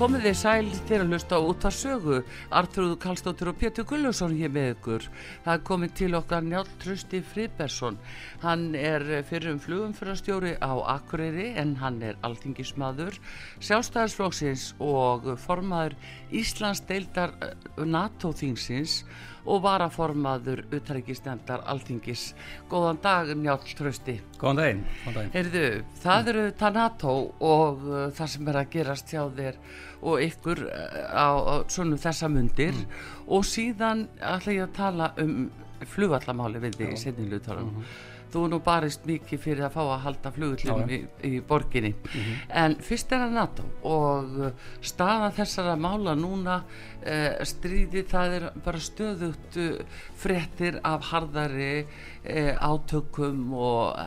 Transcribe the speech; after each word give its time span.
Komið 0.00 0.22
þið 0.24 0.36
sæl 0.40 0.68
til 0.88 0.96
að 0.96 1.10
hlusta 1.10 1.38
út 1.44 1.64
að 1.68 1.74
sögu. 1.76 2.18
Artrúðu 2.56 2.94
Kallstóttur 3.02 3.50
og 3.50 3.58
Pétur 3.60 3.84
Gullusson 3.84 4.32
hér 4.32 4.48
með 4.54 4.70
ykkur. 4.72 5.08
Það 5.44 5.64
komið 5.68 5.90
til 5.98 6.08
okkar 6.16 6.46
Njálf 6.46 6.70
Trösti 6.80 7.20
Friðbersson. 7.20 7.98
Hann 8.40 8.62
er 8.80 9.04
fyrir 9.28 9.52
um 9.52 9.60
flugumfyrastjóri 9.60 10.54
á 10.56 10.72
Akureyri 10.94 11.50
en 11.60 11.74
hann 11.82 12.00
er 12.00 12.16
alþingismadur, 12.24 13.20
sjálfstæðarsflóksins 13.60 14.70
og 14.80 15.34
formaður 15.44 15.98
Íslands 16.32 16.80
deildar 16.88 17.36
eh, 17.44 17.52
NATO-þingsins 17.84 19.02
og 19.50 19.62
varaformaður 19.64 20.62
utærikiðsnefndar 20.70 21.64
alþingis. 21.70 22.30
Góðan 22.70 23.00
dag 23.02 23.32
Njálf 23.34 23.72
Trösti. 23.78 24.18
Góðan 24.38 24.60
daginn. 24.60 24.84
Góðan 25.04 25.16
daginn. 25.18 25.32
Heyrðu, 25.36 25.64
það 26.04 26.32
eru 26.34 26.44
það 26.60 26.76
NATO 26.78 27.14
og 27.50 27.88
uh, 27.88 28.04
það 28.16 28.32
sem 28.34 28.52
er 28.52 28.60
að 28.60 28.70
gerast 28.76 29.14
hjá 29.14 29.22
þér 29.40 29.58
og 30.00 30.22
ykkur 30.26 30.62
uh, 30.68 31.00
á, 31.10 31.28
á 31.34 31.54
svona 31.72 31.98
þessa 32.00 32.30
mundir 32.32 32.76
mm. 32.76 33.02
og 33.36 33.48
síðan 33.48 34.06
ætla 34.18 34.56
ég 34.56 34.68
að 34.68 34.78
tala 34.78 35.12
um 35.20 35.50
flugallamáli 35.90 36.60
við 36.60 36.78
því 36.78 36.88
í 36.92 37.00
setniluðtalum. 37.00 37.70
Mm 37.70 37.76
-hmm. 37.80 38.08
Þú 38.30 38.44
nú 38.52 38.60
barist 38.62 39.06
mikið 39.08 39.40
fyrir 39.42 39.64
að 39.66 39.74
fá 39.74 39.80
að 39.82 40.02
halda 40.04 40.30
flugullum 40.34 40.92
í, 40.92 40.98
í 41.26 41.40
borginni. 41.46 41.90
Mm 41.90 42.20
-hmm. 42.20 42.36
En 42.62 42.76
fyrst 42.78 43.12
er 43.12 43.24
að 43.26 43.34
NATO 43.34 43.64
og 43.82 44.38
uh, 44.38 44.50
staða 44.80 45.30
þessara 45.34 45.76
mála 45.76 46.14
núna 46.14 46.62
uh, 46.62 47.44
stríði 47.44 48.04
það 48.06 48.34
er 48.38 48.50
bara 48.64 48.78
stöðugt 48.78 49.56
uh, 49.56 49.82
frettir 50.14 50.80
af 50.84 51.10
harðari 51.10 51.84
uh, 51.84 52.54
átökum 52.60 53.52
og 53.54 53.98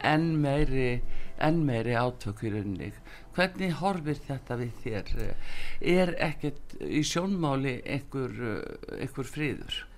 enn 0.00 0.40
meiri, 0.40 1.02
enn 1.38 1.64
meiri 1.66 1.94
átök 1.94 2.42
í 2.42 2.50
rauninni. 2.50 2.92
Hvernig 3.34 3.72
horfir 3.72 4.18
þetta 4.28 4.56
við 4.56 4.72
þér? 4.84 5.34
Er 5.80 6.14
ekkert 6.18 6.74
í 6.80 7.02
sjónmáli 7.02 7.80
einhver, 7.86 8.62
einhver 9.00 9.24
friður? 9.24 9.91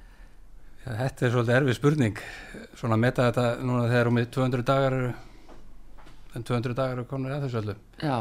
Já, 0.85 0.91
þetta 0.99 1.25
er 1.25 1.31
svolítið 1.33 1.55
erfið 1.57 1.77
spurning. 1.79 2.19
Svona 2.77 2.97
að 2.99 3.03
meta 3.07 3.29
þetta 3.31 3.45
núna 3.65 3.85
þegar 3.89 4.11
um 4.11 4.19
200 4.37 4.67
dagar 4.69 4.97
en 6.35 6.45
200 6.45 6.77
dagar 6.77 7.01
er 7.01 7.07
konur 7.09 7.33
að 7.33 7.47
þessu 7.47 7.61
öllu. 7.63 7.77
Já. 8.03 8.19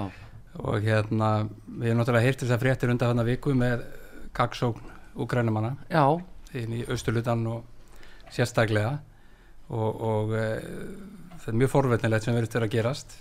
og 0.53 0.85
hérna 0.85 1.29
við 1.65 1.89
erum 1.89 1.99
náttúrulega 1.99 2.27
heyrt 2.27 2.43
þess 2.43 2.53
að 2.53 2.61
fréttir 2.61 2.91
undan 2.93 3.09
hann 3.09 3.21
að 3.23 3.29
viku 3.31 3.55
með 3.57 3.83
gagsókn 4.37 4.91
úgrænumanna 5.23 5.71
inn 6.53 6.75
í 6.77 6.83
austurlutan 6.85 7.41
og 7.49 7.63
sérstaklega. 8.31 8.99
Og, 9.73 10.01
og 10.05 10.35
e, 10.37 10.45
það 11.41 11.49
er 11.49 11.57
mjög 11.63 11.71
forvetnilegt 11.73 12.27
sem 12.27 12.37
verður 12.37 12.53
til 12.53 12.61
að 12.61 12.73
gerast. 12.75 13.17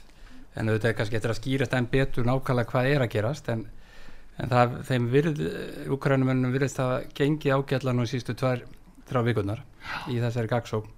En 0.54 0.68
auðvitað 0.68 0.90
er 0.90 0.96
kannski 0.98 1.18
eftir 1.18 1.32
að 1.32 1.40
skýrast 1.40 1.74
enn 1.78 1.88
betur 1.90 2.28
nákvæmlega 2.28 2.70
hvað 2.70 2.90
er 2.92 3.06
að 3.06 3.12
gerast. 3.16 3.48
En, 3.48 3.64
en 4.36 4.52
það, 4.52 4.76
þeim 4.90 5.10
virð 5.16 5.42
úgrænumennum 5.96 6.52
virðist 6.54 6.82
að 6.84 7.08
gengi 7.16 7.54
ágætlan 7.56 8.04
og 8.04 8.10
sístu 8.12 8.36
tvær 8.36 8.66
þrjá 9.08 9.24
vikurnar 9.28 9.62
í 10.10 10.18
þessari 10.22 10.50
gagsókn 10.52 10.90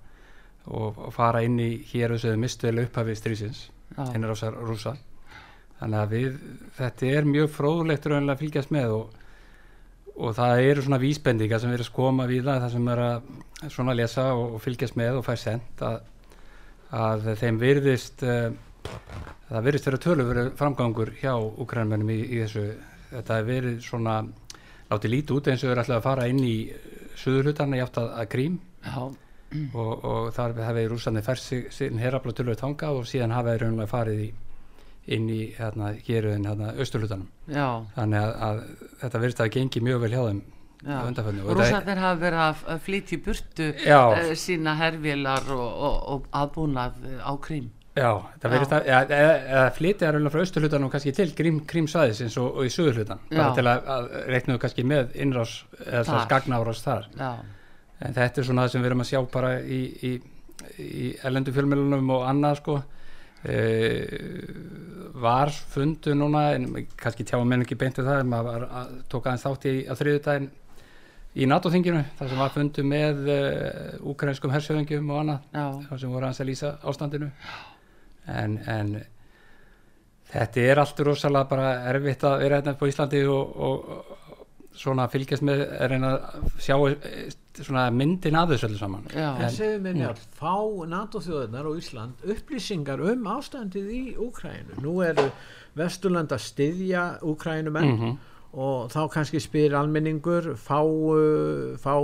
og, 0.65 0.98
og 0.98 1.10
fara 1.15 1.42
inn 1.44 1.59
í 1.60 1.70
hér 1.91 2.15
þessu 2.15 2.37
mistuðilega 2.41 2.91
upphafi 2.91 3.19
strísins 3.19 3.66
hennir 3.97 4.32
á 4.32 4.37
sér 4.38 4.56
rúsa 4.65 4.94
þannig 5.81 6.00
að 6.00 6.15
við, 6.15 6.38
þetta 6.78 7.12
er 7.19 7.28
mjög 7.28 7.53
fróðlegt 7.53 8.09
raunlega 8.09 8.37
að 8.37 8.44
fylgjast 8.44 8.75
með 8.75 8.97
og, 8.98 9.16
og 10.15 10.37
það 10.38 10.62
eru 10.70 10.84
svona 10.87 11.03
vísbendingar 11.03 11.62
sem 11.62 11.75
erum 11.75 11.88
skoma 11.88 12.28
við 12.31 12.48
það 12.48 12.69
sem 12.76 12.92
er 12.94 13.04
að 13.04 13.32
svona 13.75 13.97
lesa 13.97 14.28
og, 14.32 14.56
og 14.56 14.62
fylgjast 14.65 14.97
með 15.00 15.19
og 15.21 15.26
fær 15.26 15.41
sent 15.41 15.84
að, 15.84 15.98
að 16.94 17.28
þeim 17.41 17.60
virðist 17.60 18.25
uh, 18.25 18.48
það 19.48 19.66
virðist 19.69 19.91
verið 19.91 20.50
framgangur 20.59 21.12
hjá 21.21 21.34
ukrænmennum 21.36 22.10
í, 22.12 22.21
í 22.36 22.41
þessu. 22.42 22.65
Þetta 23.15 23.38
er 23.38 23.47
verið 23.48 23.76
svona 23.84 24.16
látið 24.91 25.12
lítið 25.12 25.36
út 25.36 25.50
eins 25.50 25.65
og 25.65 25.71
verið 25.71 25.82
alltaf 25.84 25.98
að 26.00 26.06
fara 26.09 26.28
inn 26.31 26.42
í 26.44 26.56
suðurhutarna 27.21 27.79
í 27.79 27.85
átt 27.85 28.01
að, 28.01 28.09
að 28.21 28.31
grím 28.35 28.57
og, 29.75 29.93
og 30.05 30.33
þar 30.35 30.57
hefði 30.69 30.87
rúsandi 30.91 31.23
færst 31.25 31.53
sín 31.75 32.01
herrafla 32.03 32.35
tölvöld 32.37 32.65
hanga 32.65 32.91
og 32.95 33.07
síðan 33.11 33.37
hafaði 33.37 33.63
raunlega 33.63 33.91
farið 33.91 34.25
í, 34.25 34.33
inn 35.17 35.31
í 35.31 35.41
hérna 35.59 35.93
geruðin 36.07 36.49
hérna 36.49 36.73
austurhutarnum 36.75 37.31
þannig 37.95 38.21
að, 38.21 38.35
að 38.49 38.61
þetta 39.05 39.23
verðist 39.25 39.45
að 39.45 39.55
gengi 39.59 39.85
mjög 39.85 40.05
vel 40.07 40.13
hjá 40.17 40.23
þeim 40.27 40.43
Rúsarnir 40.85 42.01
hafa 42.03 42.21
verið 42.21 42.43
að 42.45 42.83
flytja 42.85 43.17
í 43.17 43.21
burtu 43.25 43.69
uh, 43.73 44.33
sína 44.37 44.75
hervilar 44.77 45.47
og, 45.55 45.65
og, 45.65 45.95
og 46.13 46.27
aðbúnað 46.43 46.99
á 47.25 47.33
krím 47.41 47.71
Já, 47.94 48.09
það 48.43 48.50
verður 48.50 48.71
það, 48.72 48.88
eða, 48.91 49.16
eða 49.55 49.66
flytja 49.77 50.06
er 50.09 50.16
alveg 50.19 50.32
frá 50.34 50.41
austurhlutan 50.43 50.82
og 50.82 50.91
kannski 50.91 51.12
til 51.15 51.28
grím, 51.38 51.60
grímsvæðis 51.71 52.25
eins 52.25 52.37
og, 52.43 52.56
og 52.59 52.66
í 52.66 52.71
sögurhlutan, 52.75 53.21
bara 53.31 53.53
til 53.55 53.65
að, 53.71 53.91
að 53.94 54.09
reiknaðu 54.32 54.62
kannski 54.65 54.84
með 54.91 55.12
innrás 55.22 55.53
eða 55.87 56.25
gagnárás 56.33 56.81
þar. 56.83 57.04
Já. 57.15 57.28
En 58.03 58.16
þetta 58.16 58.41
er 58.41 58.49
svona 58.49 58.65
það 58.65 58.72
sem 58.72 58.83
við 58.83 58.91
erum 58.91 59.04
að 59.04 59.06
sjá 59.12 59.21
bara 59.31 59.53
í, 59.62 59.78
í, 60.10 60.10
í 60.83 61.10
ellendu 61.22 61.54
fjölmjölunum 61.54 62.10
og 62.16 62.25
annað 62.33 62.56
sko. 62.59 62.75
E, 63.44 63.60
var 65.22 65.53
fundu 65.54 66.16
núna, 66.19 66.43
en 66.56 66.88
kannski 66.99 67.27
tjáum 67.28 67.47
menn 67.47 67.62
ekki 67.62 67.78
beintu 67.78 68.03
það, 68.03 68.25
en 68.25 68.33
maður 68.33 68.65
tók 69.12 69.28
aðeins 69.28 69.44
þátt 69.47 69.69
í 69.71 69.77
að 69.87 70.00
þriðu 70.00 70.25
daginn 70.25 70.49
í 71.34 71.47
NATO-þinginu, 71.50 72.03
þar 72.19 72.33
sem 72.33 72.43
var 72.43 72.50
fundu 72.54 72.83
með 72.87 73.22
uh, 73.27 74.10
ukrainskum 74.10 74.53
hersöðingjum 74.54 75.09
og 75.10 75.22
annað, 75.22 75.47
þar 75.53 76.03
sem 76.03 76.12
voru 76.15 76.28
aðeins 76.28 76.43
að 76.43 76.50
lýsa 76.50 76.72
ástandinu. 76.91 77.31
Já 77.31 77.74
en, 78.27 78.59
en 78.69 78.93
þetta 80.33 80.67
er 80.67 80.83
allt 80.83 81.01
rosalega 81.07 81.51
bara 81.51 81.71
erfitt 81.93 82.27
að 82.27 82.43
vera 82.45 82.61
hérna 82.61 82.77
på 82.79 82.91
Íslandi 82.91 83.23
og, 83.31 83.57
og 83.69 84.21
svona 84.75 85.07
fylgjast 85.11 85.45
með 85.47 85.65
er 85.79 85.95
einn 85.95 86.07
að 86.09 86.47
sjá 86.59 86.75
eh, 86.91 87.33
svona 87.61 87.87
myndin 87.95 88.37
af 88.39 88.51
þessu 88.51 88.69
öllu 88.69 88.81
saman. 88.81 89.09
En 89.15 89.51
segðu 89.55 89.81
mér 89.84 89.99
njálf, 90.01 90.25
fá 90.34 90.55
NATO-þjóðunar 90.91 91.69
og 91.71 91.79
Ísland 91.79 92.25
upplýsingar 92.34 93.03
um 93.13 93.29
ástandið 93.37 93.91
í 93.95 94.05
Úkrænu, 94.19 94.81
nú 94.83 94.99
eru 95.07 95.29
Vesturland 95.79 96.34
að 96.34 96.47
styðja 96.49 97.09
Úkrænumenn 97.23 97.93
mm 97.93 98.01
-hmm 98.03 98.23
og 98.54 98.92
þá 98.92 99.00
kannski 99.10 99.41
spyr 99.42 99.75
almenningur 99.75 100.53
fá, 100.60 100.78
uh, 100.84 101.75
fá 101.81 101.94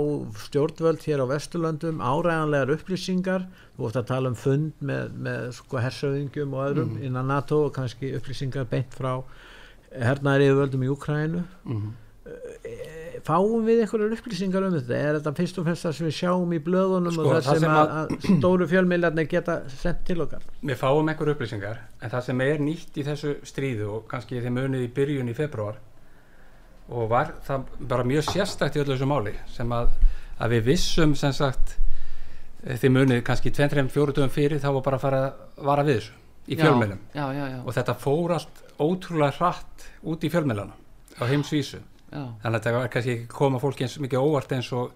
stjórnvöld 0.47 1.03
hér 1.05 1.23
á 1.23 1.31
Vesturlandum 1.31 2.03
áræðanlegar 2.03 2.73
upplýsingar 2.75 3.45
þú 3.77 3.85
vart 3.85 3.99
að 4.01 4.09
tala 4.11 4.31
um 4.33 4.37
fund 4.39 4.83
með, 4.83 5.15
með 5.15 5.49
sko 5.61 5.79
hersauðingjum 5.79 6.55
og 6.57 6.63
öðrum 6.65 6.93
mm. 6.97 7.03
innan 7.07 7.31
NATO 7.31 7.65
og 7.69 7.75
kannski 7.77 8.11
upplýsingar 8.17 8.67
beint 8.71 8.91
frá 8.97 9.21
hernaðriðu 9.91 10.57
völdum 10.59 10.83
í 10.83 10.89
Ukrænu 10.91 11.43
mm. 11.63 11.85
fáum 13.27 13.63
við 13.67 13.85
einhverjar 13.85 14.15
upplýsingar 14.17 14.65
um 14.67 14.75
þetta 14.75 14.97
er 14.97 15.19
þetta 15.19 15.33
fyrst 15.37 15.61
og 15.61 15.69
fyrst 15.69 15.87
það 15.87 15.95
sem 15.99 16.09
við 16.09 16.17
sjáum 16.17 16.51
í 16.51 16.59
blöðunum 16.65 17.15
sko, 17.15 17.29
og 17.29 17.37
það, 17.37 17.47
það 17.47 17.61
sem 17.63 17.77
að, 17.77 17.93
að 18.01 18.27
stóru 18.41 18.67
fjölmiðlarnir 18.73 19.31
geta 19.31 19.55
sendt 19.71 20.03
til 20.09 20.19
okkar 20.25 20.43
Við 20.59 20.81
fáum 20.83 21.13
einhverjar 21.13 21.37
upplýsingar 21.37 21.79
en 22.01 22.11
það 22.11 22.27
sem 22.27 22.43
er 22.47 22.61
nýtt 22.67 22.99
í 22.99 23.07
þessu 23.07 23.37
stríðu 23.47 23.87
og 23.95 24.05
kannski 24.11 24.43
þeim 24.43 24.61
önið 24.65 24.85
í 24.89 24.91
byrjun 24.99 25.31
í 25.31 25.37
februar 25.37 25.79
og 26.91 27.11
var 27.11 27.35
það 27.47 27.69
bara 27.91 28.07
mjög 28.07 28.27
sérstækt 28.29 28.77
í 28.77 28.83
öllu 28.83 28.95
þessu 28.95 29.07
máli 29.09 29.35
sem 29.51 29.71
að, 29.75 29.93
að 30.39 30.55
við 30.55 30.65
vissum 30.71 31.15
sem 31.19 31.33
sagt 31.35 31.77
eh, 32.65 32.75
því 32.77 32.91
munið 32.97 33.23
kannski 33.27 33.53
2-3-4 33.55 34.17
dögum 34.17 34.33
fyrir 34.33 34.61
þá 34.61 34.71
var 34.77 34.83
bara 34.87 34.99
að 34.99 35.05
fara 35.05 35.21
að 35.27 35.65
vara 35.71 35.87
við 35.87 36.01
þessu 36.01 36.17
í 36.51 36.57
fjölmjölum 36.59 37.01
og 37.63 37.75
þetta 37.77 37.95
fór 38.01 38.35
allt 38.37 38.63
ótrúlega 38.81 39.37
hratt 39.37 39.87
út 40.01 40.23
í 40.25 40.31
fjölmjölana 40.33 40.73
á 41.21 41.23
heimsvísu. 41.29 41.81
Þannig 42.11 42.47
að 42.49 42.55
þetta 42.57 42.71
var 42.75 42.89
kannski 42.91 43.13
ekki 43.15 43.27
koma 43.31 43.59
fólki 43.61 43.85
eins 43.85 43.99
mikið 44.01 44.25
óvart 44.25 44.51
eins 44.55 44.71
og 44.75 44.91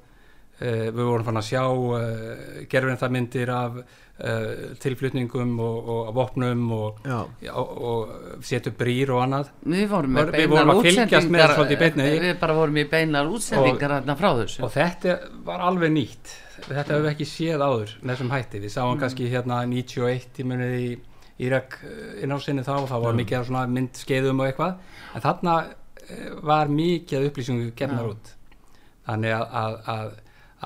við 0.63 1.02
vorum 1.04 1.25
fann 1.28 1.40
að 1.42 1.48
sjá 1.50 1.63
uh, 1.68 1.98
gerfinarmyndir 2.72 3.50
af 3.52 3.80
uh, 3.80 4.75
tilflutningum 4.80 5.52
og, 5.60 5.90
og 5.92 6.12
vopnum 6.16 6.63
og, 6.75 7.02
og, 7.52 7.74
og 7.90 8.46
setu 8.46 8.72
brýr 8.75 9.12
og 9.16 9.25
annað. 9.25 9.52
Við 9.66 9.86
vorum, 9.92 10.19
Var, 10.22 10.31
við 10.38 10.48
vorum 10.54 10.74
að 10.78 10.81
fylgjast 10.88 11.34
með 11.34 11.56
svolítið 11.57 11.84
beinu 11.84 12.07
við 12.24 12.40
bara 12.40 12.57
vorum 12.62 12.80
í 12.80 12.88
beinar 12.92 13.31
útsendingar 13.31 14.00
frá 14.16 14.30
þessu. 14.40 14.63
og 14.63 14.74
þetta 14.75 15.19
var 15.48 15.68
alveg 15.68 15.96
nýtt. 15.98 16.38
Þetta 16.66 16.86
hefur 16.86 17.04
við 17.04 17.12
ekki 17.12 17.28
séð 17.28 17.66
áður 17.66 17.98
þessum 18.00 18.31
hætti, 18.31 18.63
við 18.63 18.72
sáum 18.78 18.94
mm. 18.94 19.01
kannski 19.04 19.28
hérna 19.30 19.60
91 19.68 20.40
í 20.40 20.48
munið 20.48 20.78
í 20.80 20.88
Írak 21.46 21.81
inn 22.24 22.31
á 22.31 22.40
sinni 22.40 22.63
þá 22.63 22.78
og 22.78 22.86
þá 22.88 22.94
var 22.96 23.12
mm. 23.12 23.18
mikið 23.19 23.50
myndskeiðum 23.75 24.40
og 24.40 24.48
eitthvað. 24.48 24.78
En 25.12 25.24
þarna 25.25 25.56
var 26.48 26.72
mikið 26.72 27.25
upplýsingu 27.28 27.74
gefnar 27.75 28.08
út. 28.13 28.30
Þannig 29.06 29.36
að, 29.36 29.44
að, 29.60 29.75
að 29.92 30.13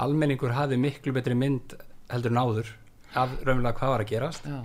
almenningur 0.06 0.56
hafi 0.56 0.80
miklu 0.80 1.14
betri 1.16 1.38
mynd 1.38 1.76
heldur 2.10 2.34
en 2.34 2.42
áður 2.42 2.74
af 3.14 3.32
raunverulega 3.44 3.78
hvað 3.78 3.94
var 3.94 4.04
að 4.04 4.12
gerast 4.12 4.50
Já. 4.50 4.60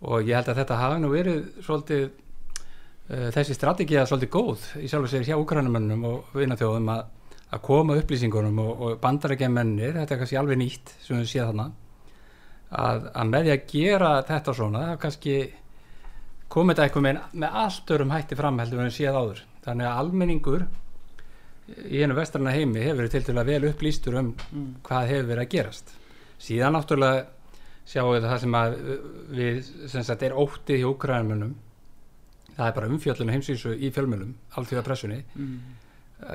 og 0.00 0.26
ég 0.28 0.36
held 0.36 0.50
að 0.52 0.60
þetta 0.62 0.80
hafi 0.80 1.02
nú 1.02 1.12
verið 1.12 1.40
svolítið 1.66 2.02
uh, 2.06 3.28
þessi 3.36 3.56
strategið 3.56 4.02
er 4.02 4.10
svolítið 4.10 4.32
góð 4.36 4.66
í 4.80 4.90
sjálf 4.90 5.08
og 5.08 5.12
sér 5.12 5.28
hjá 5.28 5.36
úkrænumennum 5.40 6.06
og 6.10 6.34
vinnaþjóðum 6.36 6.90
að, 6.94 7.04
að 7.50 7.64
koma 7.68 7.96
upplýsingunum 8.00 8.60
og, 8.64 8.72
og 8.86 8.98
bandarækjamennir, 9.04 9.96
þetta 10.00 10.16
er 10.16 10.22
kannski 10.22 10.40
alveg 10.40 10.60
nýtt 10.60 10.94
sem 11.04 11.20
við 11.20 11.32
séum 11.32 11.50
þarna 11.52 11.70
að, 12.70 13.08
að 13.14 13.32
með 13.32 13.46
því 13.46 13.54
að 13.56 13.64
gera 13.72 14.12
þetta 14.28 14.56
svona 14.56 14.84
kannski 15.00 15.38
komið 16.50 16.74
þetta 16.74 16.86
eitthvað 16.86 17.06
með, 17.06 17.24
með 17.42 17.58
allt 17.64 17.96
örum 17.96 18.14
hætti 18.14 18.38
fram 18.38 18.60
heldur 18.62 18.84
við 18.84 18.94
séum 18.98 19.18
áður 19.18 19.44
þannig 19.64 19.88
að 19.88 20.00
almenningur 20.02 20.68
í 21.90 22.02
einu 22.02 22.16
vestrana 22.18 22.54
heimi 22.54 22.82
hefur 22.84 23.02
verið 23.02 23.16
til 23.16 23.24
til 23.28 23.38
að 23.38 23.50
vel 23.52 23.68
upplýstur 23.70 24.18
um 24.20 24.30
mm. 24.32 24.70
hvað 24.86 25.10
hefur 25.12 25.28
verið 25.32 25.44
að 25.44 25.52
gerast 25.54 25.92
síðan 26.40 26.76
náttúrulega 26.76 27.26
sjáum 27.90 28.14
við 28.14 28.28
það 28.28 28.40
sem 28.44 28.56
að 28.60 28.78
við 29.38 29.60
sem 29.92 30.06
sagt 30.06 30.24
er 30.26 30.36
óttið 30.38 30.82
hjá 30.82 30.88
Ukraínmunum 30.90 31.54
það 32.56 32.66
er 32.66 32.74
bara 32.78 32.90
umfjöllun 32.90 33.32
heimsísu 33.34 33.74
í 33.76 33.90
fjölmjölum 33.94 34.34
alltíða 34.58 34.84
pressunni 34.86 35.20
mm. 35.34 35.58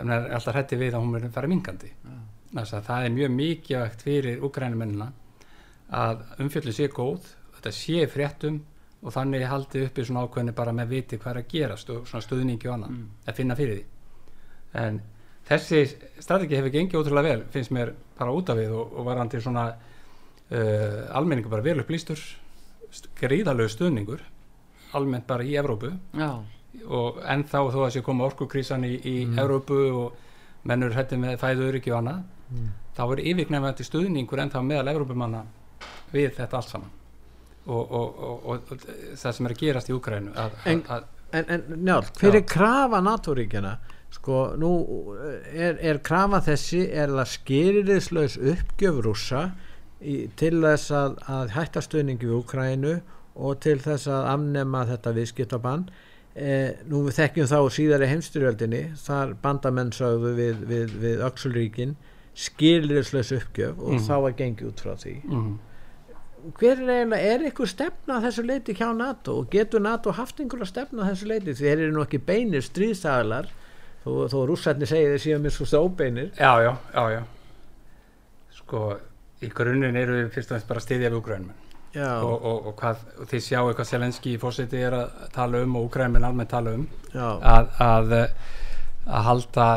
en 0.02 0.14
það 0.14 0.16
er 0.18 0.38
alltaf 0.40 0.60
hætti 0.60 0.80
við 0.82 0.96
að 0.96 1.06
hún 1.06 1.18
verður 1.18 1.36
fara 1.36 1.52
mingandi 1.52 1.92
ja. 1.92 2.20
að 2.64 2.78
það 2.90 3.08
er 3.08 3.18
mjög 3.18 3.36
mikilvægt 3.40 4.06
fyrir 4.08 4.46
Ukraínumennina 4.50 5.12
að 5.96 6.24
umfjöllun 6.44 6.76
sé 6.76 6.90
góð 6.94 7.28
þetta 7.58 7.76
sé 7.76 8.08
fréttum 8.12 8.62
og 9.06 9.14
þannig 9.14 9.46
haldið 9.46 9.90
uppi 9.90 10.06
svona 10.06 10.26
ákveðni 10.26 10.56
bara 10.58 10.74
með 10.74 10.96
viti 10.96 11.20
hvað 11.22 11.36
er 11.36 11.42
að 11.44 11.52
gerast 11.52 11.92
og 11.94 12.08
svona 12.10 12.26
stuðningi 12.26 12.70
og 12.70 12.78
annað 12.78 12.96
mm. 12.96 13.12
að 13.26 13.38
finna 13.40 13.60
fyrir 13.60 13.78
því 13.78 13.86
en 14.81 15.04
þessi 15.45 15.81
strategi 16.24 16.57
hefur 16.57 16.74
gengið 16.74 17.01
ótrúlega 17.01 17.36
vel 17.36 17.44
finnst 17.53 17.74
mér 17.75 17.94
bara 18.18 18.33
út 18.33 18.50
af 18.50 18.57
við 18.59 18.74
og, 18.74 18.95
og 18.97 19.07
var 19.07 19.21
hann 19.21 19.31
til 19.31 19.44
svona 19.44 19.68
uh, 19.75 21.18
almenningu 21.18 21.51
bara 21.51 21.65
vel 21.65 21.81
upplýstur 21.83 22.21
gríðalög 23.19 23.71
stuðningur 23.74 24.24
almennt 24.95 25.27
bara 25.27 25.45
í 25.45 25.56
Evrópu 25.59 25.92
Já. 26.15 26.31
og 26.88 27.21
ennþá 27.21 27.63
þó 27.74 27.80
að 27.86 27.94
sé 27.95 28.03
koma 28.06 28.27
orkukrísan 28.30 28.86
í, 28.88 28.95
í 28.95 29.15
mm. 29.25 29.39
Evrópu 29.44 29.80
og 29.92 30.65
mennur 30.65 30.95
hætti 30.95 31.19
með 31.19 31.39
fæður 31.42 31.80
ekki 31.80 31.94
og 31.94 32.01
annað 32.01 32.21
mm. 32.50 32.69
þá 32.97 33.03
er 33.06 33.24
yfirgnefandi 33.31 33.88
stuðningur 33.88 34.45
ennþá 34.45 34.63
meðal 34.65 34.94
Evrópumanna 34.95 35.44
við 36.13 36.31
þetta 36.38 36.62
allt 36.62 36.71
saman 36.71 36.94
og, 37.65 37.92
og, 37.97 38.45
og 38.45 38.74
það 39.18 39.36
sem 39.36 39.47
er 39.47 39.56
að 39.56 39.62
gerast 39.62 39.92
í 39.92 39.95
Ukrænu 39.95 40.33
En, 40.69 40.81
en, 41.33 41.45
en 41.50 41.63
njálf, 41.81 42.13
hver 42.19 42.38
er 42.39 42.45
krafa 42.47 43.01
NATO-ríkjana 43.03 43.75
sko 44.16 44.40
nú 44.60 44.72
er, 45.52 45.78
er 45.80 46.00
krafa 46.06 46.42
þessi 46.46 46.86
er 46.88 47.12
það 47.14 47.32
skeriðislaus 47.34 48.40
uppgjöf 48.40 49.02
rúsa 49.06 49.44
í, 50.00 50.26
til 50.40 50.58
þess 50.64 50.94
að, 50.96 51.20
að 51.32 51.54
hætta 51.58 51.84
stöðningi 51.84 52.30
við 52.30 52.40
Ukrænu 52.40 52.96
og 53.36 53.62
til 53.64 53.78
þess 53.84 54.10
að 54.12 54.30
amnema 54.32 54.86
þetta 54.88 55.14
viðskiptabann 55.18 55.86
eh, 56.34 56.82
nú 56.88 57.04
við 57.08 57.20
þekkjum 57.20 57.52
þá 57.52 57.60
síðar 57.78 58.06
í 58.06 58.12
heimstyrjöldinni 58.14 58.84
þar 59.04 59.36
bandamennsauðu 59.44 60.36
við, 60.40 60.66
við, 60.70 60.98
við 61.04 61.24
Öksulríkin 61.28 61.96
skeriðislaus 62.36 63.32
uppgjöf 63.36 63.80
og 63.80 63.96
mm. 63.98 64.04
þá 64.08 64.16
var 64.28 64.38
gengið 64.40 64.72
út 64.72 64.84
frá 64.84 64.96
því 65.00 65.14
mm. 65.24 65.52
hver 66.60 66.80
er 66.80 66.90
eiginlega, 66.96 67.36
er 67.36 67.46
ykkur 67.52 67.72
stefna 67.72 68.18
að 68.18 68.30
þessu 68.30 68.48
leiti 68.48 68.76
hjá 68.76 68.90
NATO 68.96 69.38
og 69.42 69.52
getur 69.52 69.84
NATO 69.84 70.16
haft 70.16 70.40
einhverja 70.44 70.72
stefna 70.72 71.04
að 71.04 71.14
þessu 71.14 71.30
leiti 71.32 71.54
því 71.54 71.70
þeir 71.70 71.86
eru 71.86 71.96
nú 71.96 72.04
ekki 72.04 72.24
beinir 72.28 72.66
stríðsagalar 72.66 73.52
þó, 74.06 74.10
þó 74.31 74.40
rússarnir 74.52 74.90
segja 74.90 75.12
þeir 75.13 75.25
síðan 75.25 75.46
mér 75.46 75.56
svo 75.57 75.68
stóbeinir 75.69 76.31
já, 76.38 76.54
já, 76.63 76.72
já, 76.94 77.04
já. 77.18 77.22
Sko, 78.56 78.88
í 79.44 79.52
grunninn 79.52 79.98
eru 80.00 80.22
við 80.22 80.34
fyrst 80.38 80.52
og 80.52 80.56
fremst 80.56 80.69
bara 80.69 80.84
stiðja 80.86 81.12
við 81.12 81.19
úgrænum 81.19 81.54
og, 81.96 82.34
og, 82.36 82.69
og, 82.69 82.74
hvað, 82.75 83.04
og 83.24 83.30
þið 83.31 83.44
sjáu 83.46 83.72
hvað 83.72 83.90
Selenski 83.90 84.36
í 84.36 84.40
fórseti 84.40 84.81
er 84.84 84.98
að 84.98 85.28
tala 85.36 85.62
um 85.63 85.78
og 85.80 85.90
úgrænum 85.90 86.24
almennt 86.28 86.52
tala 86.52 86.74
um. 86.75 86.88
Að, 87.16 87.69
að 87.80 88.16
að 89.06 89.28
halda 89.30 89.68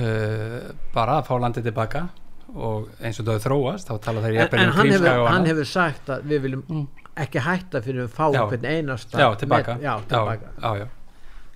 uh, 0.00 0.70
bara 0.94 1.18
að 1.20 1.28
fá 1.28 1.34
landið 1.44 1.68
tilbaka 1.68 2.06
og 2.50 2.88
eins 3.04 3.20
og 3.20 3.28
það 3.28 3.44
þróast 3.44 3.90
þá 3.90 3.92
tala 4.06 4.22
þeir 4.24 4.38
en, 4.40 4.54
en 4.58 4.72
um 4.72 4.78
hann, 4.78 4.94
hefur, 4.94 5.26
hann 5.28 5.50
hefur 5.50 5.68
sagt 5.68 6.10
að 6.10 6.24
við 6.32 6.46
viljum 6.46 6.64
mm. 6.66 6.86
ekki 7.24 7.44
hætta 7.44 7.82
fyrir 7.84 8.08
að 8.08 8.16
fá 8.16 8.24
hvern 8.32 8.66
einasta 8.66 9.20
já, 9.20 9.28
tilbaka, 9.38 9.76
met, 9.76 9.86
já, 9.86 9.92
tilbaka. 10.10 10.54
Já, 10.56 10.88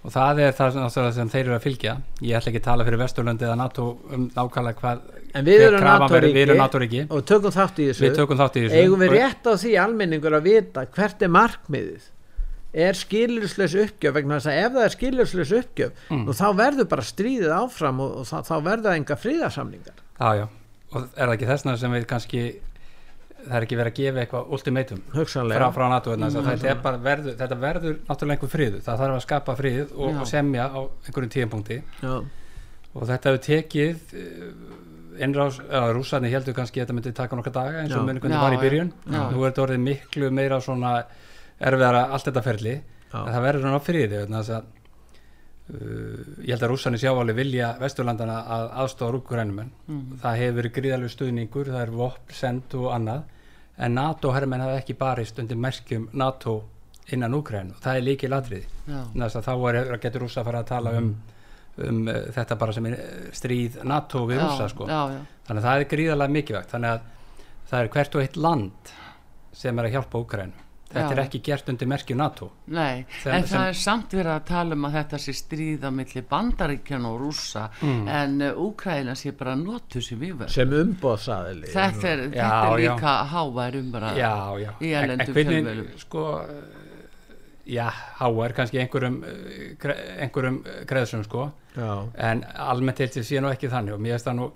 og 0.04 0.12
það 0.12 0.40
er 0.44 0.56
það 0.56 0.78
sem 1.16 1.30
þeir 1.32 1.42
eru 1.46 1.54
að 1.56 1.62
fylgja. 1.64 1.94
Ég 2.20 2.36
ætla 2.36 2.52
ekki 2.52 2.60
að 2.60 2.66
tala 2.66 2.86
fyrir 2.86 3.00
Vesturlöndi 3.00 3.46
eða 3.46 3.58
NATO 3.60 3.86
um 4.12 4.26
nákvæmlega 4.34 4.80
hvað 4.82 5.04
en 5.34 5.46
við 5.48 5.64
erum 5.68 6.58
NATO-ríki. 6.60 7.06
og 7.08 7.22
tökum 7.28 7.54
þátt 7.54 7.80
í 7.80 7.86
þessu, 7.90 8.26
þátt 8.38 8.58
í 8.58 8.64
þessu. 8.66 8.82
eigum 8.82 9.00
við 9.02 9.14
rétt 9.16 9.48
á 9.48 9.52
því 9.56 9.72
almenningur 9.84 10.36
að 10.36 10.50
vita 10.50 10.84
hvert 10.94 11.24
er 11.24 11.32
markmiðið? 11.32 12.10
Er 12.74 12.98
skiljursleis 12.98 13.76
uppgjöf 13.78 14.14
vegna 14.16 14.40
þess 14.40 14.50
að 14.50 14.60
ef 14.60 14.72
það 14.74 14.84
er 14.84 14.94
skiljursleis 14.96 15.52
uppgjöf 15.60 16.06
mm. 16.10 16.30
þá 16.34 16.46
verður 16.58 16.88
bara 16.90 17.06
stríðið 17.06 17.52
áfram 17.54 18.00
og, 18.02 18.16
og 18.20 18.28
þá, 18.28 18.36
þá 18.48 18.54
verður 18.56 18.86
það 18.88 18.96
enga 18.98 19.18
fríðarsamlingar 19.24 20.00
Jájá, 20.18 20.46
og 20.90 21.04
er 21.04 21.22
það 21.22 21.34
ekki 21.36 21.50
þessna 21.52 21.76
sem 21.78 21.94
við 21.94 22.08
kannski 22.10 22.42
það 23.44 23.56
er 23.58 23.66
ekki 23.66 23.78
verið 23.80 23.92
að 23.92 23.98
gefa 24.00 24.22
eitthvað 24.22 24.54
ultimatum 24.56 25.02
frá, 25.10 25.68
frá 25.74 25.84
NATO 25.92 26.16
mm, 26.16 26.38
þetta, 26.48 26.94
verður, 27.04 27.36
þetta 27.42 27.58
verður 27.60 27.98
náttúrulega 28.08 28.38
einhver 28.38 28.52
frið 28.54 28.78
það 28.86 29.02
þarf 29.02 29.18
að 29.18 29.22
skapa 29.26 29.56
frið 29.58 29.82
og, 29.92 30.22
og 30.22 30.30
semja 30.30 30.70
á 30.70 30.80
einhverjum 30.80 31.34
tíumpunkti 31.34 31.80
og 32.04 33.06
þetta 33.10 33.30
hefur 33.30 33.44
tekið 33.48 34.16
einrás, 35.20 35.58
eh, 35.60 35.68
eða 35.70 35.92
rúsarni 35.94 36.30
heldur 36.32 36.56
kannski 36.56 36.80
að 36.80 36.86
þetta 36.86 36.96
myndi 36.98 37.14
taka 37.16 37.38
nokkar 37.38 37.54
daga 37.54 37.82
eins 37.82 37.94
og 37.96 38.06
munið 38.08 38.38
var 38.38 38.56
í 38.56 38.62
byrjun. 38.62 38.92
Já. 39.06 39.20
nú 39.30 39.42
er 39.42 39.52
þetta 39.52 39.64
orðið 39.66 39.84
miklu 39.84 40.30
meira 40.34 40.60
svona 40.62 40.94
erfiðara 41.58 42.08
allt 42.14 42.30
þetta 42.30 42.44
ferli. 42.44 42.78
Það 43.14 43.44
verður 43.46 43.68
svona 43.68 43.84
friði 43.84 44.24
þannig 44.24 44.56
að 44.58 44.72
Uh, 45.64 46.18
ég 46.44 46.50
held 46.52 46.64
að 46.66 46.72
rússarni 46.74 46.98
sjávalli 47.00 47.32
vilja 47.32 47.70
Vesturlandana 47.80 48.34
að 48.52 48.66
aðstofa 48.82 49.14
rúkurænum 49.14 49.62
mm. 49.62 50.02
það 50.20 50.34
hefur 50.42 50.56
verið 50.58 50.74
gríðalegu 50.76 51.12
stuðningur 51.14 51.70
það 51.70 51.80
er 51.80 51.92
vopn, 51.96 52.34
send 52.36 52.74
og 52.76 52.90
annað 52.92 53.22
en 53.76 53.94
NATO-herrmenn 53.94 54.64
hafa 54.64 54.80
ekki 54.80 54.96
barist 54.98 55.38
undir 55.42 55.58
merkjum 55.58 56.08
NATO 56.12 56.56
innan 57.12 57.34
Úkræn 57.36 57.72
og 57.74 57.80
það 57.84 57.98
er 57.98 58.06
líkið 58.08 58.32
ladrið 58.32 58.66
þannig 58.86 59.24
að 59.26 59.46
þá 59.46 59.54
er, 59.70 59.78
getur 60.02 60.24
rússa 60.24 60.40
að 60.42 60.50
fara 60.50 60.62
að 60.62 60.70
tala 60.70 60.92
um, 60.98 61.10
um 61.84 62.02
uh, 62.08 62.20
þetta 62.36 62.58
bara 62.60 62.76
sem 62.76 62.86
er 62.88 62.96
uh, 62.96 63.30
stríð 63.34 63.80
NATO 63.84 64.24
við 64.30 64.40
rússa 64.44 64.68
sko. 64.72 64.88
þannig 64.88 65.60
að 65.60 65.66
það 65.66 65.80
er 65.80 65.88
gríðalega 65.90 66.36
mikilvægt. 66.38 66.70
Þannig 66.72 66.94
að 66.94 67.00
það 67.70 67.80
er 67.80 67.90
hvert 67.96 68.14
og 68.14 68.24
eitt 68.24 68.38
land 68.40 68.94
sem 69.54 69.78
er 69.78 69.88
að 69.88 69.96
hjálpa 69.98 70.22
Úkræn 70.22 70.54
þetta 70.94 71.10
Já. 71.10 71.16
er 71.16 71.22
ekki 71.24 71.40
gert 71.44 71.68
undir 71.72 71.90
merkju 71.90 72.16
NATO. 72.18 72.50
Nei, 72.74 73.04
sem, 73.20 73.34
en 73.34 73.48
það 73.50 73.68
er 73.70 73.78
samt 73.80 74.14
verið 74.16 74.32
að 74.34 74.46
tala 74.50 74.78
um 74.78 74.88
að 74.88 74.96
þetta 74.98 75.20
sé 75.24 75.34
stríða 75.36 75.90
millir 75.94 76.26
bandaríkjan 76.30 77.08
og 77.10 77.18
rúsa 77.20 77.66
mm. 77.80 78.06
en 78.20 78.38
uh, 78.46 78.62
Úkræna 78.64 79.16
sé 79.18 79.34
bara 79.36 79.56
notu 79.58 80.02
sem 80.04 80.20
við 80.20 80.38
verðum 80.44 80.54
sem 80.54 80.78
umbóðsaðili 80.80 81.74
þetta 81.74 82.08
er, 82.12 82.24
já, 82.30 82.46
þetta 82.46 82.62
er 82.70 82.80
líka 82.84 83.14
hávær 83.34 83.78
umbara 83.80 84.14
í 84.14 84.94
elendum 84.94 85.38
fjölmjölum 85.38 85.92
sko 86.00 86.24
já, 87.64 87.86
hávær 88.20 88.56
kannski 88.56 88.80
einhverjum 88.82 89.22
einhverjum 90.20 90.58
kreðsum 90.88 91.24
sko. 91.24 91.50
Já. 91.74 92.06
en 92.14 92.44
almennt 92.54 93.00
til 93.00 93.08
því 93.10 93.24
sé 93.26 93.40
nú 93.42 93.50
ekki 93.50 93.72
þannig 93.72 93.96
og 93.96 94.02
mér 94.02 94.14
finnst 94.14 94.28
það 94.28 94.36
nú 94.38 94.50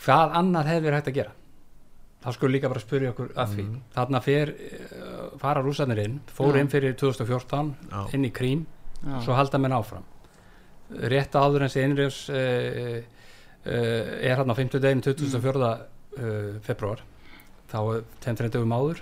hvað 0.00 0.32
annað 0.40 0.72
hefur 0.72 0.96
hægt 0.96 1.10
að 1.12 1.18
gera 1.20 1.36
þá 2.20 2.28
skulum 2.36 2.54
líka 2.54 2.70
bara 2.70 2.82
spyrja 2.82 3.12
okkur 3.14 3.32
að 3.38 3.54
því 3.54 3.64
mm. 3.64 3.76
þarna 3.94 4.20
fer, 4.24 4.52
eh, 4.52 5.20
fara 5.40 5.62
rúsarnir 5.64 6.02
inn 6.04 6.18
fór 6.28 6.56
ja. 6.56 6.64
inn 6.64 6.72
fyrir 6.72 6.96
2014 7.00 7.70
Já. 7.88 8.00
inn 8.16 8.26
í 8.28 8.32
Krím, 8.34 8.66
Já. 9.00 9.20
svo 9.24 9.36
halda 9.38 9.60
menn 9.62 9.76
áfram 9.76 10.04
rétt 10.90 11.36
áður 11.38 11.64
en 11.64 11.70
þessi 11.70 11.84
innrjöfs 11.86 12.20
uh, 12.32 12.40
eh, 12.40 12.96
uh, 12.98 13.72
eh, 13.72 14.30
er 14.30 14.40
hann 14.40 14.50
á 14.50 14.56
50 14.58 14.82
deginn 14.82 15.04
24. 15.06 15.70
Mm. 16.10 16.56
februar 16.66 17.04
þá 17.70 18.02
þeim 18.24 18.36
30 18.40 18.64
um 18.64 18.72
áður 18.74 18.98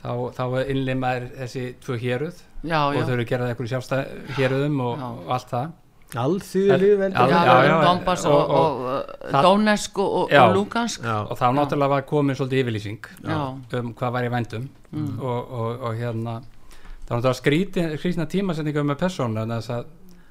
þá, 0.00 0.12
þá 0.38 0.44
innlimaður 0.72 1.26
þessi 1.36 1.64
tvö 1.84 1.98
héruð 2.00 2.38
Já, 2.64 2.78
og 2.88 2.96
þau 3.04 3.12
eru 3.12 3.26
gerað 3.28 3.52
eitthvað 3.52 3.68
sjálfstæð 3.74 4.32
héruðum 4.38 4.80
og, 4.86 5.04
og 5.04 5.28
allt 5.36 5.52
það 5.52 5.74
Alþýðulíðveldi 6.18 7.26
Donbass 7.84 8.26
og, 8.26 8.54
og, 8.60 8.80
og 9.30 9.36
Donetsk 9.46 10.00
og, 10.02 10.32
og 10.32 10.54
Lugansk. 10.56 11.04
Og 11.06 11.36
þá 11.38 11.46
náttúrulega 11.54 11.94
var 11.94 12.06
komin 12.08 12.38
svolítið 12.38 12.64
yfirlýsing 12.64 13.10
um 13.80 13.92
hvað 13.94 14.16
var 14.16 14.26
í 14.26 14.32
vendum 14.32 14.66
mm. 14.90 15.12
og 15.20 15.94
hérna 15.98 16.40
var 17.10 17.22
náttúrulega 17.22 17.94
skrítna 17.98 18.26
tímasendinga 18.30 18.84
með 18.86 19.02
persónu 19.04 19.46
þess 19.50 19.74
að 19.74 19.88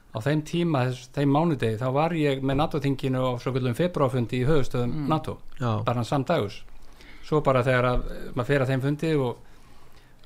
á 0.09 0.17
þeim 0.25 0.41
tíma, 0.47 0.85
þess, 0.89 1.09
þeim 1.13 1.35
mánudegi 1.35 1.77
þá 1.77 1.89
var 1.93 2.15
ég 2.17 2.41
með 2.41 2.57
NATO-tinginu 2.63 3.21
á 3.21 3.31
svo 3.41 3.53
kvöldum 3.53 3.75
februarfundi 3.77 4.39
í 4.41 4.47
höfustöðum 4.47 4.95
mm. 4.95 5.09
NATO. 5.11 5.37
Já. 5.59 5.83
bara 5.85 5.99
hann 5.99 6.07
samdagus 6.07 6.63
svo 7.25 7.43
bara 7.45 7.61
þegar 7.65 7.91
að, 7.91 8.07
maður 8.33 8.49
fer 8.49 8.63
að 8.63 8.71
þeim 8.71 8.85
fundi 8.87 9.11
og, 9.21 9.43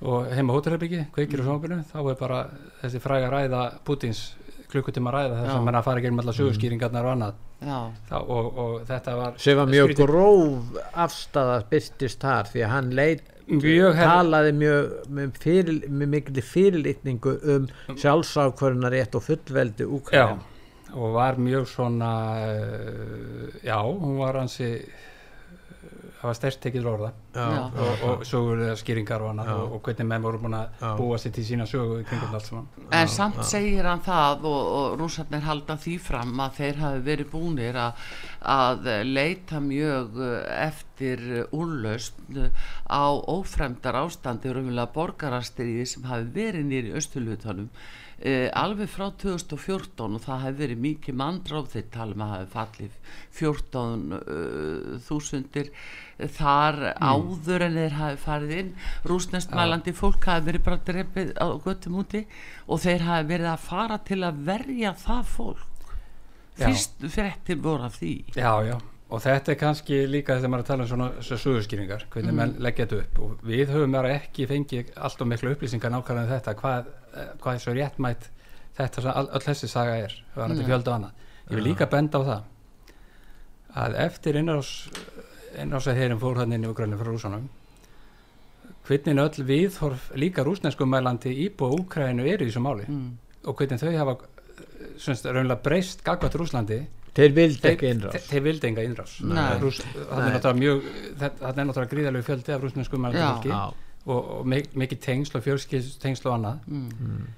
og 0.08 0.30
heima 0.32 0.56
hótelherbyggi 0.56 1.02
kveikir 1.16 1.42
mm. 1.42 1.44
og 1.44 1.50
sjónabinu, 1.50 1.82
þá 1.90 2.00
er 2.06 2.20
bara 2.22 2.40
þessi 2.84 3.04
fræga 3.04 3.34
ræða 3.34 3.64
Putins 3.84 4.24
klukkutíma 4.74 5.14
ræða 5.14 5.42
þess 5.42 5.56
að 5.56 5.66
mann 5.68 5.80
að 5.80 5.88
fara 5.88 6.04
gegnum 6.04 6.24
alla 6.24 6.36
sögurskýringarnar 6.38 7.08
og 7.08 7.16
annað. 7.16 7.42
Þá, 7.64 8.16
og, 8.20 8.48
og 8.60 8.72
þetta 8.90 9.14
var 9.20 9.38
sem 9.40 9.60
var 9.60 9.70
mjög 9.72 9.94
gróf 10.02 10.82
afstæða 11.06 11.60
byrstist 11.70 12.26
þar 12.26 12.50
því 12.52 12.66
að 12.66 12.74
hann 12.74 12.90
leit 12.98 13.30
mjög 13.48 14.00
talaði 14.00 14.56
mjög 14.58 14.90
með, 15.16 15.38
fyrir, 15.44 15.80
með 15.88 16.12
mikil 16.16 16.44
fyrirlitningu 16.48 17.36
um 17.54 17.70
sjálfsákvörunar 17.92 18.94
rétt 18.96 19.16
og 19.20 19.26
fullveldi 19.28 19.88
Úkræn 19.88 20.44
og 20.94 21.16
var 21.16 21.40
mjög 21.42 21.68
svona 21.72 22.12
uh, 22.46 23.48
já, 23.64 23.80
hún 23.82 24.20
var 24.20 24.38
hansi 24.38 24.76
það 26.24 26.30
var 26.30 26.38
stert 26.38 26.60
tekið 26.64 26.86
orða. 26.88 27.08
Og, 27.44 27.80
og, 27.84 28.04
og 28.08 28.22
sögulega 28.28 28.76
skýringar 28.80 29.24
og 29.26 29.32
annað 29.34 29.50
og, 29.58 29.74
og 29.76 29.82
hvernig 29.84 30.08
menn 30.08 30.24
voru 30.24 30.40
búin 30.40 30.56
að 30.56 30.86
búa 30.96 31.18
sér 31.20 31.34
til 31.36 31.44
sína 31.50 31.66
sögu 31.68 31.98
í 32.00 32.06
kringum 32.08 32.38
allt 32.38 32.48
saman. 32.48 32.70
En 32.96 33.12
samt 33.12 33.42
segir 33.50 33.90
hann 33.90 34.04
það 34.06 34.48
og 34.48 34.96
rúsarnir 35.02 35.44
halda 35.44 35.76
því 35.84 35.98
fram 36.06 36.32
að 36.46 36.62
þeir 36.62 36.80
hafi 36.80 37.02
verið 37.10 37.32
búinir 37.34 37.80
að, 37.84 38.06
að 38.54 38.88
leita 39.10 39.60
mjög 39.64 40.22
eftir 40.54 41.26
úrlaust 41.52 42.24
á 42.88 43.04
ófremdar 43.12 44.00
ástandi 44.06 44.54
og 44.54 44.62
umvila 44.64 44.88
borgarastriði 44.96 45.90
sem 45.92 46.08
hafi 46.08 46.32
verið 46.40 46.72
nýri 46.72 46.96
í 46.96 47.04
Uh, 48.24 48.48
alveg 48.56 48.88
frá 48.94 49.10
2014 49.20 50.16
og 50.16 50.22
það 50.24 50.44
hefði 50.46 50.60
verið 50.62 50.80
mikið 50.84 51.16
mandráð 51.20 51.66
þeir 51.74 51.88
tala 51.92 52.14
um 52.16 52.22
að 52.24 52.34
hefði 52.34 52.54
fallið 52.54 52.94
14.000 53.40 55.58
uh, 55.58 55.70
þar 56.38 56.76
mm. 56.92 57.10
áður 57.10 57.62
en 57.68 57.76
þeir 57.82 57.96
hafi 57.98 58.18
farið 58.24 58.52
inn. 58.62 58.72
Rúsnestmælandi 59.10 59.92
ja. 59.92 59.98
fólk 59.98 60.22
hafi 60.30 60.48
verið 60.52 60.64
bara 60.70 60.86
drefið 60.92 61.30
á 61.42 61.48
göttum 61.66 62.00
úti 62.04 62.22
og 62.68 62.78
þeir 62.86 63.02
hafi 63.10 63.26
verið 63.34 63.50
að 63.56 63.68
fara 63.68 63.98
til 64.08 64.22
að 64.24 64.36
verja 64.54 64.92
það 65.04 65.24
fólk. 65.34 65.70
Fyrst 66.54 66.94
frettir 67.10 67.58
voru 67.66 67.84
af 67.90 67.96
því. 67.98 68.14
Já, 68.38 68.54
já, 68.62 68.78
og 69.14 69.22
þetta 69.22 69.54
er 69.54 69.60
kannski 69.62 70.02
líka 70.10 70.40
þegar 70.40 70.52
maður 70.52 70.64
er 70.64 70.66
að 70.66 70.72
tala 70.72 70.84
um 70.84 70.90
svona, 70.90 71.08
sögurskýringar 71.22 72.08
hvernig 72.10 72.34
mm. 72.34 72.40
menn 72.42 72.58
leggja 72.66 72.88
þetta 72.88 73.02
upp 73.04 73.22
og 73.22 73.46
við 73.46 73.72
höfum 73.76 73.94
bara 73.94 74.16
ekki 74.18 74.50
fengið 74.50 74.94
allt 74.98 75.22
og 75.22 75.30
miklu 75.30 75.54
upplýsingar 75.54 75.94
nákvæmlega 75.94 76.26
um 76.26 76.34
þetta 76.34 76.56
hvað 76.60 76.92
Eh, 77.14 77.34
hvað 77.42 77.58
er 77.58 77.62
svo 77.62 77.74
réttmætt 77.78 78.30
þetta 78.74 79.12
all, 79.12 79.28
all 79.30 79.44
þessi 79.44 79.68
saga 79.70 80.00
er 80.02 80.14
mm. 80.34 81.04
ég 81.52 81.60
vil 81.60 81.66
líka 81.68 81.86
benda 81.86 82.18
á 82.18 82.22
það 82.26 82.48
að 83.84 83.98
eftir 84.02 84.40
innrás 84.40 84.72
innrásað 85.62 86.00
þeirrim 86.00 86.22
fór 86.24 86.40
hann 86.42 86.56
inn 86.58 86.66
í 86.66 86.72
Ukraínu 86.72 86.98
frá 86.98 87.12
rúsanum 87.12 87.46
hvernig 88.88 89.22
öll 89.22 89.46
viðhorf 89.46 90.08
líka 90.18 90.46
rúsnesku 90.48 90.88
mælandi 90.90 91.36
íbúa 91.46 91.78
Ukraínu 91.84 92.26
eru 92.26 92.48
í 92.48 92.50
þessu 92.50 92.66
máli 92.66 92.90
mm. 92.90 93.12
og 93.46 93.62
hvernig 93.62 93.84
þau 93.84 93.94
hafa 94.00 94.18
semst, 94.98 95.30
raunlega 95.30 95.62
breyst 95.62 96.02
gagvat 96.08 96.34
Rúslandi 96.40 96.82
þeir 97.18 97.36
vildi 97.38 97.70
ekki 97.70 97.90
innrás. 97.92 98.28
þeir 98.30 98.44
vildi 98.48 98.70
enga 98.70 98.86
innrás. 98.88 99.16
Það 99.22 99.54
er 101.54 101.68
náttúrulega 101.68 101.92
gríðarlegu 101.94 102.28
fjöldi 102.28 102.56
af 102.56 102.66
rúsnesku 102.66 103.00
mælandi 103.00 103.24
fólki 103.24 103.54
og, 103.54 104.32
og 104.40 104.50
mikið 104.50 105.02
tengsl 105.04 105.40
og 105.40 105.46
fjölskyldstengsl 105.46 106.30
og 106.30 106.38
annað. 106.40 106.68
Mm. 106.68 106.90
mm. 107.00 107.32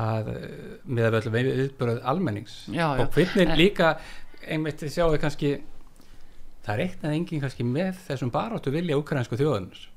að 0.00 0.32
eh, 0.36 0.48
með 0.86 1.06
að 1.08 1.14
verða 1.16 1.34
viðbörð 1.34 2.02
almennings. 2.12 2.56
Já, 2.70 2.84
já. 2.94 3.02
og 3.02 3.14
hvernig 3.16 3.56
líka 3.58 3.94
einmitt 4.46 4.82
þið 4.82 4.92
sjáu 4.94 5.16
kannski 5.20 5.54
það 6.64 6.74
er 6.84 6.98
en 7.02 7.14
enginn 7.14 7.42
kannski 7.42 7.66
með 7.66 7.96
þessum 8.06 8.30
baráttu 8.32 8.72
vilja 8.74 8.98
ukrainsku 9.00 9.38
þjóðunars 9.40 9.88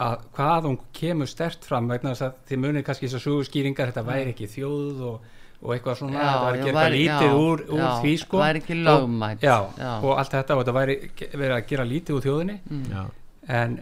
að 0.00 0.22
hvað 0.36 0.68
hún 0.68 0.78
kemur 0.96 1.28
stert 1.28 1.66
fram 1.66 1.90
vegna 1.90 2.14
þess 2.14 2.26
að 2.26 2.38
þið 2.48 2.62
munir 2.62 2.84
kannski 2.86 3.08
þess 3.08 3.18
að 3.18 3.26
súskýringar 3.26 3.90
þetta 3.90 4.04
væri 4.06 4.32
ekki 4.32 4.48
þjóð 4.48 5.02
og, 5.10 5.26
og 5.60 5.74
eitthvað 5.74 6.00
svona, 6.00 6.16
já, 6.16 6.26
það 6.30 6.42
var 6.44 6.58
ekki 6.58 6.70
eitthvað 6.70 6.94
lítið 6.96 7.36
úr, 7.36 7.62
úr 7.68 7.86
því 8.00 8.16
sko. 8.22 8.42
ekki 8.48 8.76
lögmætt 8.80 9.46
og, 9.52 9.80
og 10.00 10.12
allt 10.16 10.36
þetta 10.38 10.56
og 10.56 10.62
þetta 10.62 10.76
væri 10.78 10.98
verið 11.34 11.56
að 11.56 11.64
gera 11.72 11.88
lítið 11.90 12.16
úr 12.16 12.28
þjóðinni. 12.28 12.60
Mm. 12.70 13.10
en 13.60 13.80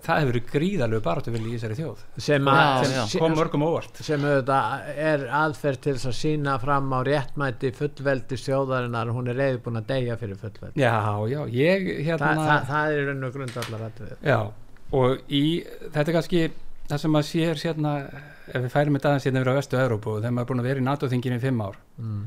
það 0.00 0.20
hefur 0.20 0.30
verið 0.30 0.46
gríðalög 0.50 1.02
barátuvili 1.04 1.50
í 1.50 1.56
þessari 1.56 1.76
þjóð. 1.78 2.00
Sem, 2.24 2.48
að, 2.50 2.86
sem 3.10 3.22
kom 3.22 3.34
mörgum 3.38 3.64
óvart. 3.66 4.00
sem 4.04 4.24
er 4.26 5.26
aðferð 5.40 5.82
til 5.86 5.94
að 5.96 6.16
sína 6.18 6.56
fram 6.62 6.90
á 6.94 6.98
réttmæti 7.06 7.72
fullveldi 7.76 8.38
stjóðarinnar 8.40 9.12
hún 9.14 9.30
er 9.30 9.38
reyði 9.40 9.60
búin 9.66 9.80
að 9.80 9.92
deyja 9.92 10.18
fyrir 10.20 10.40
fullveldi. 10.40 10.82
Já, 10.82 10.96
já, 11.30 11.40
ég 11.54 11.86
hérna 12.06 12.32
Þa, 12.40 12.48
það, 12.48 12.66
það 12.72 12.96
er 12.96 13.06
raun 13.10 13.28
og 13.28 13.38
grundallar 13.38 13.86
já, 14.26 14.38
og 15.00 15.32
í 15.40 15.44
þetta 15.86 16.06
er 16.06 16.18
kannski 16.18 16.44
það 16.90 17.02
sem 17.04 17.14
maður 17.14 17.30
sér 17.30 17.64
hérna 17.64 17.94
ef 18.50 18.64
við 18.64 18.70
færum 18.74 18.96
með 18.96 19.06
dagins 19.06 19.26
hérna 19.26 19.42
yfir 19.42 19.52
á 19.52 19.58
vestu 19.60 19.80
Európu 19.80 20.18
þegar 20.18 20.36
maður 20.36 20.46
er 20.46 20.50
búin 20.50 20.62
að 20.62 20.70
vera 20.70 20.82
í 20.82 20.86
NATO-þinginu 20.86 21.40
í 21.40 21.42
fimm 21.42 21.64
ár. 21.64 21.80
Mm. 22.00 22.22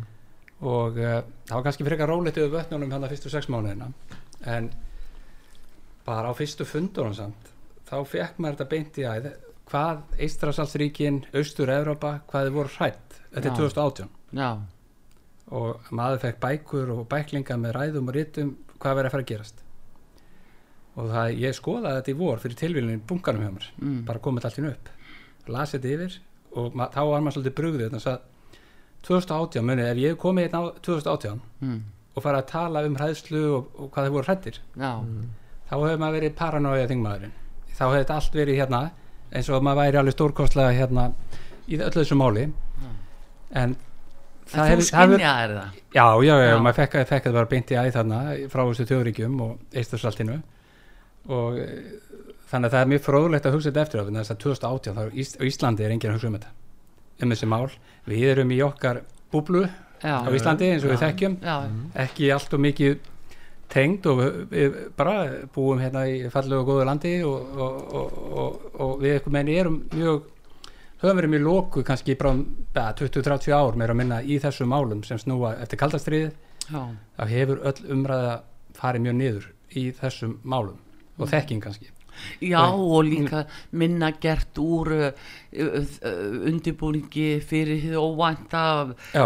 og 0.63 0.99
uh, 0.99 1.15
það 1.47 1.55
var 1.57 1.63
kannski 1.67 1.87
frekar 1.87 2.11
rólegt 2.11 2.37
yfir 2.39 2.53
vötnunum 2.53 2.93
hérna 2.93 3.09
fyrstu 3.11 3.31
sex 3.31 3.49
mánuðina 3.51 3.89
en 4.47 4.69
bara 6.05 6.31
á 6.31 6.33
fyrstu 6.37 6.67
fundunum 6.67 7.15
samt 7.17 7.51
þá 7.89 7.97
fekk 8.07 8.39
maður 8.39 8.55
þetta 8.57 8.71
beint 8.71 8.99
í 9.01 9.07
að 9.07 9.27
hvað 9.69 10.21
Eistrasalsríkin, 10.21 11.23
Austur-Európa 11.33 12.17
hvað 12.29 12.47
þið 12.47 12.57
voru 12.57 12.73
hrætt, 12.77 13.19
þetta 13.33 13.49
er 13.49 13.57
2018 13.59 14.09
Já. 14.37 14.49
og 15.59 15.91
maður 15.95 16.23
fekk 16.27 16.41
bækur 16.43 16.93
og 16.97 17.03
bæklinga 17.11 17.57
með 17.61 17.75
ræðum 17.77 18.09
og 18.11 18.17
rítum 18.17 18.55
hvað 18.77 18.99
verið 18.99 19.09
að 19.09 19.15
fara 19.15 19.25
að 19.25 19.31
gerast. 19.31 19.61
Og 20.93 21.07
það, 21.09 21.35
ég 21.41 21.55
skoðaði 21.57 21.99
þetta 21.99 22.11
í 22.11 22.17
vor 22.19 22.41
fyrir 22.43 22.59
tilvílunum 22.59 23.05
bunkanum 23.09 23.45
hjá 23.45 23.53
mér. 23.55 23.69
Mm. 23.79 24.01
bara 24.05 24.21
komið 24.27 24.49
allt 24.49 24.59
hérna 24.59 24.73
upp, 24.75 24.91
lasið 25.51 25.79
þetta 25.79 25.95
yfir 25.97 26.19
og 26.53 26.77
þá 26.93 27.01
var 27.09 27.23
maður 27.23 27.37
svolítið 27.37 27.57
brugðið 27.59 27.89
þannig 27.89 28.09
að 28.13 28.29
2018 29.03 29.65
muni, 29.67 29.83
ef 29.83 29.97
ég 29.99 30.19
komið 30.19 30.45
hérna 30.47 30.59
á 30.63 30.65
2018 30.85 31.39
mm. 31.59 31.79
og 32.15 32.23
fara 32.23 32.39
að 32.39 32.51
tala 32.53 32.83
um 32.87 32.99
hræðslu 32.99 33.41
og, 33.57 33.71
og 33.75 33.89
hvað 33.91 34.05
þið 34.07 34.13
voru 34.17 34.29
hrættir 34.29 34.59
mm 34.79 35.31
þá 35.73 35.79
hefur 35.79 36.01
maður 36.01 36.19
verið 36.19 36.35
paranoia 36.37 36.89
þingmaðurinn 36.89 37.33
þá 37.73 37.81
hefur 37.83 37.97
þetta 37.97 38.19
allt 38.19 38.37
verið 38.37 38.59
hérna 38.61 38.83
eins 39.33 39.49
og 39.49 39.65
maður 39.65 39.79
væri 39.81 39.99
alveg 40.01 40.15
stórkostlega 40.17 40.77
hérna 40.77 41.07
í 41.65 41.79
öllu 41.79 41.95
þessu 41.95 42.17
máli 42.19 42.45
mm. 42.49 42.95
en 43.61 43.75
það 44.53 44.71
hefur 44.73 44.87
það? 45.57 45.79
já, 45.95 46.05
já, 46.05 46.33
já, 46.43 46.47
já. 46.51 46.57
maður 46.67 46.79
fekk 46.81 46.97
að 47.01 47.13
það 47.13 47.37
var 47.39 47.51
beint 47.53 47.73
í 47.73 47.79
æð 47.79 47.91
þarna 47.97 48.21
frá 48.53 48.63
þessu 48.63 48.87
þjóðríkjum 48.91 49.43
og 49.47 49.79
eistursaltinu 49.81 50.39
og 51.33 51.61
þannig 52.53 52.69
að 52.69 52.75
það 52.75 52.83
er 52.83 52.91
mjög 52.91 53.05
fróðulegt 53.07 53.47
að 53.49 53.55
hugsa 53.57 53.71
þetta 53.71 53.85
eftir 53.87 54.01
á 54.01 54.03
þess 54.07 54.33
að 54.33 54.43
2018 54.43 54.99
þá 54.99 55.17
Ís, 55.23 55.31
Íslandi 55.49 55.85
er 55.85 55.95
enginn 55.95 56.11
að 56.11 56.19
hugsa 56.19 56.29
um 56.29 56.37
þetta 56.37 56.51
um 57.23 57.33
þessi 57.33 57.49
mál, 57.49 57.65
við 58.09 58.27
erum 58.33 58.53
í 58.53 58.59
okkar 58.65 59.01
búblu 59.33 59.63
á 60.03 60.29
Íslandi 60.29 60.69
eins 60.73 60.85
og 60.85 60.93
við 60.93 61.01
þekkjum. 61.05 61.39
Ekki 62.03 62.29
allt 62.35 62.53
og 62.53 62.63
mikið 62.63 63.09
tengd 63.73 64.05
og 64.11 64.21
við 64.51 64.77
bara 64.97 65.15
búum 65.53 65.81
hérna 65.81 66.03
í 66.09 66.21
fallu 66.33 66.59
og 66.59 66.69
góðu 66.69 66.85
landi 66.87 67.13
og, 67.25 67.57
og, 67.57 67.97
og, 68.43 68.69
og 68.83 68.93
við 69.01 69.15
eitthvað 69.15 69.37
menni 69.37 69.57
erum 69.57 69.79
mjög 69.93 70.27
höfum 71.03 71.19
verið 71.19 71.33
mjög 71.33 71.45
lóku 71.47 71.83
kannski 71.87 72.15
bara 72.19 72.91
20-30 72.99 73.55
ár 73.55 73.79
meira 73.79 73.95
að 73.95 74.01
minna 74.03 74.21
í 74.21 74.37
þessu 74.43 74.67
málum 74.69 75.01
sem 75.07 75.19
snúa 75.21 75.55
eftir 75.63 75.81
kaldastriðið 75.81 76.35
þá 76.69 77.23
hefur 77.31 77.63
öll 77.71 77.89
umræða 77.95 78.37
farið 78.77 79.07
mjög 79.07 79.17
niður 79.19 79.49
í 79.73 79.89
þessum 79.97 80.37
málum 80.43 80.77
og 81.17 81.25
mm. 81.25 81.31
þekking 81.33 81.65
kannski 81.65 81.89
Já 82.43 82.61
og 82.73 83.03
líka 83.07 83.43
minna 83.71 84.11
gert 84.21 84.57
úr 84.61 84.91
uh, 84.93 85.09
uh, 85.53 86.47
undirbúningi 86.49 87.27
fyrir 87.43 87.81
því 87.83 87.99
óvænta. 87.99 88.63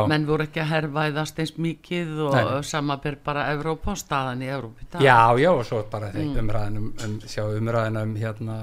Menn 0.09 0.27
voru 0.27 0.47
ekki 0.47 0.63
að 0.63 0.71
herrvæðast 0.73 1.39
eins 1.43 1.55
mikið 1.61 2.13
og 2.27 2.35
Nei. 2.35 2.59
samaber 2.67 3.17
bara 3.23 3.47
Evrópa 3.53 3.93
og 3.93 4.01
staðan 4.01 4.43
í 4.45 4.51
Evrópi 4.51 4.87
Já, 5.03 5.33
já 5.39 5.49
og 5.51 5.65
svo 5.67 5.83
bara 5.91 6.11
mm. 6.13 6.35
umræðinum 6.41 6.91
um, 7.05 7.17
umræðinum 7.61 8.15
hérna 8.19 8.57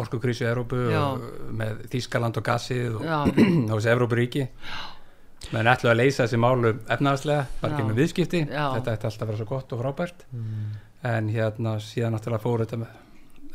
orkukrísu 0.00 0.46
í 0.46 0.48
Evrópu 0.48 0.80
með 1.52 1.84
Þískaland 1.92 2.38
og 2.40 2.46
Gassið 2.46 2.96
og 3.02 3.74
þessi 3.74 3.92
Evrópuríki. 3.92 4.46
Menn 5.52 5.68
ætlu 5.68 5.90
að 5.90 5.98
leysa 5.98 6.24
þessi 6.24 6.38
málu 6.40 6.70
efnaðarslega, 6.86 7.46
bara 7.60 7.74
ekki 7.74 7.88
með 7.88 8.00
viðskipti. 8.00 8.42
Já. 8.46 8.66
þetta 8.76 8.94
ætti 8.94 9.08
alltaf 9.08 9.24
að 9.24 9.32
vera 9.32 9.40
svo 9.40 9.48
gott 9.50 9.74
og 9.74 9.82
frábært. 9.82 10.26
Mm. 10.32 10.72
en 11.02 11.28
hérna 11.34 11.78
síðan 11.82 12.14
náttúrulega 12.14 12.44
fóru 12.44 12.62
þetta 12.62 12.76
með 12.78 12.98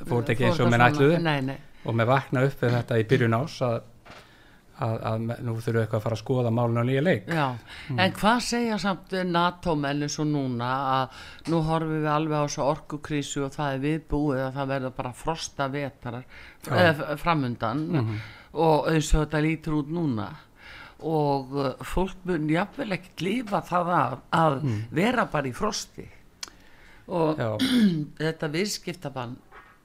fór 0.06 0.32
ekki 0.34 0.48
eins 0.48 0.60
og 0.62 0.72
með 0.72 0.84
nætluðu 0.84 1.58
og 1.88 1.96
með 1.96 2.10
vakna 2.10 2.44
upp 2.48 2.64
við 2.64 2.74
þetta 2.76 2.98
í 3.00 3.06
byrjun 3.08 3.36
ás 3.38 3.56
að, 3.66 3.76
að, 4.84 4.96
að 5.10 5.22
nú 5.24 5.54
þurfum 5.56 5.76
við 5.78 5.82
eitthvað 5.82 6.00
að 6.00 6.06
fara 6.06 6.18
að 6.18 6.22
skoða 6.22 6.54
málun 6.54 6.82
á 6.82 6.84
nýja 6.88 7.04
leik. 7.04 7.30
Já, 7.32 7.46
mm. 7.54 8.02
en 8.04 8.18
hvað 8.18 8.42
segja 8.48 8.80
samt 8.82 9.16
NATO-menni 9.30 10.10
svo 10.12 10.26
núna 10.28 10.72
að 10.96 11.22
nú 11.54 11.62
horfum 11.68 11.94
við 11.96 12.10
alveg 12.12 12.44
á 12.44 12.46
þessu 12.48 12.66
orkukrísu 12.66 13.46
og 13.48 13.56
það 13.56 13.78
er 13.78 13.86
viðbúið 13.86 14.44
að 14.48 14.60
það 14.60 14.74
verður 14.74 14.98
bara 15.00 15.14
frosta 15.22 15.70
vetarar 15.72 16.28
framundan 17.24 17.88
mm 17.88 18.02
-hmm. 18.02 18.20
og 18.68 18.92
eins 18.92 19.14
og 19.14 19.24
þetta 19.24 19.46
lítur 19.48 19.80
út 19.80 19.90
núna. 19.90 20.30
Og 20.98 21.52
uh, 21.54 21.74
fólk 21.86 22.24
mun 22.26 22.50
jáfnvel 22.50 22.92
ekkert 22.92 23.22
lífa 23.22 23.62
það 23.62 23.90
að, 23.94 24.14
að 24.34 24.64
mm. 24.64 24.80
vera 24.92 25.26
bara 25.26 25.48
í 25.48 25.54
frosti. 25.54 26.08
Og 27.08 27.38
þetta 28.18 28.48
viðskiptabann 28.50 29.38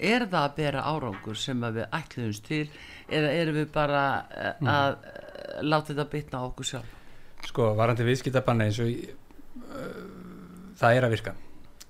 er 0.03 0.27
það 0.27 0.43
að 0.43 0.57
bera 0.59 0.85
árangur 0.89 1.39
sem 1.39 1.63
við 1.63 1.85
ætluðumst 1.99 2.47
til 2.49 2.65
eða 3.13 3.33
erum 3.39 3.59
við 3.61 3.71
bara 3.75 4.03
eh, 4.31 4.53
mm. 4.61 4.73
að 4.73 4.97
mm. 4.97 5.69
láta 5.69 5.93
þetta 5.93 6.09
bytna 6.17 6.43
á 6.43 6.49
okkur 6.49 6.71
sjálf? 6.73 6.99
Sko, 7.47 7.73
varandi 7.79 8.07
viðskiptabanna 8.07 8.69
eins 8.69 8.79
og 8.83 8.91
uh, 8.93 9.87
það 10.79 10.99
er 10.99 11.07
að 11.07 11.15
virka. 11.17 11.35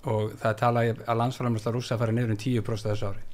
Og 0.09 0.33
það 0.41 0.55
tala 0.59 0.83
að 0.89 1.19
landsframlæsla 1.19 1.73
rúsa 1.75 1.97
fara 2.01 2.15
niður 2.15 2.33
um 2.33 2.39
10% 2.41 2.89
þessu 2.89 3.11
ári. 3.11 3.27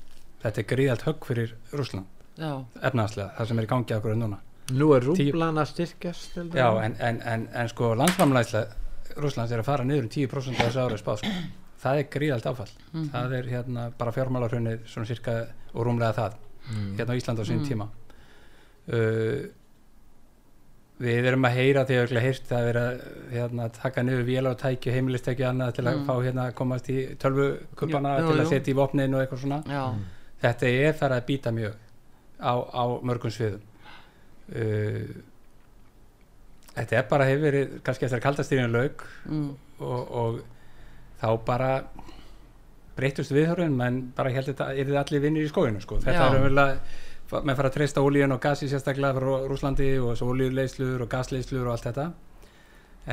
Þetta 0.44 0.62
er 0.62 0.68
gríðalt 0.70 1.06
högg 1.08 1.28
fyrir 1.28 1.56
Rúsland 1.74 2.16
efnaðslega, 2.40 3.34
það 3.38 3.50
sem 3.50 3.60
er 3.60 3.66
í 3.66 3.70
gangi 3.70 3.96
okkur 3.98 4.14
en 4.14 4.22
núna. 4.24 4.38
Nú 4.70 4.92
er 4.96 5.04
rúblan 5.04 5.58
að 5.60 5.72
styrkjast 5.72 6.38
Já, 6.54 6.68
en, 6.86 6.94
en, 7.02 7.18
en, 7.26 7.48
en 7.58 7.72
sko 7.72 7.96
landsframlæsla 7.98 8.62
Rúslands 9.18 9.52
er 9.52 9.64
að 9.64 9.68
fara 9.72 9.88
niður 9.88 10.06
um 10.06 10.12
10% 10.14 10.60
þessu 10.62 10.84
ári 10.84 11.00
spáð 11.02 11.24
sko 11.24 11.32
það 11.80 12.02
er 12.02 12.10
gríðalt 12.14 12.50
áfall 12.50 12.72
mm 12.72 13.00
-hmm. 13.00 13.12
það 13.14 13.38
er 13.38 13.46
hérna 13.54 13.92
bara 13.98 14.12
fjármálarhraunir 14.12 14.80
svona 14.86 15.08
cirka 15.08 15.48
og 15.74 15.86
rúmlega 15.86 16.14
það 16.14 16.34
mm. 16.72 16.98
hérna 16.98 17.14
á 17.14 17.20
Íslanda 17.20 17.42
á 17.42 17.50
sín 17.50 17.60
mm. 17.60 17.68
tíma 17.68 17.88
uh, 18.94 19.48
við 21.00 21.26
erum 21.32 21.46
að 21.48 21.56
heyra 21.56 21.86
því 21.88 21.98
að 22.02 22.22
heyrt 22.22 22.52
að 22.52 22.66
vera 22.66 22.86
hérna, 23.32 23.70
taka 23.70 24.04
niður 24.04 24.26
vél 24.28 24.52
á 24.52 24.54
tæki 24.60 24.92
heimilistæki 24.92 25.46
annað 25.48 25.76
til 25.78 25.88
að 25.88 25.96
mm. 25.96 26.06
fá 26.06 26.14
hérna 26.26 26.52
komast 26.52 26.90
í 26.90 27.16
tölvukupana 27.16 28.18
til 28.28 28.40
að 28.40 28.50
setja 28.50 28.74
í 28.74 28.76
vopnin 28.76 29.16
og 29.16 29.22
eitthvað 29.22 29.40
svona 29.46 29.62
Já. 29.64 29.96
þetta 30.42 30.68
er 30.68 30.94
þar 30.94 31.16
að 31.16 31.26
býta 31.32 31.52
mjög 31.56 31.76
á, 32.40 32.54
á 32.60 32.84
mörgum 33.02 33.32
sviðum 33.32 33.64
uh, 34.56 35.10
þetta 36.76 37.00
er 37.00 37.10
bara 37.10 37.28
hefur 37.30 37.48
verið 37.48 37.82
kannski 37.84 38.06
eftir 38.06 38.20
að 38.20 38.26
kaldastýrinu 38.28 38.72
laug 38.74 39.06
mm. 39.26 39.52
og, 39.80 40.12
og 40.12 40.42
þá 41.20 41.30
bara 41.46 41.72
breytust 43.00 43.32
viðhörun 43.36 43.76
menn 43.76 44.02
bara 44.16 44.32
held 44.34 44.52
þetta 44.52 44.72
er 44.74 44.90
þið 44.90 45.00
allir 45.02 45.24
vinnir 45.24 45.48
í 45.48 45.52
skóinu 45.52 45.82
sko. 45.84 46.00
þetta 46.04 46.18
Já. 46.18 46.26
er 46.28 46.40
umverulega 46.40 47.44
með 47.46 47.60
fara 47.60 47.70
að 47.70 47.76
treysta 47.76 48.02
ólíun 48.02 48.34
og 48.34 48.42
gasi 48.42 48.70
sérstaklega 48.70 49.16
frá 49.20 49.46
Rúslandi 49.48 49.90
og 50.02 50.14
þessu 50.14 50.30
ólíuleislur 50.32 51.04
og 51.06 51.12
gasleislur 51.12 51.68
og 51.68 51.76
allt 51.76 51.86
þetta 51.90 52.08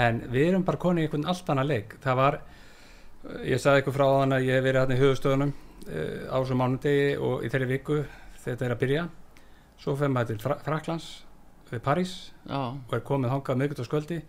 en 0.06 0.22
við 0.32 0.50
erum 0.50 0.64
bara 0.66 0.80
konið 0.80 1.04
í 1.04 1.06
einhvern 1.06 1.28
allt 1.30 1.52
annað 1.52 1.70
leik 1.72 1.96
það 2.04 2.18
var, 2.20 2.38
ég 3.44 3.60
sagði 3.60 3.82
eitthvað 3.82 3.98
frá 3.98 4.06
þann 4.06 4.36
að 4.38 4.48
ég 4.48 4.56
hef 4.56 4.64
verið 4.66 4.80
hérna 4.80 4.96
í 4.96 5.02
höfustöðunum 5.02 5.52
uh, 5.52 6.22
á 6.32 6.36
þessu 6.38 6.58
mánundegi 6.62 7.06
og 7.28 7.44
í 7.44 7.52
þeirri 7.52 7.70
viku 7.74 8.00
þetta 8.46 8.66
er 8.66 8.74
að 8.74 8.82
byrja 8.82 9.06
svo 9.82 9.96
fyrir 9.98 10.14
maður 10.14 10.32
til 10.32 10.42
Fra 10.46 10.58
Fraklands 10.64 11.10
við 11.70 11.82
París 11.84 12.14
Já. 12.46 12.72
og 12.72 12.96
er 12.96 13.04
komið 13.06 13.34
hangað 13.34 13.60
mjögut 13.60 13.82
á 13.82 13.88
sköldi 13.88 14.20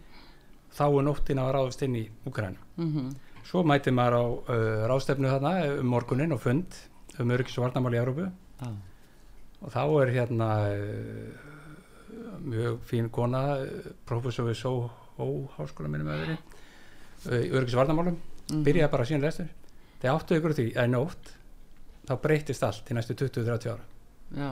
þá 0.76 0.86
er 0.88 1.08
nóttin 1.08 1.42
að 1.42 1.54
ráðast 1.56 1.84
inn 1.86 1.96
í 1.96 2.06
Úkræna 2.28 2.60
mm 2.76 2.92
-hmm. 2.92 3.10
Svo 3.48 3.64
mæti 3.64 3.94
maður 3.96 4.18
á 4.20 4.24
uh, 4.28 4.86
rástefnu 4.92 5.30
þarna 5.32 5.54
um 5.80 5.92
morgunin 5.94 6.36
og 6.36 6.42
fund 6.44 6.76
um 7.22 7.34
öryggis 7.34 7.58
og 7.58 7.68
varnamál 7.68 7.96
í 7.96 8.00
Európu 8.02 8.28
ah. 8.66 8.74
og 9.64 9.74
þá 9.74 9.84
er 10.02 10.14
hérna 10.18 10.50
uh, 10.68 11.46
mjög 12.44 12.82
fín 12.90 13.10
kona 13.14 13.44
uh, 13.62 13.92
professor 14.08 14.50
við 14.50 14.60
Sóhó 14.62 15.30
háskóla 15.56 15.92
minnum 15.92 16.12
að 16.14 16.26
veri 16.26 16.38
uh, 16.38 17.40
í 17.40 17.52
öryggis 17.54 17.78
og 17.78 17.84
varnamálum 17.84 18.18
mm. 18.20 18.66
byrjaði 18.68 18.94
bara 18.94 19.08
síðan 19.10 19.28
restur 19.30 19.54
þegar 20.02 20.20
áttu 20.20 20.40
ykkur 20.42 20.58
því 20.60 20.68
að 20.78 20.92
nótt 20.94 21.32
þá 22.08 22.18
breytist 22.28 22.68
allt 22.68 22.92
í 22.92 22.98
næstu 22.98 23.18
20-30 23.18 23.72
ára 23.74 24.52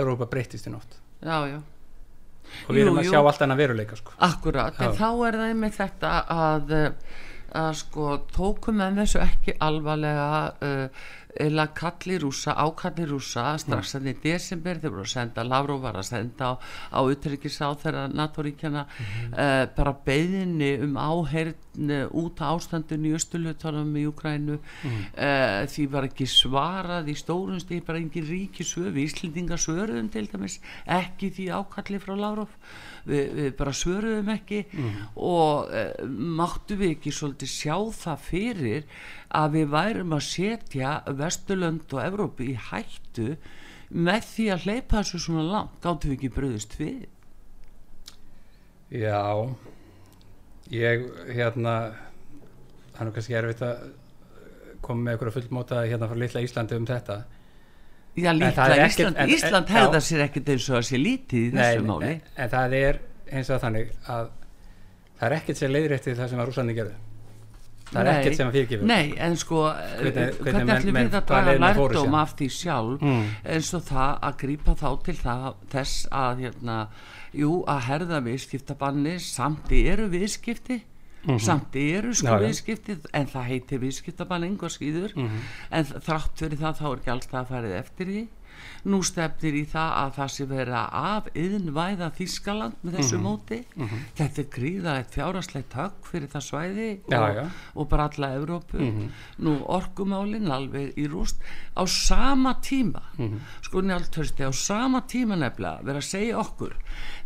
Európa 0.00 0.28
breytist 0.30 0.66
í 0.66 0.74
nótt 0.74 0.98
já 1.20 1.36
já 1.52 1.60
og 2.66 2.74
við 2.74 2.80
jú, 2.80 2.86
erum 2.86 2.98
að 2.98 3.06
jú. 3.06 3.12
sjá 3.12 3.20
allt 3.20 3.42
annað 3.44 3.60
veruleika 3.60 3.96
sko. 3.98 4.14
Akkurat, 4.26 4.74
já. 4.74 4.86
en 4.88 4.96
þá 4.96 5.08
er 5.28 5.36
það 5.38 5.52
með 5.60 5.74
þetta 5.76 6.12
að 6.34 6.72
að 7.56 7.72
sko 7.80 8.10
tókum 8.34 8.80
en 8.84 9.00
þessu 9.00 9.20
ekki 9.24 9.56
alvarlega 9.66 10.28
uh, 10.62 11.08
eða 11.38 11.66
kalli 11.74 12.18
rúsa, 12.18 12.54
ákalli 12.58 13.06
rúsa 13.08 13.54
strax 13.60 13.94
enn 13.98 14.10
í 14.10 14.14
desember 14.22 14.80
þeir 14.80 14.94
voru 14.94 15.04
að 15.04 15.12
senda 15.12 15.44
Lavrov 15.46 15.82
var 15.84 15.98
að 16.00 16.08
senda 16.10 16.50
á, 16.50 16.54
á 16.90 17.00
utryggisáð 17.06 17.76
þegar 17.84 18.14
NATO-ríkjana 18.14 18.84
mm 18.84 19.04
-hmm. 19.06 19.32
uh, 19.34 19.64
bara 19.76 19.94
beðinni 20.06 20.72
um 20.84 20.96
áherin 20.96 21.54
út 22.10 22.42
á 22.42 22.50
ástandun 22.50 23.06
í 23.06 23.14
östulutunum 23.14 23.96
í 23.96 24.06
Ukrænu 24.10 24.58
mm 24.58 24.98
uh, 25.16 25.66
því 25.70 25.86
var 25.90 26.08
ekki 26.08 26.26
svarað 26.26 27.10
í 27.10 27.14
stórun 27.14 27.60
stíð 27.60 27.84
bara 27.86 27.98
engin 27.98 28.26
ríkisöf 28.26 28.96
Íslendingasöruðum 28.96 30.10
til 30.10 30.26
dæmis 30.26 30.60
ekki 30.86 31.30
því 31.30 31.50
ákalli 31.54 32.00
frá 32.02 32.14
Lavrov 32.16 32.48
við, 33.06 33.32
við 33.36 33.56
bara 33.56 33.72
svöruðum 33.72 34.32
ekki 34.34 34.64
mm. 34.72 34.90
og 35.16 35.70
uh, 35.70 36.08
máttu 36.08 36.76
við 36.80 36.96
ekki 36.96 37.14
svolítið 37.14 37.52
sjá 37.54 37.76
það 38.02 38.26
fyrir 38.26 38.84
að 39.36 39.56
við 39.56 39.72
værum 39.74 40.14
að 40.16 40.26
setja 40.26 40.92
Vesturlönd 41.20 41.94
og 41.94 42.04
Evrópu 42.04 42.46
í 42.50 42.56
hættu 42.70 43.34
með 43.90 44.28
því 44.28 44.46
að 44.54 44.66
hleypa 44.66 45.00
þessu 45.00 45.22
svona 45.24 45.46
langt 45.46 45.80
gáttu 45.82 46.10
við 46.10 46.18
ekki 46.18 46.32
bröðist 46.36 46.76
við 46.80 47.08
Já 48.90 49.22
ég 50.70 51.04
hérna 51.30 51.74
það 52.94 53.02
er 53.02 53.08
nú 53.08 53.14
kannski 53.16 53.36
erfitt 53.38 53.62
að 53.66 53.90
koma 54.82 55.04
með 55.04 55.14
einhverja 55.14 55.36
fullmóta 55.38 55.84
hérna 55.84 56.08
frá 56.10 56.18
litla 56.18 56.42
Íslandi 56.46 56.78
um 56.78 56.88
þetta 56.88 57.20
Já, 58.18 58.32
líkla 58.34 58.86
Ísland, 58.86 59.16
en, 59.16 59.30
Ísland 59.30 59.70
hefða 59.70 60.00
sér 60.02 60.24
ekkert 60.26 60.48
eins 60.50 60.66
og 60.70 60.80
að 60.80 60.86
sé 60.88 60.98
lítið 60.98 61.44
í 61.44 61.50
þessu 61.54 61.84
máli. 61.86 62.08
En, 62.10 62.32
en 62.42 62.50
það 62.50 62.74
er 62.80 62.98
eins 63.30 63.50
og 63.54 63.60
þannig 63.62 63.92
að 64.10 64.32
það 65.20 65.26
er 65.28 65.36
ekkert 65.36 65.60
sér 65.60 65.72
leiðrættið 65.76 66.18
það 66.18 66.32
sem 66.32 66.42
að 66.42 66.50
rúsandi 66.50 66.74
gerðu. 66.78 66.96
Það 67.90 68.00
er 68.00 68.10
ekkert 68.12 68.36
sem 68.38 68.50
að 68.50 68.56
fyrirgifur. 68.56 68.86
Nei, 68.86 69.14
en 69.18 69.32
sko, 69.40 69.62
hvernig, 69.98 70.36
hvernig 70.44 70.74
ætlum 70.76 70.98
við 71.00 71.16
að 71.18 71.24
draga 71.30 71.54
lærdóm 71.58 72.18
af 72.20 72.36
því 72.38 72.48
sjálf 72.54 73.02
mm. 73.02 73.24
eins 73.54 73.72
og 73.74 73.82
það 73.88 74.12
að 74.28 74.36
grýpa 74.44 74.76
þá 74.78 74.90
til 75.08 75.16
það, 75.18 75.48
þess 75.74 76.04
að, 76.20 76.44
hérna, 76.44 76.76
jú, 77.40 77.56
að 77.70 77.82
herða 77.88 78.22
viðskiptabanni 78.28 79.16
samt 79.24 79.74
eru 79.80 80.06
viðskipti 80.12 80.84
Mm 81.20 81.34
-hmm. 81.36 81.44
samt 81.44 81.74
eru 81.76 82.14
sko 82.16 82.36
viðskiptið 82.40 83.06
en 83.12 83.26
það 83.28 83.42
heitir 83.44 83.80
viðskiptabann 83.82 84.44
einhver 84.46 84.72
skýður 84.72 85.12
mm 85.16 85.26
-hmm. 85.26 85.42
en 85.70 85.84
þrátt 85.84 86.32
fyrir 86.40 86.58
það 86.58 86.78
þá 86.80 86.86
er 86.86 86.96
ekki 86.96 87.10
alltaf 87.10 87.40
að 87.40 87.50
farið 87.50 87.74
eftir 87.76 88.06
því 88.06 88.22
nú 88.84 89.02
stefnir 89.06 89.58
í 89.60 89.64
það 89.68 89.90
að 90.00 90.12
það 90.18 90.32
sé 90.34 90.46
vera 90.50 90.82
af 91.00 91.30
yðinvæða 91.34 92.10
Þískaland 92.18 92.76
með 92.82 92.98
þessu 92.98 93.18
mm 93.18 93.26
-hmm. 93.26 93.28
móti 93.28 93.58
þetta 94.18 94.42
er 94.42 94.48
gríðalegt 94.56 95.14
fjárasleitt 95.14 95.76
högg 95.80 96.10
fyrir 96.10 96.28
það 96.28 96.46
svæði 96.48 96.90
og, 97.04 97.12
já, 97.12 97.34
já. 97.34 97.44
og 97.74 97.88
bara 97.88 98.08
alla 98.10 98.34
Evrópu. 98.34 98.78
Nú 99.38 99.56
orkumálinn 99.66 100.50
alveg 100.50 100.96
í 100.96 101.06
rúst. 101.08 101.36
Á 101.76 101.82
sama 101.86 102.54
tíma 102.60 103.02
sko 103.62 103.80
njáltörsti 103.80 104.44
á 104.44 104.52
sama 104.52 105.02
tíma 105.06 105.36
nefnilega 105.36 105.84
vera 105.84 105.98
að 105.98 106.08
segja 106.08 106.38
okkur 106.40 106.76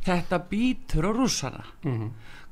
þetta 0.04 0.40
býtur 0.50 1.08
á 1.08 1.12
rúsana 1.14 1.64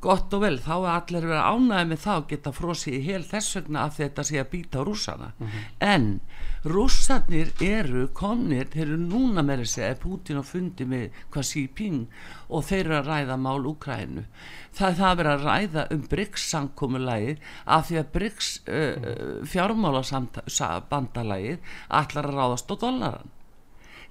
gott 0.02 0.34
og 0.34 0.40
vel, 0.42 0.58
þá 0.62 0.74
er 0.76 0.86
allir 0.92 1.26
verið 1.30 1.46
ánæðið 1.46 1.88
með 1.92 2.00
það 2.02 2.20
og 2.20 2.26
geta 2.32 2.50
frosið 2.56 2.94
í 2.98 3.00
hel 3.06 3.24
þess 3.26 3.56
vegna 3.58 3.78
að 3.86 3.96
þetta 3.98 4.22
sé 4.28 4.36
að 4.40 4.50
býta 4.52 4.78
á 4.82 4.84
rússana. 4.86 5.28
Mm 5.38 5.46
-hmm. 5.46 5.62
en 5.78 6.20
rússarnir 6.64 7.48
eru 7.62 8.08
komnir, 8.14 8.66
þeir 8.72 8.86
eru 8.86 8.96
núna 8.98 9.42
með 9.42 9.58
þessi 9.62 9.82
að 9.86 10.00
Putin 10.02 10.40
á 10.42 10.44
fundi 10.46 10.84
með 10.86 11.10
hvað 11.30 11.44
Xi 11.50 11.60
Jinping 11.60 12.06
og 12.48 12.64
þeir 12.64 12.86
eru 12.86 12.96
að 12.98 13.06
ræða 13.06 13.36
mál 13.36 13.66
Úkrænu, 13.72 14.24
það 14.72 14.90
er 14.90 14.96
það 15.00 15.10
að 15.10 15.16
vera 15.16 15.32
að 15.34 15.44
ræða 15.46 15.86
um 15.90 16.02
BRICS-sankomulægið 16.08 17.38
af 17.66 17.86
því 17.88 17.96
að 17.98 18.12
BRICS 18.12 18.60
uh, 18.68 18.74
mm 18.74 18.80
-hmm. 19.02 19.46
fjármálabandalagið 19.46 21.58
allar 21.88 22.26
að 22.26 22.34
ráðast 22.34 22.70
á 22.70 22.74
dollaran 22.76 23.30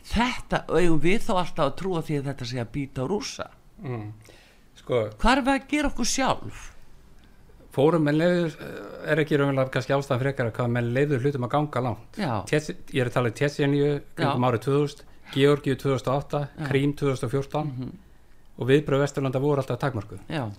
þetta, 0.02 0.66
og 0.68 1.02
við 1.04 1.20
þá 1.28 1.34
alltaf 1.38 1.66
að 1.66 1.78
trúa 1.78 2.02
því 2.02 2.16
að 2.18 2.26
þetta 2.32 2.46
sé 2.46 2.60
að 2.62 2.72
býta 2.72 3.02
á 3.04 3.06
rússa. 3.06 3.48
Mm 3.82 4.12
sko, 4.76 5.08
hvað 5.22 5.38
er 5.38 5.44
við 5.48 5.54
að 5.56 5.68
gera 5.74 5.92
okkur 5.92 6.06
sjálf 6.06 6.68
fórum 7.72 8.04
menn 8.08 8.20
leiður 8.20 8.58
er 9.08 9.22
ekki 9.24 9.40
raunverulega 9.40 9.72
kannski 9.74 9.96
ástæðan 9.96 10.22
frekar 10.26 10.50
að 10.50 10.56
hvað 10.58 10.74
menn 10.76 10.92
leiður 10.96 11.24
hlutum 11.24 11.48
að 11.48 11.54
ganga 11.56 11.84
langt 11.88 12.20
Tess, 12.50 12.74
ég 12.92 13.02
er 13.04 13.12
að 13.12 13.18
tala 13.18 13.32
um 13.32 13.38
Tessinju 13.40 13.92
um 14.28 14.48
árið 14.48 14.66
2000, 14.68 15.04
Georgiu 15.32 15.78
2008 15.80 16.42
Já. 16.44 16.68
Krím 16.68 16.94
2014 17.00 17.64
mm 17.64 17.72
-hmm. 17.78 17.92
og 18.58 18.68
viðbröð 18.68 19.04
Vesturlanda 19.06 19.40
voru 19.40 19.62
alltaf 19.62 19.80
takmarku 19.80 20.20
Já. 20.30 20.52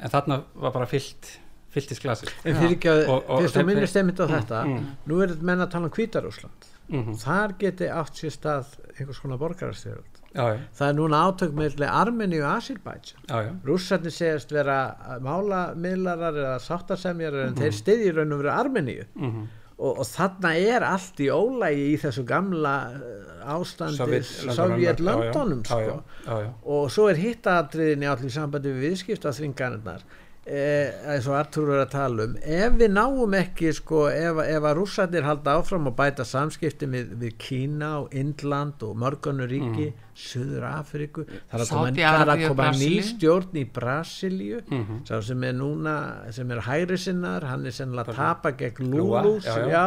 en 0.00 0.10
þarna 0.10 0.42
var 0.54 0.72
bara 0.72 0.86
fyllt 0.86 1.38
fylltist 1.70 2.02
glasi 2.02 2.26
en 2.44 2.56
fyrir 2.56 2.76
ekki 2.76 2.88
að 2.88 3.02
fyrst 3.40 3.56
og 3.56 3.66
minnist 3.66 3.96
einmitt 3.96 4.20
á 4.20 4.26
mm, 4.26 4.34
þetta 4.34 4.64
mm. 4.64 4.86
nú 5.06 5.20
er 5.22 5.28
þetta 5.28 5.44
menn 5.44 5.60
að 5.60 5.70
tala 5.70 5.84
um 5.84 5.90
Kvítarúsland 5.90 6.68
mm 6.88 7.02
-hmm. 7.04 7.18
þar 7.24 7.54
geti 7.58 7.88
átt 7.88 8.14
sér 8.16 8.30
stað 8.30 8.66
einhvers 8.98 9.20
konar 9.20 9.38
borgarastjórn 9.38 10.17
já, 10.34 10.58
það 10.78 10.88
er 10.88 10.96
núna 10.98 11.22
átök 11.28 11.54
meðlega 11.58 11.92
Armeni 12.02 12.40
og 12.42 12.50
já, 13.28 13.52
rússarnir 13.68 14.14
segast 14.14 14.52
vera 14.54 14.78
málamiðlarar 15.24 16.42
eða 16.44 16.58
sáttasemjarar 16.64 17.48
en 17.48 17.56
þeir 17.58 17.78
styðji 17.78 18.12
raun 18.16 18.36
og 18.36 18.44
veru 18.44 18.52
Armeníu. 18.54 19.08
Mhm, 19.14 19.48
og, 19.78 20.00
og 20.02 20.06
þarna 20.10 20.54
er 20.58 20.86
allt 20.86 21.20
í 21.22 21.28
ólægi 21.30 21.90
í 21.92 21.98
þessu 22.02 22.24
gamla 22.26 22.76
uh, 22.98 23.34
ástandi 23.54 23.98
já, 25.68 25.98
sko. 26.24 26.40
og 26.74 26.88
svo 26.92 27.10
er 27.12 27.20
hittaatriðin 27.22 28.02
í 28.02 28.10
allir 28.10 28.34
sambandi 28.34 28.72
við 28.74 28.88
viðskiptaþvingarnar 28.88 30.02
eh, 30.48 30.90
eins 31.12 31.28
og 31.28 31.36
Artur 31.38 31.70
er 31.74 31.84
að 31.84 31.92
tala 31.94 32.26
um. 32.26 32.36
Ef 32.42 32.76
við 32.80 32.92
náum 32.94 33.38
ekki 33.38 33.72
sko, 33.76 34.06
ef, 34.10 34.42
ef 34.44 34.68
að 34.70 34.76
rússarnir 34.80 35.26
halda 35.28 35.58
áfram 35.60 35.90
og 35.90 35.96
bæta 35.98 36.26
samskipti 36.26 36.88
við, 36.90 37.14
við 37.22 37.38
Kína 37.42 37.94
og 38.02 38.14
Indland 38.16 38.82
og 38.86 38.96
mörgunu 38.98 39.48
ríki 39.48 39.90
Suður 40.18 40.64
Afríku 40.66 41.22
það 41.28 41.52
er 41.54 41.62
að 41.62 41.68
koma, 41.70 41.90
það 41.90 41.98
er 41.98 42.02
að 42.02 42.18
Sádi-Arabíu, 42.18 42.48
koma 42.48 42.64
ný 42.64 42.88
Brasilíu. 42.88 43.02
stjórn 43.08 43.52
í 43.54 43.64
Brasilíu 43.76 44.60
Mhm. 44.68 44.96
sá 45.06 45.20
sem 45.22 45.44
er 45.44 45.52
núna 45.54 46.32
sem 46.34 46.50
er 46.50 46.60
hægri 46.66 46.98
sinnar, 46.98 47.44
hann 47.46 47.66
er 47.66 47.70
sennilega 47.70 48.10
að 48.12 48.16
tapa 48.16 48.50
gegn 48.52 48.90
Lúlús 48.90 49.44
já, 49.44 49.54
já, 49.54 49.70
já, 49.70 49.86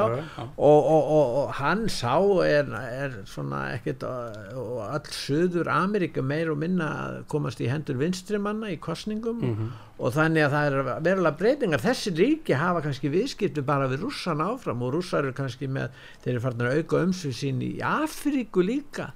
og, 0.58 0.86
og, 0.96 1.04
og, 1.12 1.36
og 1.44 1.54
hann 1.60 1.86
sá 1.90 2.16
er, 2.48 2.66
er 2.72 3.12
svona 3.26 3.74
ekkert 3.76 4.04
og 4.04 4.80
öll 4.88 5.12
Suður 5.12 5.68
Ameríka 5.68 6.24
meir 6.24 6.50
og 6.52 6.58
minna 6.58 6.88
að 7.10 7.26
komast 7.28 7.60
í 7.60 7.68
hendur 7.68 7.98
vinstrimanna 8.00 8.72
í 8.72 8.80
kostningum 8.80 9.42
Mhm. 9.42 9.70
og 10.00 10.14
þannig 10.14 10.48
að 10.48 10.52
það 10.52 10.66
er 10.72 11.02
verulega 11.04 11.38
breytingar 11.38 11.82
þessi 11.84 12.16
ríki 12.16 12.56
hafa 12.58 12.82
kannski 12.82 13.12
viðskiptu 13.12 13.62
bara 13.66 13.88
við 13.88 14.00
rússan 14.08 14.40
áfram 14.42 14.82
og 14.82 14.94
rússar 14.96 15.20
eru 15.26 15.34
kannski 15.34 15.68
með 15.68 15.90
þeir 16.24 16.34
eru 16.36 16.40
farin 16.40 16.68
að 16.72 16.78
auka 16.80 17.04
umsvið 17.06 17.36
sín 17.36 17.62
í 17.62 17.80
Afríku 17.82 18.64
líka. 18.66 19.12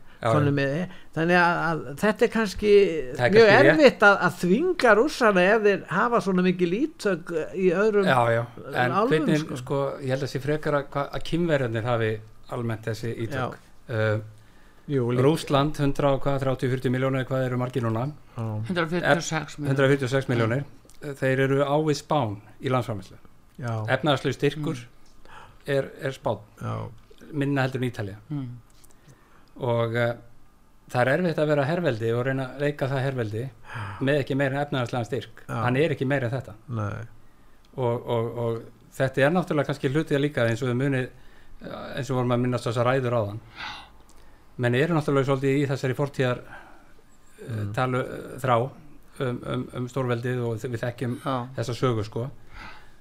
Með, 0.55 0.93
þannig 1.15 1.37
að, 1.41 1.59
að 1.69 1.81
þetta 2.01 2.25
er 2.25 2.31
kannski 2.35 2.71
er 2.75 3.15
mjög 3.15 3.17
kannski 3.17 3.41
rétt. 3.45 3.71
erfitt 3.73 4.05
að, 4.09 4.15
að 4.27 4.37
þvinga 4.43 4.93
rússana 4.99 5.41
ef 5.55 5.61
þeir 5.67 5.83
hafa 5.89 6.21
svona 6.25 6.45
mikið 6.47 6.71
lítök 6.75 7.33
í 7.55 7.67
öðrum 7.73 8.05
já, 8.09 8.19
já, 8.35 8.43
en 8.83 8.95
hvernig, 9.09 9.39
sko. 9.43 9.57
sko, 9.63 9.81
ég 10.01 10.09
held 10.15 10.23
að 10.23 10.31
sé 10.35 10.39
frekar 10.43 10.79
að, 10.79 10.87
hva- 10.95 11.09
að 11.11 11.25
kýmverjarnir 11.31 11.83
hafi 11.91 12.11
almennt 12.55 12.85
þessi 12.89 13.13
ítök 13.25 13.59
uh. 13.89 14.17
Rúsland 15.25 15.79
100 15.81 16.05
og 16.13 16.19
hvað, 16.21 16.43
30-40 16.45 16.91
miljónir 16.93 17.23
hvað 17.25 17.45
eru 17.47 17.57
margir 17.57 17.81
núna, 17.81 18.03
Já. 18.35 18.43
146 18.69 19.55
miljónir. 19.57 19.79
146 19.79 20.27
miljónir 20.29 20.65
þeir 21.17 21.39
eru 21.47 21.63
ávið 21.65 21.97
spán 22.03 22.35
í 22.61 22.69
landsframherslu 22.69 23.17
Já, 23.61 23.71
efnaðarslu 23.95 24.33
styrkur 24.35 24.83
er, 25.65 25.87
er 26.05 26.13
spán 26.13 26.37
já, 26.61 26.75
minna 27.33 27.65
heldur 27.65 27.81
en 27.81 27.87
Ítalja 27.89 28.17
Mm. 28.29 28.45
Og 29.55 29.95
uh, 29.95 30.15
það 30.91 31.01
er 31.01 31.11
erfitt 31.15 31.41
að 31.41 31.51
vera 31.51 31.65
herveldi 31.65 32.11
og 32.13 32.23
reyna 32.27 32.47
að 32.51 32.63
leika 32.65 32.89
það 32.91 33.05
herveldi 33.07 33.43
með 34.05 34.21
ekki 34.21 34.37
meira 34.37 34.59
en 34.59 34.65
efnaðarslegan 34.65 35.07
styrk 35.07 35.43
Já. 35.47 35.55
hann 35.63 35.79
er 35.81 35.95
ekki 35.95 36.07
meira 36.09 36.29
en 36.29 36.35
þetta 36.35 36.55
og, 37.75 37.95
og, 38.05 38.29
og 38.43 38.59
þetta 38.95 39.25
er 39.25 39.33
náttúrulega 39.33 39.71
kannski 39.71 39.91
hlutið 39.91 40.21
líka 40.21 40.45
eins 40.47 40.61
og 40.63 40.71
við 40.71 40.79
munið 40.83 41.07
eh, 41.07 41.97
eins 41.97 42.11
og 42.11 42.19
vorum 42.19 42.35
að 42.35 42.45
minnast 42.45 42.69
þess 42.69 42.81
að 42.83 42.89
ræður 42.89 43.17
á 43.17 43.21
þann 43.31 43.41
menn 44.65 44.79
eru 44.79 44.97
náttúrulega 44.97 45.29
svolítið 45.31 45.57
í 45.57 45.65
þessari 45.71 45.97
fortíðar 45.97 46.43
mm. 46.45 47.73
talu 47.75 48.03
eh, 48.03 48.29
þrá 48.43 48.55
um, 48.61 49.41
um, 49.55 49.67
um 49.81 49.89
stórveldið 49.91 50.45
og 50.45 50.61
við 50.63 50.81
þekkjum 50.85 51.19
Já. 51.25 51.35
þessa 51.57 51.77
sögu 51.81 52.05
sko 52.05 52.29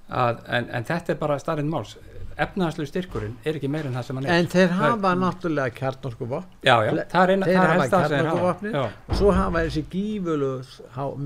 að, 0.09 0.41
en, 0.49 0.69
en 0.73 0.89
þetta 0.89 1.13
er 1.13 1.21
bara 1.21 1.39
starrinn 1.41 1.69
máls 1.69 1.95
efnaðarslu 2.37 2.85
styrkurinn 2.89 3.35
er 3.45 3.55
ekki 3.59 3.69
meira 3.71 3.87
en 3.89 3.95
það 3.95 4.03
sem 4.07 4.17
hann 4.19 4.25
er. 4.25 4.33
En 4.39 4.47
þeir 4.51 4.73
hafa 4.79 5.11
náttúrulega 5.21 5.73
kjarnorku 5.77 6.27
vopn 6.27 6.49
já, 6.65 6.75
já, 6.85 6.91
það 7.11 7.29
er 7.29 7.43
það 7.45 7.45
sem 7.45 7.45
þeir 7.47 7.59
hafa. 7.61 7.87
kjarnorkuvopnin 8.09 8.73
já, 8.75 8.83
og 9.09 9.15
svo 9.19 9.31
hafa 9.31 9.61
þessi 9.65 9.83
gífulu 9.93 10.49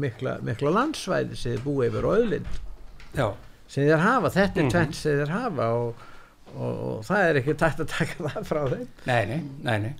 mikla, 0.06 0.36
mikla 0.45 0.74
landsvæði 0.78 1.36
sem 1.36 1.58
búa 1.65 1.88
yfir 1.89 2.04
auðlind. 2.12 2.60
Já, 3.17 3.28
sem 3.67 3.88
þeir 3.89 4.04
hafa, 4.06 4.30
þetta 4.38 4.60
er 4.60 4.63
Mhm. 4.63 4.72
tvennt 4.76 4.95
sem 4.95 5.17
þeir 5.24 5.34
hafa 5.34 5.72
og, 5.80 6.06
og, 6.56 6.76
og 6.89 7.04
það 7.10 7.26
er 7.30 7.41
ekki 7.41 7.54
tætt 7.63 7.80
að 7.80 7.88
taka 7.98 8.30
það 8.30 8.45
frá 8.52 8.62
þeim. 8.76 8.88
Nei, 9.06 9.26
nei, 9.26 9.41
nei, 9.63 9.78
nei. 9.88 9.95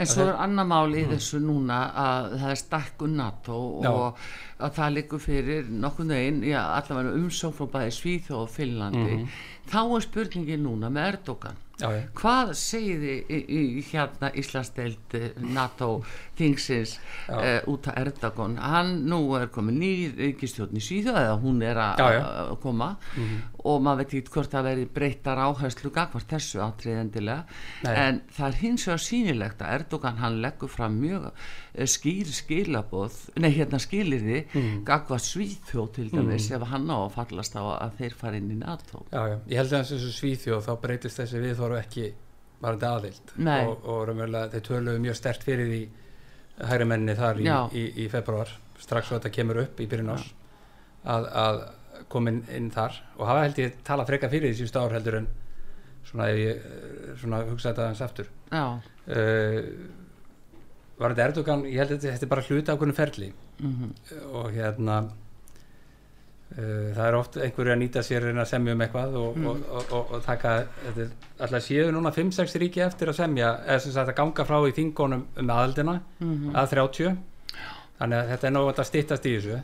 En 0.00 0.08
svo 0.08 0.26
er 0.30 0.38
annar 0.40 0.68
mál 0.68 0.94
í 0.96 1.04
þessu 1.10 1.40
núna 1.44 1.80
að 2.02 2.30
það 2.40 2.52
er 2.54 2.60
stakkun 2.62 3.16
NATO 3.20 3.58
og 3.90 4.20
að 4.60 4.76
það 4.76 4.94
liggur 4.96 5.22
fyrir 5.24 5.70
nokkurn 5.72 6.12
veginn, 6.14 6.42
já, 6.48 6.60
allavega 6.78 7.16
umsókn 7.16 7.56
frá 7.56 7.72
bæði 7.78 7.96
Svíþjóð 7.96 8.42
og 8.42 8.52
Finnlandi. 8.54 9.18
Þá 9.70 9.80
er 9.84 10.06
spurningin 10.06 10.64
núna 10.66 10.90
með 10.92 11.12
Erdogan. 11.14 11.58
Já, 11.80 11.86
já. 11.96 12.00
Hvað 12.18 12.50
segir 12.60 12.98
þið 13.00 13.30
í, 13.32 13.38
í 13.56 13.84
hérna 13.88 14.28
Íslandsdeild 14.36 15.14
eh, 15.16 15.30
NATO 15.56 15.88
þingsins 16.36 16.96
uh, 17.32 17.62
út 17.70 17.88
af 17.88 17.96
Erdogan? 18.02 18.58
Hann 18.60 19.06
nú 19.08 19.22
er 19.38 19.48
komin 19.52 19.78
ný 19.80 19.92
ríkistjórn 20.18 20.76
í 20.76 20.84
Svíþjóð 20.84 21.20
eða 21.22 21.38
hún 21.40 21.62
er 21.64 21.80
að 21.80 22.02
Já, 22.02 22.10
já. 22.18 22.20
að 22.42 22.52
koma 22.66 22.90
og 23.66 23.82
maður 23.84 24.02
veit 24.02 24.14
ekki 24.14 24.34
hvort 24.34 24.52
það 24.54 24.66
verði 24.68 24.86
breyttar 24.94 25.40
áherslu 25.44 25.90
gagvart 25.94 26.30
þessu 26.30 26.62
átriðendilega 26.64 27.90
en 27.90 28.20
það 28.32 28.46
er 28.46 28.58
hins 28.60 28.86
vegar 28.88 29.02
sýnilegt 29.04 29.64
að 29.64 29.74
Erdogan 29.78 30.20
hann 30.20 30.38
leggur 30.44 30.72
fram 30.72 30.96
mjög 31.00 31.28
eh, 31.28 31.88
skýr 31.90 32.32
skilaboð 32.34 33.18
nei 33.42 33.50
hérna 33.56 33.80
skilirði 33.82 34.42
mm. 34.46 34.80
gagvart 34.88 35.26
Svíþjóð 35.30 35.92
til 35.98 36.08
dæmis 36.14 36.48
ef 36.54 36.64
hann 36.72 36.88
á 36.90 36.98
að 36.98 37.14
fallast 37.18 37.56
á 37.58 37.62
að 37.62 38.00
þeir 38.00 38.16
fara 38.18 38.40
inn 38.40 38.50
í 38.50 38.58
NATO. 38.58 39.04
Já, 39.12 39.20
já, 39.30 39.36
ég 39.52 39.60
held 39.60 39.76
að 39.76 39.92
þessu 39.92 40.12
svíþjóð 40.16 40.66
þá 40.66 40.72
breytist 40.82 41.20
þessi 41.20 41.44
viðþóru 41.44 41.78
ekki 41.78 42.10
varandi 42.60 42.88
aðild. 42.88 43.34
Nei. 43.40 43.60
og, 43.64 43.84
og 43.84 44.02
raunverulega 44.08 44.50
þeir 44.54 44.66
töluðu 44.66 45.04
mjög 45.04 45.20
stert 45.20 45.46
fyrir 45.46 45.70
því 45.70 45.82
hægri 46.70 46.88
menni 46.88 47.16
þar 47.16 47.40
í, 47.40 47.48
í, 47.76 47.84
í 48.04 48.08
februar 48.12 48.50
strax 48.80 49.08
svo 49.08 49.18
þetta 49.18 49.32
kemur 49.34 49.62
upp 49.62 49.80
í 49.80 49.88
byrjun 49.88 50.12
ás 50.14 50.26
að, 51.04 51.28
að 51.42 51.60
komin 52.10 52.42
inn 52.56 52.70
þar 52.74 52.98
og 53.18 53.28
hafa 53.28 53.46
held 53.46 53.62
ég 53.62 53.78
tala 53.86 54.06
freka 54.08 54.30
fyrir 54.32 54.50
því 54.50 54.60
síðust 54.60 54.78
ár 54.80 54.94
heldur 54.96 55.20
en 55.20 55.30
svona 56.10 56.28
ef 56.32 56.40
ég 56.40 56.60
eh, 56.66 57.14
svona 57.20 57.42
hugsa 57.46 57.70
þetta 57.70 57.86
aðeins 57.86 58.04
aftur. 58.06 58.28
Já, 58.50 58.66
uh, 59.14 59.58
var 61.00 61.14
þetta 61.14 61.26
Erdogan 61.28 61.64
ég 61.68 61.80
held 61.80 61.96
að 61.96 62.06
þetta, 62.08 62.26
er 62.26 62.32
bara 62.34 62.46
hluti 62.48 62.72
af 62.72 62.78
hvernig 62.80 62.98
ferli. 62.98 63.32
Mhm, 63.60 63.90
og 64.40 64.46
hérna 64.54 64.96
uh, 65.04 66.88
það 66.96 67.02
er 67.06 67.18
oft 67.18 67.38
einhverju 67.38 67.74
að 67.74 67.82
nýta 67.82 68.04
sér 68.06 68.30
en 68.30 68.42
að 68.42 68.50
semja 68.52 68.74
um 68.74 68.84
eitthvað 68.86 69.18
og, 69.20 69.36
Mm. 69.36 69.46
og, 69.46 69.56
og, 69.92 70.14
og, 70.14 70.22
taka 70.24 70.54
þetta 70.84 71.08
alltaf 71.38 71.66
séu 71.66 71.90
núna 71.94 72.12
5-6 72.16 72.56
ríki 72.64 72.80
eftir 72.84 73.12
að 73.12 73.20
semja 73.20 73.58
eða 73.66 73.80
sem 73.84 73.92
sagt 73.92 74.08
að 74.12 74.18
ganga 74.22 74.48
frá 74.48 74.58
í 74.66 74.72
þingunum 74.76 75.26
um 75.36 75.50
aðaldina 75.50 76.00
mhm. 76.18 76.56
að 76.56 76.72
30 76.74 77.16
þannig 78.00 78.18
að 78.18 78.28
þetta 78.32 78.46
er 78.46 78.52
náttúrulega 78.56 78.80
að 78.80 78.90
styttast 78.90 79.26
í 79.28 79.36
þessu 79.36 79.60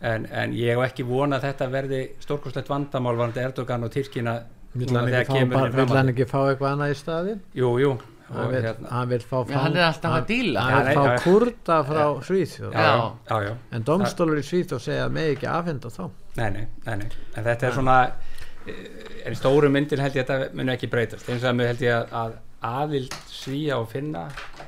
en, 0.00 0.28
en 0.30 0.54
ég 0.54 0.76
hef 0.76 0.84
ekki 0.90 1.06
vona 1.08 1.38
að 1.38 1.48
þetta 1.48 1.70
verði 1.72 2.02
stórkostlegt 2.22 2.70
vandamál 2.70 3.16
varandi 3.18 3.42
Erdogan 3.42 3.86
og 3.88 3.92
Tyrkina 3.94 4.36
núna 4.78 5.02
hann, 5.02 5.16
ekki 5.22 6.28
fá, 6.28 6.38
fá 6.38 6.40
eitthvað 6.52 6.70
annað 6.70 6.94
í 6.94 6.98
staðin 6.98 7.42
jú, 7.56 7.72
jú. 7.82 7.96
Hann 8.28 8.44
og 8.44 8.50
vil, 8.52 8.64
hérna 8.66 8.90
hann 8.92 9.08
vil 9.08 9.22
fá 9.24 9.36
Já, 9.48 9.58
hann 9.62 9.76
er 9.76 9.84
alltaf 9.86 10.16
að 10.18 10.26
díla. 10.28 10.64
hann 10.68 10.86
vil 10.86 10.98
fá 10.98 11.04
já. 11.08 11.20
kurda 11.24 11.76
frá 11.88 12.02
Svíþjóð. 12.28 12.74
Já, 12.76 13.38
já. 13.46 13.52
en 13.72 13.86
domstólur 13.88 14.40
í 14.40 14.44
Svíþjóð 14.44 14.82
segja 14.84 15.06
að 15.06 15.14
með 15.16 15.30
ekki 15.32 15.48
afhenda 15.48 15.92
þá. 15.94 16.02
Nei, 16.36 16.50
nei, 16.50 16.66
nei, 16.84 16.96
nei. 17.00 17.06
En 17.32 17.46
þetta 17.46 17.68
er 17.70 17.78
svona 17.78 17.96
eh, 18.04 18.82
en 19.24 19.32
í 19.32 19.38
stóru 19.40 19.72
myndin 19.72 20.04
held 20.04 20.18
ég 20.20 20.28
að 20.28 20.44
þetta 20.44 20.60
muni 20.60 20.74
ekki 20.74 20.90
breytast. 20.92 21.30
Eins 21.32 21.40
og 21.40 21.54
að 21.54 21.70
held 21.70 21.86
ég 21.86 21.96
að, 21.96 22.12
að 22.20 22.36
aðild 22.68 23.16
svíja 23.32 23.80
og 23.80 23.88
finna 23.94 24.26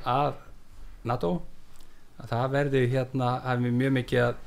að 0.09 0.33
NATO 1.05 1.35
að 2.21 2.33
það 2.33 2.55
verði 2.55 2.81
hérna 2.95 3.35
hafi 3.45 3.75
mjög 3.77 3.93
mikið 3.99 4.23
að 4.25 4.41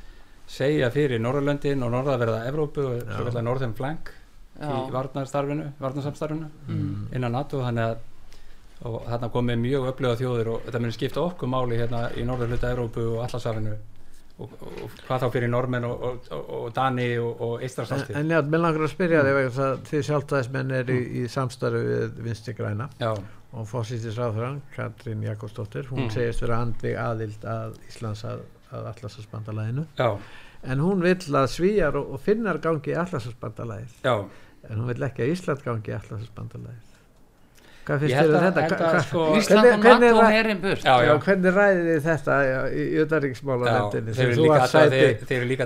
segja 0.47 0.91
fyrir 0.95 1.21
Norrlöndin 1.21 1.83
og 1.87 1.93
norðaverða 1.95 2.43
Evrópu 2.51 2.85
og 2.85 2.99
svo 3.07 3.25
kallar 3.29 3.43
Northern 3.47 3.75
Flank 3.75 4.11
í 4.55 4.61
Já. 4.63 4.91
varnarstarfinu, 4.93 5.71
varnarsamstarfinu 5.81 6.51
Mm. 6.69 7.09
innan 7.15 7.33
NATO 7.33 7.63
þannig 7.63 7.85
að 7.91 7.97
og 8.85 9.05
þarna 9.09 9.29
komið 9.33 9.59
mjög 9.63 9.85
öfluga 9.93 10.17
þjóðir 10.21 10.49
og 10.53 10.63
þetta 10.67 10.81
muni 10.83 10.93
skipta 10.93 11.21
okkur 11.23 11.49
máli 11.49 11.77
hérna 11.79 12.11
í 12.19 12.25
norður 12.27 12.49
hluta 12.53 12.73
Evrópu 12.75 13.05
og 13.17 13.23
allasafinu 13.25 13.73
og, 14.39 14.51
og, 14.61 14.73
og 14.83 14.91
hvað 15.07 15.23
þá 15.23 15.29
fyrir 15.33 15.49
normenn 15.49 15.85
og, 15.89 16.03
og, 16.31 16.73
Dani 16.75 17.07
og, 17.19 17.41
og 17.41 17.55
en, 17.57 17.63
Eistrasalti 17.65 18.15
en 18.19 18.29
já, 18.35 18.43
mér 18.43 18.61
langar 18.61 18.83
að 18.85 18.91
spyrja 18.93 19.23
þig 19.25 19.35
vegna 19.39 19.51
þess 19.55 19.65
að 19.69 19.85
þið 19.91 20.03
sjálfstæðismenn 20.09 20.71
er 20.81 20.91
í, 20.91 20.99
í 21.23 21.29
samstarfi 21.31 21.83
við 21.87 22.19
vinstri 22.27 22.55
græna 22.59 22.89
já, 23.01 23.13
og 23.55 23.69
fósittisráðurann 23.71 24.61
Katrín 24.75 25.23
Jakobsdóttir 25.23 25.87
hún 25.91 26.05
Mm. 26.05 26.11
segist 26.11 26.43
vera 26.43 26.59
andvig 26.67 26.99
aðild 26.99 27.45
að 27.47 27.79
Íslands 27.89 28.25
að, 28.27 28.43
að 28.79 28.89
Atlasasbandalaginu 28.95 29.87
já, 29.99 30.09
en 30.65 30.81
hún 30.81 31.03
vill 31.05 31.37
að 31.43 31.51
svíjar 31.53 31.97
og, 32.01 32.15
og 32.17 32.21
finnar 32.25 32.59
gangi 32.65 32.95
já. 34.05 34.17
En 34.71 34.79
hún 34.81 34.89
vill 34.89 35.03
ekki 35.05 35.27
að 35.27 35.33
Ísland 35.37 35.63
gangi 35.67 35.93
í 35.93 35.97
Atlasasbandalagið 36.01 36.91
hvað 37.85 37.99
finnst 38.01 38.15
þér 38.17 38.31
um 38.33 38.45
þetta? 38.47 38.63
Hva- 38.65 38.77
hva- 38.81 39.01
sko- 39.05 39.25
hvernig- 39.37 39.83
hvernig 39.85 40.13
ræ- 40.17 40.31
Já, 40.87 40.95
Já, 40.95 41.05
já. 41.05 41.17
hvernig 41.27 41.53
ræðið 41.59 41.89
þið 41.91 42.07
þetta 42.07 42.37
já, 42.49 42.61
í 42.73 42.85
utanríkismálanefndinni? 43.03 44.15
Þeir 44.17 44.25
eru 44.31 44.39
líka, 44.47 44.61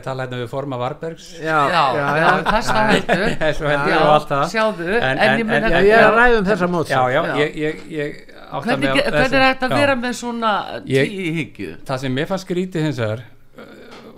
að 0.01 0.03
tala 0.09 0.25
hérna 0.27 0.40
við 0.42 0.49
forma 0.51 0.81
Varbergs. 0.83 1.29
Já, 1.38 1.59
Já, 1.71 1.85
já, 1.94 2.27
þess 2.49 2.73
að 2.75 2.90
það. 4.33 4.44
sjáðu, 4.57 4.88
En- 4.99 5.23
ég 5.87 5.94
er 5.94 6.09
að 6.09 6.18
ræða 6.18 6.38
um 6.42 6.51
þessa 6.51 6.68
móts 6.75 6.90
Já, 6.90 7.03
já, 7.14 7.23
Já. 7.23 7.35
ég, 7.38 7.57
ég, 7.62 7.87
ég 7.94 8.35
hvernig, 8.52 9.02
er 9.02 9.18
þetta 9.18 9.68
að 9.68 9.74
vera 9.76 9.96
með 9.98 10.14
svona 10.20 10.52
tíu 10.84 11.34
hyggju 11.38 11.74
það 11.88 12.04
sem 12.04 12.16
mér 12.18 12.30
fannst 12.30 12.48
skrítið 12.48 12.88
hins 12.88 13.02
vegar 13.02 13.24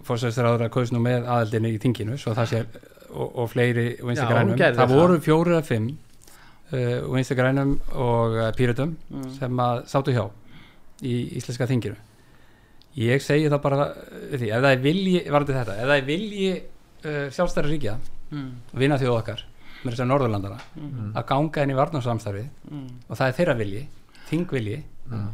fórsæðisraður 0.06 0.66
að 0.66 0.72
kauðs 0.74 0.92
nú 0.94 1.02
með 1.04 1.26
aðeldinni 1.30 1.74
í 1.76 1.80
tinginu 1.82 2.18
sé, 2.18 2.62
og, 3.10 3.26
og 3.28 3.50
fleiri 3.52 3.88
vinstigrænum 3.98 4.58
það, 4.58 4.78
það 4.80 4.94
voru 4.94 5.18
fjóru 5.24 5.56
að 5.58 5.66
fimm 5.70 5.88
uh, 5.90 7.10
vinstigrænum 7.14 7.74
og 7.94 8.38
uh, 8.38 8.46
pýrutum 8.56 8.94
mm. 9.08 9.28
sem 9.38 9.64
að 9.66 9.82
sátu 9.90 10.14
hjá 10.16 10.24
í 11.00 11.16
íslenska 11.40 11.68
tinginu 11.70 11.98
ég 12.98 13.22
segi 13.22 13.50
það 13.50 13.62
bara 13.64 13.86
því, 14.34 14.50
ef 14.50 14.64
það 14.64 14.72
er 14.72 14.82
vilji, 14.84 15.22
varandi 15.30 15.56
þetta 15.56 15.76
ef 15.76 15.86
það 15.92 15.96
er 15.96 16.08
vilji 16.08 16.50
uh, 16.56 17.24
sjálfstæri 17.36 17.74
ríkja 17.74 17.96
mm. 18.30 18.50
vinna 18.82 18.98
þjóð 19.00 19.16
okkar 19.20 19.46
með 19.80 19.94
þessar 19.94 20.10
Norðurlandana 20.10 20.58
mm. 20.76 21.12
að 21.16 21.26
ganga 21.30 21.64
inn 21.64 21.72
í 21.72 21.78
varnarsamstarfi 21.78 22.44
mm. 22.70 22.88
og 23.06 23.16
það 23.16 23.26
er 23.26 23.36
þeirra 23.38 23.56
vilji, 23.60 23.84
þingvilji 24.30 24.80
mm. 25.10 25.30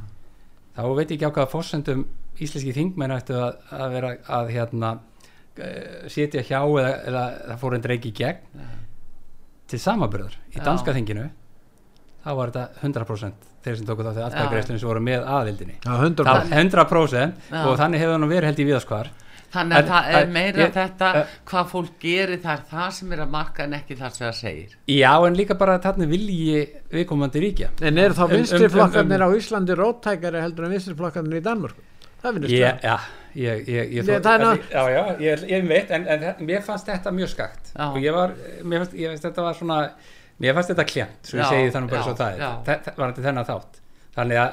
þá 0.77 0.83
veit 0.99 1.11
ég 1.11 1.17
ekki 1.17 1.29
á 1.29 1.35
hvaða 1.37 1.53
fórsendum 1.53 2.07
íslenski 2.37 2.75
þingmenn 2.77 3.17
ættu 3.17 3.39
að, 3.41 3.59
að 3.73 3.97
vera 3.97 4.13
að 4.39 4.53
hérna 4.57 4.93
uh, 4.99 6.07
sitja 6.13 6.45
hjá 6.45 6.61
eða, 6.61 6.93
eða 7.09 7.25
það 7.41 7.61
fór 7.65 7.77
einn 7.77 7.87
dreiki 7.87 8.13
í 8.13 8.17
gegn 8.17 8.63
ja. 8.63 8.71
til 9.73 9.83
samaburðar 9.83 10.39
í 10.53 10.61
danska 10.61 10.93
Já. 10.93 10.99
þinginu 11.01 11.29
þá 12.27 12.31
var 12.41 12.53
þetta 12.53 12.89
100% 12.89 13.53
þeir 13.67 13.79
sem 13.79 13.87
tóku 13.87 14.05
þá 14.07 14.11
þegar 14.11 14.27
aðtækgreifstunum 14.31 14.81
sem 14.83 14.91
voru 14.91 15.03
með 15.07 15.29
aðildinni 15.37 15.79
Já, 15.79 15.93
100%, 15.95 16.53
100% 16.55 17.55
og 17.63 17.79
þannig 17.81 18.03
hefur 18.03 18.21
nú 18.23 18.29
verið 18.31 18.51
held 18.51 18.63
í 18.63 18.69
viðaskvar 18.69 19.13
Þannig 19.55 19.79
að 19.79 19.91
það 19.93 20.09
er 20.19 20.31
meira 20.35 20.63
ég, 20.65 20.73
þetta 20.75 21.11
uh, 21.21 21.35
hvað 21.49 21.69
fólk 21.71 21.99
gerir 22.03 22.41
það 22.43 22.55
er 22.57 22.65
það 22.71 22.89
sem 22.99 23.13
er 23.15 23.23
að 23.25 23.35
marka 23.37 23.67
en 23.67 23.77
ekki 23.79 23.99
það 23.99 24.17
sem 24.17 24.27
það 24.27 24.39
segir 24.41 24.79
Já 24.91 25.13
en 25.15 25.37
líka 25.39 25.59
bara 25.59 25.77
þarna 25.85 26.09
vilji 26.11 26.65
viðkomandi 26.93 27.45
ríkja 27.45 27.71
En 27.81 28.01
er 28.03 28.17
þá 28.17 28.25
vinstirflokkarnir 28.33 29.21
um, 29.21 29.29
um, 29.29 29.35
um, 29.35 29.37
á 29.37 29.39
Íslandi 29.41 29.79
róttækari 29.79 30.43
heldur 30.43 30.67
en 30.67 30.75
vinstirflokkarnir 30.77 31.41
í 31.41 31.47
Danmörku? 31.47 31.87
það 32.27 32.39
finnst 32.39 32.53
yeah, 32.53 32.77
það 32.81 32.85
já, 32.87 32.97
ég, 33.37 33.69
ég, 33.69 33.95
ég, 33.97 34.07
þó, 34.07 34.13
það 34.25 34.45
en, 34.47 34.63
já, 34.73 34.83
já, 35.21 35.35
ég 35.53 35.67
veit 35.69 35.93
en, 35.95 36.07
en 36.15 36.47
mér 36.49 36.65
fannst 36.67 36.89
þetta 36.91 37.13
mjög 37.15 37.33
skakt 37.33 37.73
og 37.87 37.99
ég 38.03 38.17
var, 38.17 38.35
mér 38.63 38.85
fannst, 38.85 38.97
fannst 38.97 39.29
þetta 39.29 39.47
var 39.47 39.59
svona 39.59 39.79
mér 40.43 40.57
fannst 40.57 40.73
þetta 40.73 40.87
klent 40.89 41.31
svo 41.31 41.41
ég 41.41 41.53
segi 41.53 41.75
þannig 41.75 41.95
bara 41.95 42.07
svo 42.07 42.17
það 42.19 42.41
er 42.41 42.43
það 42.67 43.01
var 43.01 43.13
þetta 43.13 43.27
þennan 43.29 43.49
þátt 43.51 43.81
þannig 44.17 44.43
að 44.43 44.51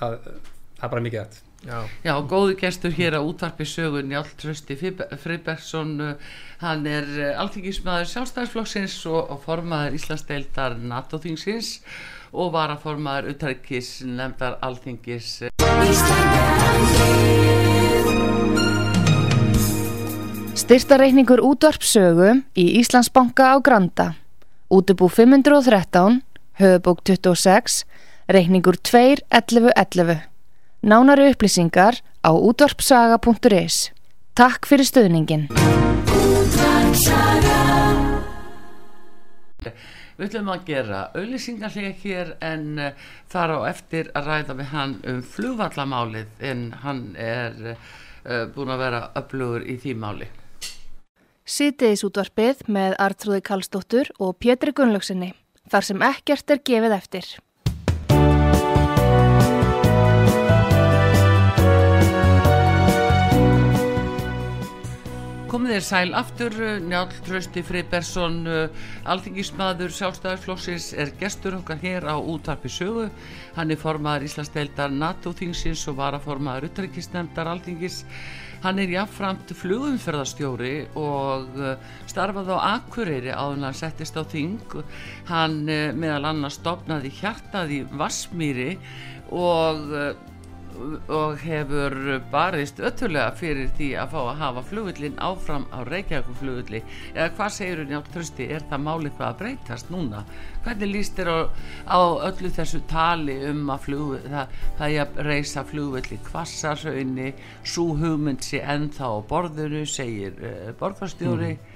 það 0.00 0.18
er 0.18 0.94
bara 0.94 1.04
mikið 1.08 1.20
þetta 1.22 1.52
Já. 1.64 1.78
Já, 2.04 2.14
góðu 2.28 2.56
gestur 2.60 2.92
hér 2.92 3.16
á 3.16 3.20
útvarpi 3.24 3.64
sögun 3.64 4.10
Njálf 4.10 4.34
Trösti 4.36 4.76
Fribergsson 4.76 6.16
hann 6.60 6.84
er 6.84 7.06
eh, 7.16 7.40
alltingismæður 7.40 8.10
sjálfstæðisflokksins 8.10 8.98
og, 9.08 9.30
og 9.32 9.40
formaður 9.46 9.96
Íslandsdeildar 9.96 10.76
NATO-þingsins 10.76 11.78
og 12.36 12.52
var 12.52 12.74
að 12.74 12.84
formaður 12.84 13.30
utarikis 13.32 14.02
nefndar 14.04 14.58
alltingis 14.60 15.48
Styrtareikningur 20.64 21.40
útvarpsögu 21.44 22.28
í 22.56 22.66
Íslandsbanka 22.80 23.52
á 23.52 23.56
Granda. 23.64 24.12
Útubú 24.68 25.08
513 25.08 26.20
Höfubók 26.60 27.02
26 27.08 27.84
Reikningur 28.28 28.76
2.11.11 28.80 30.33
Nánari 30.84 31.30
upplýsingar 31.32 31.96
á 32.20 32.30
útvarpsaga.is 32.36 33.76
Takk 34.36 34.66
fyrir 34.68 34.84
stöðningin 34.84 35.46
Við 39.64 40.26
ætlum 40.26 40.50
að 40.52 40.66
gera 40.68 40.98
auðlýsingarlega 41.16 41.92
hér 42.02 42.34
en 42.44 42.66
uh, 42.76 42.90
þar 43.32 43.54
á 43.56 43.58
eftir 43.70 44.10
að 44.12 44.28
ræða 44.28 44.58
við 44.58 44.68
hann 44.74 44.92
um 45.08 45.22
flugvallamálið 45.24 46.44
en 46.50 46.66
hann 46.84 47.02
er 47.16 47.56
uh, 47.72 48.44
búin 48.52 48.74
að 48.76 48.84
vera 48.84 49.00
öflugur 49.22 49.64
í 49.64 49.78
því 49.80 49.96
máli. 50.04 50.28
Sýtiðis 51.48 52.04
útvarpið 52.04 52.60
með 52.68 52.98
Artrúði 53.00 53.40
Kallstóttur 53.48 54.12
og 54.20 54.36
Pétri 54.36 54.76
Gunnlaugsinni 54.76 55.32
þar 55.72 55.88
sem 55.88 56.08
ekkert 56.12 56.52
er 56.52 56.60
gefið 56.60 56.98
eftir. 57.00 57.32
Þér 65.74 65.82
sæl 65.82 66.14
aftur 66.14 66.54
Njálf 66.86 67.16
Trösti 67.26 67.62
Friðbersson 67.66 68.36
alþingismadur 69.10 69.90
sjálfstæðarflóksins 69.90 70.92
er 71.02 71.10
gestur 71.18 71.56
okkar 71.56 71.80
hér 71.82 72.04
á 72.06 72.14
útarpi 72.14 72.70
sögu. 72.70 73.08
Hann 73.56 73.74
er 73.74 73.80
formaður 73.80 74.28
Íslandsdeildar 74.28 74.94
NATO-þingsins 74.94 75.82
og 75.90 75.96
varaformaður 75.98 76.68
utryggisnemdar 76.68 77.50
alþingis. 77.50 78.04
Hann 78.62 78.78
er 78.84 78.92
jáfnframt 78.94 79.50
flugumferðarstjóri 79.58 80.74
og 80.94 81.58
starfaði 82.06 82.54
á 82.54 82.78
Akureyri 82.78 83.32
áðurna 83.34 83.72
að 83.72 83.80
settist 83.80 84.14
á 84.14 84.22
þing. 84.22 84.76
Hann 85.26 85.64
meðal 85.66 86.28
annars 86.30 86.60
stopnaði 86.60 87.10
hjartað 87.18 87.74
í 87.74 87.82
Vassmýri 87.98 88.76
og 89.34 89.90
og 91.08 91.38
hefur 91.38 91.94
barist 92.32 92.80
öttulega 92.82 93.30
fyrir 93.38 93.68
því 93.76 93.88
að 94.00 94.14
fá 94.14 94.18
að 94.20 94.40
hafa 94.40 94.62
flugullin 94.68 95.18
áfram 95.22 95.66
á 95.70 95.78
Reykjavík 95.86 96.38
flugulli 96.40 96.80
eða 97.14 97.28
hvað 97.36 97.54
segir 97.56 97.82
hún 97.82 97.94
átt 97.98 98.10
trösti 98.14 98.48
er 98.56 98.66
það 98.70 98.84
málið 98.86 99.14
hvað 99.18 99.28
að 99.28 99.38
breytast 99.42 99.92
núna? 99.94 100.24
Hvernig 100.64 100.92
líst 100.92 101.18
þér 101.18 101.30
á, 101.30 101.38
á 101.86 102.00
öllu 102.30 102.52
þessu 102.58 102.82
tali 102.90 103.38
um 103.50 103.62
að 103.70 103.86
flugu, 103.86 104.20
það, 104.26 104.58
það 104.80 104.96
er 104.98 105.04
að 105.04 105.22
reysa 105.28 105.66
flugulli 105.70 106.20
kvassarhaunni 106.28 107.30
svo 107.62 107.88
hugmynd 108.00 108.44
sé 108.44 108.62
ennþá 108.64 109.10
á 109.14 109.18
borðinu 109.30 109.84
segir 109.86 110.38
uh, 110.42 110.70
borgarstjóri. 110.80 111.54
Mm. 111.54 111.70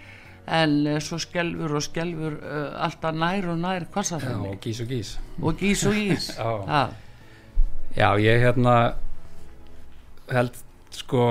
en 0.48 0.78
uh, 0.86 0.94
svo 1.04 1.18
skelfur 1.20 1.74
og 1.76 1.82
skelfur 1.84 2.38
uh, 2.40 2.70
alltaf 2.86 3.14
nær 3.14 3.50
og 3.52 3.58
nær 3.60 3.84
kvassarhaunni 3.92 4.54
og 4.56 4.64
gís 4.64 4.80
og 4.80 4.88
gís. 4.88 5.18
Og 5.42 5.60
gís 5.60 5.84
og 5.86 5.94
gís. 5.94 6.32
Já 6.38 6.88
Já, 7.98 8.12
ég 8.22 8.44
hérna 8.44 8.74
held 10.30 10.58
sko 10.94 11.22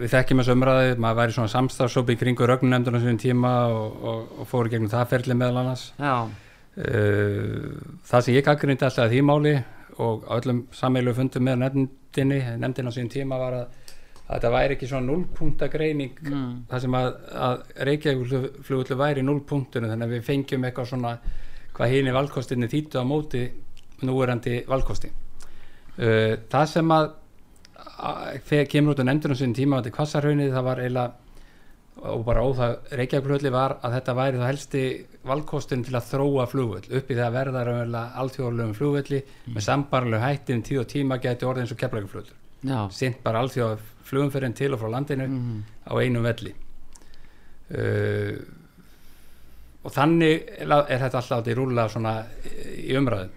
við 0.00 0.12
þekkjum 0.14 0.40
þessu 0.40 0.54
umræði, 0.56 0.94
maður 1.00 1.18
væri 1.18 1.34
svona 1.36 1.52
samstafsópi 1.52 2.16
í 2.16 2.20
kringu 2.20 2.48
rögnunemndunum 2.48 3.02
sem 3.04 3.18
tíma 3.20 3.52
og, 3.68 3.98
og, 4.00 4.22
og 4.40 4.48
fóru 4.48 4.72
gegnum 4.72 4.90
það 4.92 5.10
ferli 5.12 5.36
meðal 5.36 5.60
annars. 5.62 5.90
Uh, 6.80 7.76
það 8.08 8.24
sem 8.24 8.36
ég 8.38 8.46
gaggrindi 8.46 8.86
alltaf 8.86 9.10
því 9.12 9.22
máli 9.26 9.54
og 10.00 10.26
öllum 10.38 10.64
sameilu 10.72 11.12
fundum 11.16 11.44
með 11.44 11.62
nefndinni 11.64 12.40
nefndin 12.62 12.88
á 12.88 12.92
sín 12.94 13.10
tíma 13.12 13.36
var 13.40 13.56
að, 13.58 13.94
að 14.22 14.36
þetta 14.36 14.52
væri 14.54 14.76
ekki 14.76 14.88
svona 14.88 15.10
nullpunktagreining 15.10 16.20
mm. 16.24 16.52
það 16.70 16.84
sem 16.86 16.96
að, 16.96 17.08
að 17.48 17.64
Reykjavík 17.90 18.94
væri 19.02 19.26
nullpunktunum 19.26 19.92
þannig 19.92 20.06
að 20.06 20.14
við 20.14 20.28
fengjum 20.30 20.68
eitthvað 20.68 20.92
svona 20.94 21.16
hvað 21.76 21.96
hinn 21.96 22.08
í 22.08 22.14
valkostinni 22.16 22.70
þýttu 22.70 23.02
á 23.02 23.04
móti 23.04 23.42
núverandi 24.06 24.62
valkosti 24.70 25.10
uh, 26.00 26.36
það 26.52 26.68
sem 26.74 26.94
að 26.96 27.10
þegar 28.48 28.70
kemur 28.72 28.94
út 28.94 29.02
á 29.04 29.08
nefndunum 29.08 29.36
sín 29.36 29.56
tíma 29.56 29.80
þetta 29.80 29.96
kvassarhaunnið 29.98 30.54
það 30.54 30.68
var 30.70 30.82
eiginlega 30.84 31.20
og 32.00 32.22
bara 32.24 32.42
óþað 32.46 32.94
Reykjavík 32.96 33.50
var 33.52 33.76
að 33.84 33.94
þetta 33.98 34.14
væri 34.16 34.38
það 34.40 34.50
helsti 34.50 34.82
valkostin 35.28 35.82
til 35.84 35.96
að 35.98 36.06
þróa 36.08 36.46
flugvöld 36.48 36.86
uppi 36.96 37.16
þegar 37.16 37.50
verða 37.52 38.04
alþjóðlegum 38.22 38.76
flugvöldi 38.78 39.20
mm. 39.20 39.56
með 39.56 39.66
sambarlegu 39.66 40.22
hættin 40.24 40.62
tíð 40.64 40.84
og 40.84 40.88
tíma 40.88 41.18
geti 41.20 41.48
orðið 41.48 41.66
eins 41.66 41.74
og 41.74 41.80
keflækuflugvöldur 41.82 42.38
sint 42.94 43.20
bara 43.24 43.42
alþjóða 43.44 43.76
flugumferðin 44.08 44.56
til 44.56 44.72
og 44.74 44.80
frá 44.80 44.90
landinu 44.94 45.26
mm. 45.28 45.60
á 45.86 45.92
einum 46.00 46.24
velli. 46.24 46.54
Uh, 47.70 48.40
og 49.84 49.92
þannig 49.94 50.48
er 50.66 51.04
þetta 51.04 51.20
alltaf 51.20 51.46
í 51.48 51.56
rúla 51.56 51.86
í 52.80 52.96
umræðum 52.98 53.36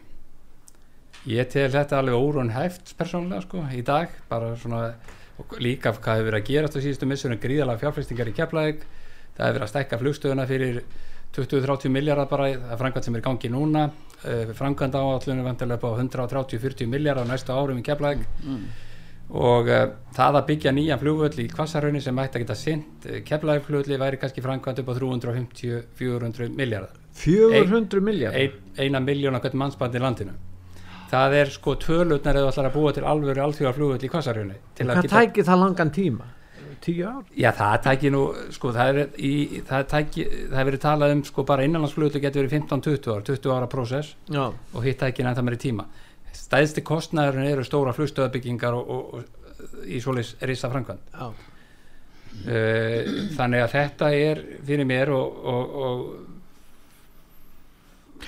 Ég 1.30 1.48
tel 1.48 1.70
þetta 1.72 2.02
alveg 2.02 2.20
órun 2.20 2.52
hæft 2.52 2.96
persónulega 3.00 3.46
sko 3.46 3.64
í 3.72 3.82
dag 3.86 4.12
bara 4.28 4.54
svona 4.60 4.90
líka 5.64 5.94
hvað 5.96 6.20
hefur 6.20 6.30
verið 6.30 6.42
að 6.42 6.50
gerast 6.50 6.78
á 6.78 6.84
síðustu 6.84 7.08
missunum 7.10 7.40
gríðalega 7.42 7.82
fjárfæstingar 7.82 8.30
í 8.30 8.36
keflaðeg 8.38 8.84
það 8.84 9.46
hefur 9.46 9.56
verið 9.56 9.66
að 9.66 9.72
stekka 9.72 10.00
flugstöðuna 10.02 10.48
fyrir 10.50 10.82
20-30 11.34 11.90
miljardar 11.90 12.30
bara 12.30 12.50
að 12.54 12.76
framkvæmt 12.82 13.08
sem 13.08 13.18
er 13.18 13.26
gangi 13.26 13.50
núna 13.50 13.88
framkvæmt 14.60 14.96
áallunum 15.00 15.48
vantilega 15.48 15.82
på 15.82 15.94
130-40 15.98 16.92
miljardar 16.92 17.26
á 17.26 17.32
næstu 17.32 17.56
árum 17.56 17.80
í 17.80 17.86
keflaðeg 17.88 18.24
mm. 18.44 18.62
og 19.42 19.72
uh, 19.72 19.84
það 20.16 20.40
að 20.40 20.48
byggja 20.52 20.76
nýjan 20.76 21.02
flugvöld 21.02 21.40
í 21.42 21.50
kvassarhaunni 21.52 22.04
sem 22.04 22.22
ætti 22.24 22.40
að 22.40 22.46
geta 22.46 22.60
sint 22.60 23.08
uh, 23.10 23.20
keflaðegflugvöldi 23.26 24.00
væri 24.00 24.22
kannski 24.22 24.46
framkvæmt 24.46 24.84
upp 24.84 24.94
á 24.94 24.96
350-400 25.02 26.56
miljardar 26.56 27.04
400 27.20 28.06
miljardar? 28.06 28.40
Ein, 28.40 28.74
eina 28.78 29.04
miljón 29.04 29.36
á 29.36 29.42
hvert 29.44 29.58
mannsband 29.60 29.98
í 29.98 30.04
landinu 30.04 30.38
það 31.14 31.40
er 31.40 31.52
sko 31.54 31.76
tölutnar 31.82 32.40
eða 32.42 32.54
ætlar 32.54 32.70
að 32.70 32.78
búa 32.78 32.94
til 32.96 33.06
alvöru 33.08 33.44
alþjóðar 33.48 33.78
flugvöld 33.78 34.06
í 34.06 34.14
Kvassarhjóni 34.14 34.62
Hvað 34.82 35.12
tækir 35.14 35.48
það 35.48 35.62
langan 35.64 35.94
tíma? 35.94 36.32
tíu 36.84 37.08
ár 37.08 37.24
Já, 37.38 37.52
það 37.56 37.76
tækir 37.88 38.14
nú, 38.14 38.24
sko, 38.54 38.72
það 38.76 38.90
er 38.90 39.14
í, 39.18 39.34
það 39.68 39.86
tækir, 39.94 40.34
það 40.50 40.58
hefur 40.58 40.70
verið 40.70 40.84
talað 40.84 41.14
um 41.16 41.24
sko 41.28 41.46
bara 41.48 41.68
innanlandsfluglu 41.68 42.22
getur 42.24 42.44
verið 42.44 42.56
15-20 42.58 43.14
ára 43.14 43.28
20 43.30 43.54
ára 43.56 43.70
prósess 43.72 44.16
Já. 44.28 44.44
og 44.52 44.86
hitt 44.88 45.00
tækir 45.02 45.30
en 45.30 45.38
það 45.38 45.48
meiri 45.48 45.62
tíma 45.64 45.88
stæðsti 46.34 46.84
kostnæðurinn 46.88 47.52
eru 47.52 47.66
stóra 47.68 47.94
flugstöðabyggingar 47.96 48.76
og, 48.78 48.90
og, 48.90 49.02
og 49.14 49.88
í 49.88 50.02
svoleis 50.04 50.34
risa 50.44 50.72
framkvæmt 50.74 51.14
Já. 51.14 51.28
uh, 51.30 53.12
þannig 53.38 53.66
að 53.66 53.74
þetta 53.78 54.14
er 54.18 54.46
fyrir 54.66 54.90
mér 54.90 55.14
og, 55.16 55.42
og, 55.54 55.76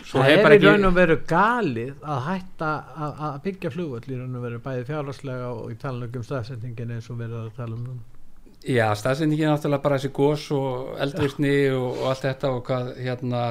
það 0.10 0.32
er 0.34 0.56
í 0.56 0.60
raun 0.64 0.90
og 0.90 0.98
veru 0.98 1.18
galið 1.30 2.04
að 2.04 2.20
hætta 2.30 2.72
að, 3.06 3.38
byggja 3.46 3.72
flugvöll 3.76 4.10
í 4.10 4.20
raun 4.20 4.36
og 4.40 4.46
veru 4.48 4.60
bæði 4.66 4.84
fjárhagslega 4.90 5.54
og 5.54 5.72
í 5.72 5.80
talanum 5.82 6.28
staðsendingin 6.28 6.94
eins 6.98 7.10
og 7.12 7.22
verður 7.22 7.48
að 7.48 7.56
tala 7.62 7.78
um 7.78 7.88
núna. 7.88 8.04
Já, 8.66 8.88
staðsendingin 8.98 9.50
er 9.50 9.56
náttúrulega 9.56 9.86
bara 9.86 9.98
þessi 10.00 10.14
gós 10.16 10.46
og 10.56 10.94
eldvirkni 11.06 11.56
og, 11.76 11.90
og 11.94 12.12
allt 12.12 12.28
þetta 12.28 12.54
og 12.54 12.62
hvað 12.70 12.94
hérna 13.00 13.42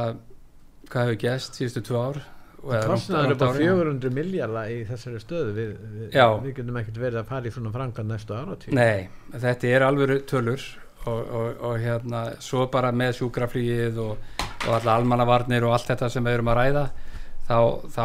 hvað 0.90 1.10
hefur 1.10 1.20
gæst 1.24 1.60
síðustu 1.60 1.84
tvö 1.88 2.06
ár 2.08 2.24
Kostnaður 2.64 3.34
er 3.34 3.40
bara 3.40 3.58
400 3.58 4.14
miljardar 4.14 4.70
í 4.72 4.78
þessari 4.88 5.18
stöðu. 5.20 5.50
Við, 5.52 5.72
við, 5.98 6.14
við 6.16 6.54
getum 6.56 6.78
ekkert 6.80 7.00
verið 7.02 7.20
að 7.20 7.28
fara 7.28 7.50
í 7.50 7.52
svona 7.52 7.72
frangan 7.74 8.08
næstu 8.08 8.36
ára 8.38 8.56
Nei, 8.72 9.10
þetta 9.34 9.68
er 9.68 9.84
alveg 9.84 10.24
tölur 10.30 10.64
og, 11.04 11.18
og, 11.20 11.60
og 11.68 11.76
hérna 11.82 12.24
svo 12.40 12.64
bara 12.72 12.92
með 12.96 13.18
sjúkraflýið 13.18 14.00
og, 14.00 14.43
og 14.64 14.74
alla 14.78 14.98
almannavarnir 14.98 15.66
og 15.66 15.76
allt 15.76 15.90
þetta 15.92 16.10
sem 16.12 16.24
við 16.24 16.38
erum 16.38 16.50
að 16.52 16.60
ræða 16.60 16.84
þá, 17.48 17.58
þá 17.94 18.04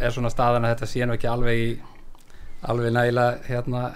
er 0.00 0.14
svona 0.14 0.32
staðan 0.32 0.66
að 0.66 0.74
þetta 0.74 0.90
sé 0.90 1.06
nú 1.06 1.16
ekki 1.16 1.30
alveg 1.30 1.62
í 1.62 1.70
alveg 2.66 2.94
næla 2.94 3.26
hérna 3.46 3.86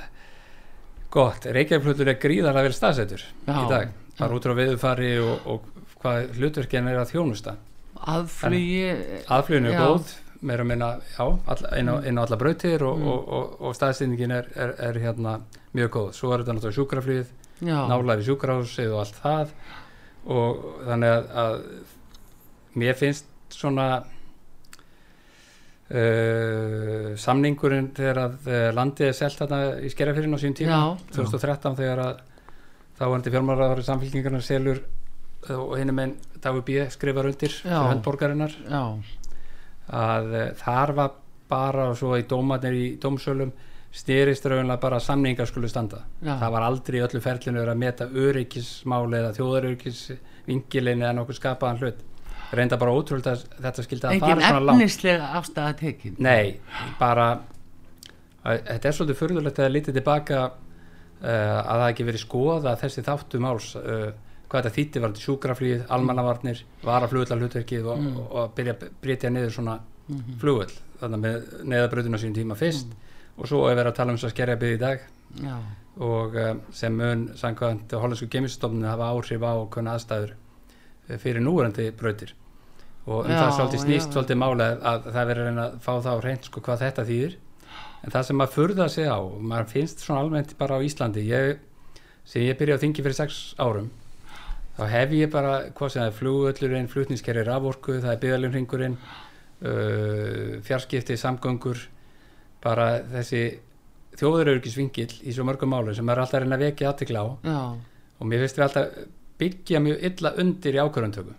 gott, 1.10 1.46
Reykjavík-flutur 1.50 2.10
er 2.12 2.18
gríðarlega 2.22 2.68
vel 2.68 2.76
staðsettur 2.76 3.22
í 3.24 3.66
dag, 3.70 3.94
bara 4.18 4.36
út 4.36 4.46
á 4.46 4.54
viðfari 4.58 5.12
og 5.20 5.70
hvað 6.00 6.36
hlutverkinn 6.38 6.88
er 6.88 7.00
að 7.02 7.14
þjónusta. 7.14 7.56
Aðflugi 8.00 8.92
aðflugin 9.28 9.68
er 9.68 9.80
góð 9.80 10.12
meira 10.40 10.64
minna, 10.64 10.94
já, 11.12 11.26
all, 11.26 11.64
inn, 11.76 11.90
á, 11.92 11.96
inn 12.08 12.16
á 12.16 12.24
alla 12.24 12.38
brautir 12.40 12.84
og, 12.86 12.96
mm. 12.96 13.08
og, 13.12 13.32
og, 13.36 13.56
og 13.60 13.76
staðstýningin 13.76 14.32
er, 14.32 14.48
er, 14.56 14.72
er 14.88 14.98
hérna 15.02 15.36
mjög 15.76 15.90
góð. 15.96 16.08
Svo 16.16 16.32
er 16.32 16.42
þetta 16.42 16.56
náttúrulega 16.56 16.78
sjúkraflýð 16.78 17.34
nálega 17.66 18.16
við 18.20 18.30
sjúkrahúsið 18.30 18.94
og 18.94 19.02
allt 19.02 19.18
það. 19.20 19.52
Og 20.30 20.62
þannig 20.86 21.12
að, 21.12 21.28
að 21.42 21.60
mér 22.78 22.94
finnst 22.98 23.26
svona 23.50 23.86
uh, 25.90 27.16
samningurinn 27.18 27.90
þegar 27.96 28.18
að 28.24 28.34
uh, 28.46 28.70
landið 28.76 29.06
er 29.10 29.16
selt 29.18 29.38
þarna 29.40 29.60
í 29.82 29.90
skerjafyrinu 29.92 30.38
á 30.38 30.42
sín 30.42 30.56
tíma 30.58 30.76
já, 30.76 30.82
2013 31.16 31.72
já. 31.72 31.76
þegar 31.82 32.04
að 32.04 32.14
þá 33.00 33.04
var 33.06 33.16
þetta 33.16 33.34
fjármálaráður 33.36 33.86
samfélkingarnar 33.88 34.44
selur 34.44 34.80
og 35.40 35.78
hinn 35.80 35.88
er 35.88 35.96
með 35.96 36.10
Dagur 36.44 36.64
B. 36.66 36.82
skrifar 36.92 37.30
undir 37.30 37.54
höndborgarinnar 37.64 38.52
að 39.88 40.26
uh, 40.36 40.46
þar 40.60 40.94
var 40.98 41.18
bara 41.50 41.88
og 41.90 41.98
svo 41.98 42.14
í 42.20 42.28
dómatnir 42.28 42.76
í 42.76 42.86
dómsölum 43.02 43.50
styrist 43.90 44.44
raunlega 44.46 44.78
bara 44.78 45.00
samningar 45.02 45.48
skulle 45.50 45.68
standa 45.68 46.04
Já. 46.22 46.36
það 46.38 46.52
var 46.54 46.66
aldrei 46.66 47.00
öllu 47.02 47.20
ferlinu 47.24 47.64
að 47.64 47.80
meta 47.80 48.06
öryggismáli 48.06 49.18
eða 49.18 49.32
þjóðaröryggisvingilin 49.38 51.02
eða 51.02 51.16
nokkuð 51.18 51.40
skapaðan 51.40 51.80
hlut 51.82 52.04
reynda 52.58 52.78
bara 52.80 52.94
ótrúld 52.96 53.28
að 53.30 53.44
þetta 53.56 53.84
skildi 53.86 54.08
að 54.08 54.24
fara 54.24 54.40
svona 54.40 54.62
langt 54.64 54.74
Engin 54.74 54.86
efnislega 54.86 55.28
afstæða 55.40 55.76
tekin 55.80 56.16
Nei, 56.18 56.60
bara 56.98 57.28
að, 58.42 58.64
þetta 58.70 58.90
er 58.90 58.96
svolítið 58.96 59.20
förðulegt 59.20 59.60
að 59.60 59.70
lítið 59.76 60.00
tilbaka 60.00 60.40
uh, 60.46 61.28
að 61.28 61.84
það 61.84 61.86
ekki 61.88 62.08
verið 62.08 62.24
skoða 62.24 62.74
þessi 62.80 63.06
þáttu 63.06 63.42
máls 63.44 63.70
uh, 63.80 64.08
hvað 64.50 64.64
þetta 64.64 64.76
þýtti 64.76 65.02
var 65.02 65.12
þetta 65.12 65.26
sjúkraflýð, 65.26 65.84
almannavarnir 65.94 66.64
varaflugullar 66.82 67.38
hlutverkið 67.44 67.86
og, 67.86 68.00
mm. 68.02 68.16
og, 68.16 68.32
og 68.34 68.56
byrja 68.56 68.74
að 68.74 68.88
breytja 69.02 69.30
niður 69.30 69.54
svona 69.54 69.76
mm 69.78 70.16
-hmm. 70.16 70.40
flugull 70.42 70.72
þannig 71.00 71.22
með 71.22 71.54
neðabröðuna 71.70 72.18
sín 72.18 72.34
tíma 72.34 72.58
fyrst 72.58 72.90
mm 72.90 73.06
og 73.40 73.48
svo 73.48 73.64
er 73.68 73.78
verið 73.78 73.92
að 73.92 73.98
tala 73.98 74.12
um 74.12 74.18
þess 74.18 74.28
að 74.28 74.34
skerja 74.34 74.60
byggði 74.60 74.76
í 74.76 74.82
dag 74.82 75.04
Já. 75.40 75.56
og 76.06 76.38
um, 76.42 76.62
sem 76.76 76.96
mun 76.96 77.26
samkvæmt 77.40 77.94
hollensku 77.96 78.28
gemistofninu 78.32 78.88
hafa 78.90 79.10
áhrif 79.14 79.44
á 79.46 79.54
hvernig 79.64 79.92
aðstæður 79.94 80.34
fyrir 81.18 81.44
núverandi 81.44 81.90
brautir 81.96 82.34
og 83.06 83.24
um 83.24 83.30
já, 83.30 83.38
það 83.40 83.54
svolítið 83.56 83.84
snýst 83.84 84.08
já. 84.08 84.12
svolítið 84.14 84.40
mála 84.42 84.66
að 84.76 85.08
það 85.10 85.30
verður 85.32 85.62
að 85.64 85.78
fá 85.80 85.92
það 85.92 86.12
á 86.12 86.22
hreint 86.22 86.50
sko 86.50 86.62
hvað 86.66 86.84
þetta 86.84 87.06
þýðir 87.08 87.38
en 88.00 88.14
það 88.14 88.26
sem 88.28 88.38
maður 88.40 88.56
furða 88.56 88.88
sig 88.92 89.08
á 89.08 89.20
maður 89.20 89.72
finnst 89.74 90.04
svona 90.04 90.24
almennt 90.24 90.54
bara 90.60 90.78
á 90.78 90.84
Íslandi 90.84 91.24
ég, 91.28 91.62
sem 92.24 92.44
ég 92.46 92.58
byrjaði 92.58 92.78
að 92.78 92.84
þingi 92.84 93.06
fyrir 93.06 93.18
sex 93.18 93.40
árum 93.60 93.90
þá 94.76 94.84
hef 94.94 95.16
ég 95.16 95.32
bara 95.32 95.54
hvað 95.76 95.92
sem 95.92 96.02
það 96.02 96.10
er 96.10 96.18
flugöllurinn, 96.18 96.88
flutnískerri 96.88 97.44
raforku, 97.44 97.98
það 98.00 98.12
er 98.14 98.22
byggðalumringurinn 98.22 98.96
uh, 98.96 100.60
fjarskipti, 100.64 101.18
samgöngur 101.20 101.82
bara 102.64 102.92
þessi 103.10 103.44
þjóðurörgisvingil 104.20 105.10
í 105.24 105.34
svo 105.34 105.46
mörgum 105.48 105.72
málu 105.72 105.94
sem 105.96 106.08
er 106.12 106.20
alltaf 106.20 106.42
reyna 106.42 106.58
að 106.58 106.66
vekja 106.68 106.90
aðtikla 106.92 107.24
á 107.24 107.26
Já. 107.44 107.60
og 108.20 108.28
mér 108.28 108.44
finnst 108.44 108.60
við 108.60 108.66
alltaf 108.66 109.00
byggja 109.40 109.82
mjög 109.82 110.04
illa 110.10 110.34
undir 110.42 110.76
í 110.76 110.82
ákvörðuntöku 110.82 111.36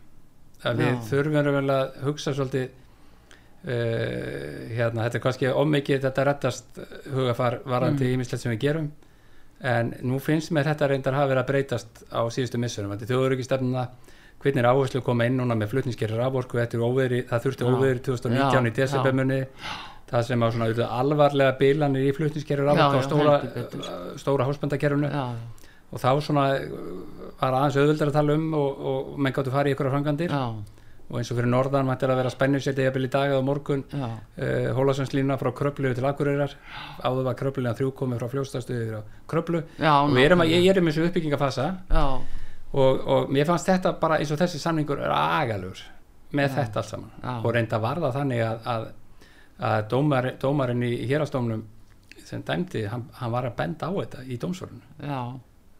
að 0.67 0.81
við 0.81 0.91
Já. 0.91 0.99
þurfum 1.09 1.51
vel 1.57 1.73
að 1.73 1.99
hugsa 2.05 2.33
svolítið 2.37 2.65
uh, 2.67 3.71
hérna, 4.71 5.05
þetta 5.05 5.19
er 5.19 5.23
kannski 5.25 5.53
ómikið 5.53 6.03
þetta 6.07 6.27
rettast 6.27 6.81
hugafar 7.13 7.61
varandi 7.65 8.07
mm. 8.07 8.17
ímislegt 8.17 8.43
sem 8.43 8.53
við 8.53 8.63
gerum. 8.67 8.91
En 9.61 9.91
nú 10.09 10.17
finnst 10.21 10.49
mér 10.53 10.71
þetta 10.71 10.89
reyndar 10.89 11.13
hafa 11.13 11.29
verið 11.29 11.43
að 11.43 11.51
breytast 11.51 12.03
á 12.09 12.21
síðustu 12.33 12.57
missunum, 12.61 12.95
þetta 12.95 13.05
er 13.05 13.11
þjóðurörgisstefnuna 13.13 13.85
hvernig 14.41 14.63
er 14.63 14.69
áherslu 14.71 15.01
að 15.01 15.05
koma 15.05 15.27
inn 15.29 15.37
núna 15.37 15.53
með 15.57 15.75
flutningskerri 15.75 16.17
raforku, 16.17 16.57
það 16.57 17.43
þurfti 17.45 17.67
óveri 17.67 18.01
2019 18.07 18.69
í 18.69 18.73
desembermunni 18.73 19.41
það 20.11 20.25
sem 20.27 20.43
á 20.43 20.47
svona 20.51 20.87
alvarlega 20.97 21.55
bilanir 21.59 22.07
í 22.09 22.13
flutniskerfur 22.15 22.71
á 22.73 22.75
stóra, 23.05 23.35
stóra 24.19 24.47
háspendakerfunu 24.49 25.11
og 25.91 26.01
þá 26.01 26.09
svona 26.23 26.45
var 27.41 27.57
aðeins 27.57 27.79
auðvöldar 27.79 28.11
að 28.11 28.17
tala 28.19 28.35
um 28.37 28.53
og, 28.57 28.83
og 28.91 29.15
menn 29.19 29.35
gáttu 29.35 29.53
farið 29.53 29.73
í 29.73 29.75
ykkur 29.75 29.89
á 29.91 29.93
frangandir 29.95 30.35
og 30.35 31.17
eins 31.19 31.31
og 31.33 31.39
fyrir 31.39 31.51
norðan 31.51 31.87
mætti 31.89 32.07
að 32.07 32.21
vera 32.21 32.31
spennuseti 32.31 32.85
eða 32.85 32.93
byrja 32.95 33.09
í 33.09 33.11
dag 33.11 33.33
eða 33.33 33.43
morgun. 33.43 33.81
Uh, 33.91 34.11
eh, 34.39 34.67
Hólasvennslína 34.77 35.35
frá 35.41 35.49
Kröplu 35.51 35.89
til 35.91 36.05
Akureyrar. 36.07 36.53
Áður 37.03 37.25
var 37.27 37.35
Kröplulega 37.41 37.75
þrjú 37.75 37.89
komið 37.99 38.21
frá 38.21 38.31
fljóstastuði 38.31 38.85
frá 38.93 39.01
Kröplu 39.33 39.59
Já, 39.75 39.91
og 39.97 40.13
við 40.15 40.29
erum 40.29 40.45
að, 40.45 40.53
ég 40.53 40.69
er 40.71 40.79
um 40.79 40.87
þessu 40.87 41.09
uppbyggingafasa 41.09 41.67
og, 41.99 43.03
og 43.03 43.35
mér 43.35 43.49
fannst 43.49 43.67
þetta 43.67 43.97
bara 43.99 44.21
eins 44.21 44.31
og 44.31 44.39
þessi 44.39 44.63
samningur 44.63 45.03
er 45.03 45.11
agalur 45.11 45.83
með 46.31 46.47
Já. 46.47 46.55
þetta 46.61 46.79
allt 46.79 46.93
saman. 46.93 47.11
Já. 47.19 47.33
og 47.35 47.55
reynda 47.57 47.81
varða 47.83 48.13
þannig 48.15 48.45
að, 48.47 48.63
að 48.71 48.89
að 49.61 49.85
dómar, 49.91 50.31
dómarinn 50.41 50.83
í 50.87 50.91
hérastómnum 51.09 51.63
sem 52.25 52.43
dæmdi, 52.45 52.85
hann, 52.89 53.07
hann 53.17 53.33
var 53.33 53.47
að 53.49 53.57
benda 53.59 53.89
á 53.89 53.93
þetta 53.93 54.23
í 54.25 54.37
dómsvörðinu 54.41 55.09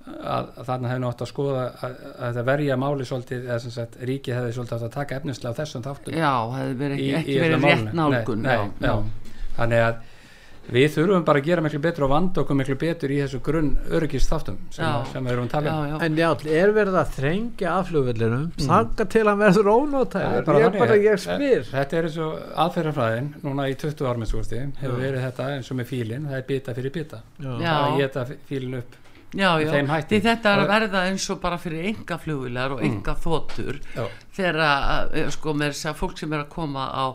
að, 0.05 0.51
að 0.57 0.69
þarna 0.69 0.91
hefði 0.91 1.03
nátt 1.05 1.23
að 1.23 1.31
skoða 1.31 1.65
að, 1.65 1.97
að 2.11 2.21
þetta 2.27 2.45
verja 2.51 2.77
máli 2.81 3.07
svolítið 3.07 3.49
eða 3.49 3.59
sem 3.65 3.75
sagt 3.75 3.99
ríki 4.09 4.35
hefði 4.35 4.55
svolítið 4.57 4.77
átt 4.77 4.87
að 4.87 4.95
taka 4.95 5.19
efnislega 5.21 5.51
á 5.53 5.59
þessum 5.61 5.83
þáttum. 5.87 6.21
Já, 6.21 6.31
hefði 6.55 6.79
verið 6.85 6.95
ekki, 7.01 7.11
ekki 7.19 7.41
verið 7.45 7.67
rétt 7.67 7.91
nálgun 7.99 8.41
nei, 8.45 8.55
nei, 8.55 8.87
já, 8.87 8.91
já. 8.91 8.95
Þannig 9.59 9.85
að 9.89 9.95
við 10.71 10.91
þurfum 10.93 11.23
bara 11.25 11.41
að 11.41 11.47
gera 11.49 11.63
miklu 11.65 11.79
betur 11.81 12.05
og 12.05 12.11
vanda 12.11 12.41
okkur 12.43 12.57
miklu 12.59 12.75
betur 12.79 13.11
í 13.11 13.17
þessu 13.17 13.39
grunn 13.43 13.71
öryggist 13.91 14.29
þáttum 14.29 14.59
sem, 14.71 14.85
sem 15.09 15.25
við 15.25 15.33
erum 15.33 15.47
að 15.47 15.53
tala 15.55 15.73
um. 15.81 15.95
En 16.05 16.19
já, 16.21 16.27
er 16.61 16.73
verið 16.75 16.97
að 17.01 17.13
þrengja 17.17 17.73
afflugvillinum 17.79 18.45
mm. 18.45 18.63
þakka 18.69 19.07
til 19.15 19.25
að 19.25 19.41
verður 19.41 19.71
ónótæður 19.73 20.61
ég 20.61 20.67
er 20.69 20.77
bara, 20.77 20.99
ég 21.01 21.21
spyr. 21.25 21.67
Þetta 21.71 21.99
er 21.99 22.09
eins 22.09 22.19
og 22.21 22.33
aðferðarfræðin, 22.65 23.29
núna 23.43 23.67
í 23.67 23.75
20 23.81 24.11
ármennskósti 24.13 24.63
hefur 24.79 24.99
verið 25.01 25.27
þetta 25.27 25.51
eins 25.57 25.73
og 25.73 25.81
með 25.81 25.91
fílin 25.91 26.29
það 26.29 26.39
er 26.39 26.49
bita 26.53 26.77
fyrir 26.77 26.97
bita 27.01 27.23
það 29.31 29.45
að 29.47 29.61
Já, 29.61 29.61
já, 29.63 30.01
því 30.09 30.17
þetta 30.25 30.51
er 30.51 30.61
að 30.61 30.69
verða 30.71 31.01
eins 31.07 31.25
og 31.31 31.37
bara 31.39 31.57
fyrir 31.61 31.85
enga 31.93 32.17
flugulegar 32.19 32.73
og 32.75 32.81
enga 32.83 33.13
mm. 33.13 33.21
þóttur 33.23 33.77
þegar 34.35 34.57
að, 34.65 35.13
eh, 35.21 35.29
sko, 35.31 35.53
með 35.55 35.71
þess 35.71 35.87
að 35.91 35.97
fólk 36.01 36.19
sem 36.19 36.35
er 36.35 36.43
að 36.43 36.49
koma 36.51 36.83
á 36.91 37.05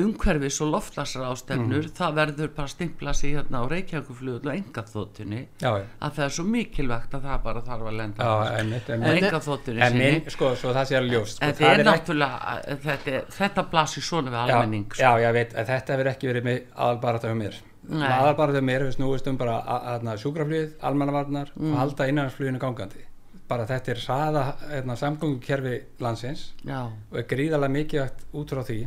umhverfis 0.00 0.58
og 0.64 0.72
loftlasar 0.74 1.28
ástefnur 1.28 1.86
mm. 1.86 1.94
það 2.00 2.18
verður 2.18 2.52
bara 2.56 2.72
stimpla 2.74 3.14
sig 3.14 3.36
hérna 3.36 3.62
á 3.62 3.64
Reykjavíkuflugul 3.70 4.50
og 4.50 4.52
enga 4.56 4.84
þóttunni 4.90 5.40
já, 5.62 5.70
að 5.70 6.18
það 6.18 6.24
er 6.26 6.36
svo 6.40 6.46
mikilvægt 6.50 7.16
að 7.18 7.30
það 7.30 7.46
bara 7.46 7.64
þarf 7.70 7.90
að 7.92 7.98
lenda 8.02 8.34
einmitt, 8.58 8.90
en 8.90 9.08
enga 9.14 9.42
þóttunni 9.46 9.86
sinni. 9.86 10.10
en 10.10 10.36
sko, 10.36 10.52
svo 10.58 10.74
það 10.74 10.90
sé 10.90 10.98
að 10.98 11.10
ljóst 11.14 11.38
sko, 11.38 11.50
þetta 11.52 11.72
er 11.72 11.86
náttúrulega, 11.86 12.60
þetta, 12.88 13.24
þetta 13.38 13.68
blasir 13.70 14.10
svona 14.10 14.34
við 14.34 14.42
almenning 14.44 14.90
sko. 14.90 15.02
Já, 15.02 15.10
já, 15.14 15.28
ég 15.28 15.38
veit, 15.38 15.58
þetta 15.70 15.96
hefur 15.98 16.14
ekki 16.16 16.34
verið 16.34 16.50
með 16.50 16.62
aðalbarata 16.74 17.30
um 17.30 17.44
mér 17.46 17.66
aðal 17.88 18.34
bara 18.36 18.52
þegar 18.54 18.66
mér 18.68 18.84
hefur 18.84 18.96
snúist 18.98 19.28
um 19.30 19.38
bara 19.40 20.16
sjúkraflýð, 20.20 20.74
almannavarnar 20.84 21.52
mm. 21.54 21.70
og 21.72 21.80
halda 21.80 22.08
innanhansflýðinu 22.10 22.60
gangandi 22.62 23.06
bara 23.50 23.66
þetta 23.66 23.94
er 23.94 24.02
saða 24.02 24.44
hérna, 24.70 24.96
samgöngukerfi 24.98 25.76
landsins 26.02 26.50
Já. 26.62 26.86
og 26.86 27.18
er 27.18 27.26
gríðarlega 27.30 27.76
mikið 27.78 28.22
út 28.38 28.54
frá 28.54 28.62
því 28.66 28.78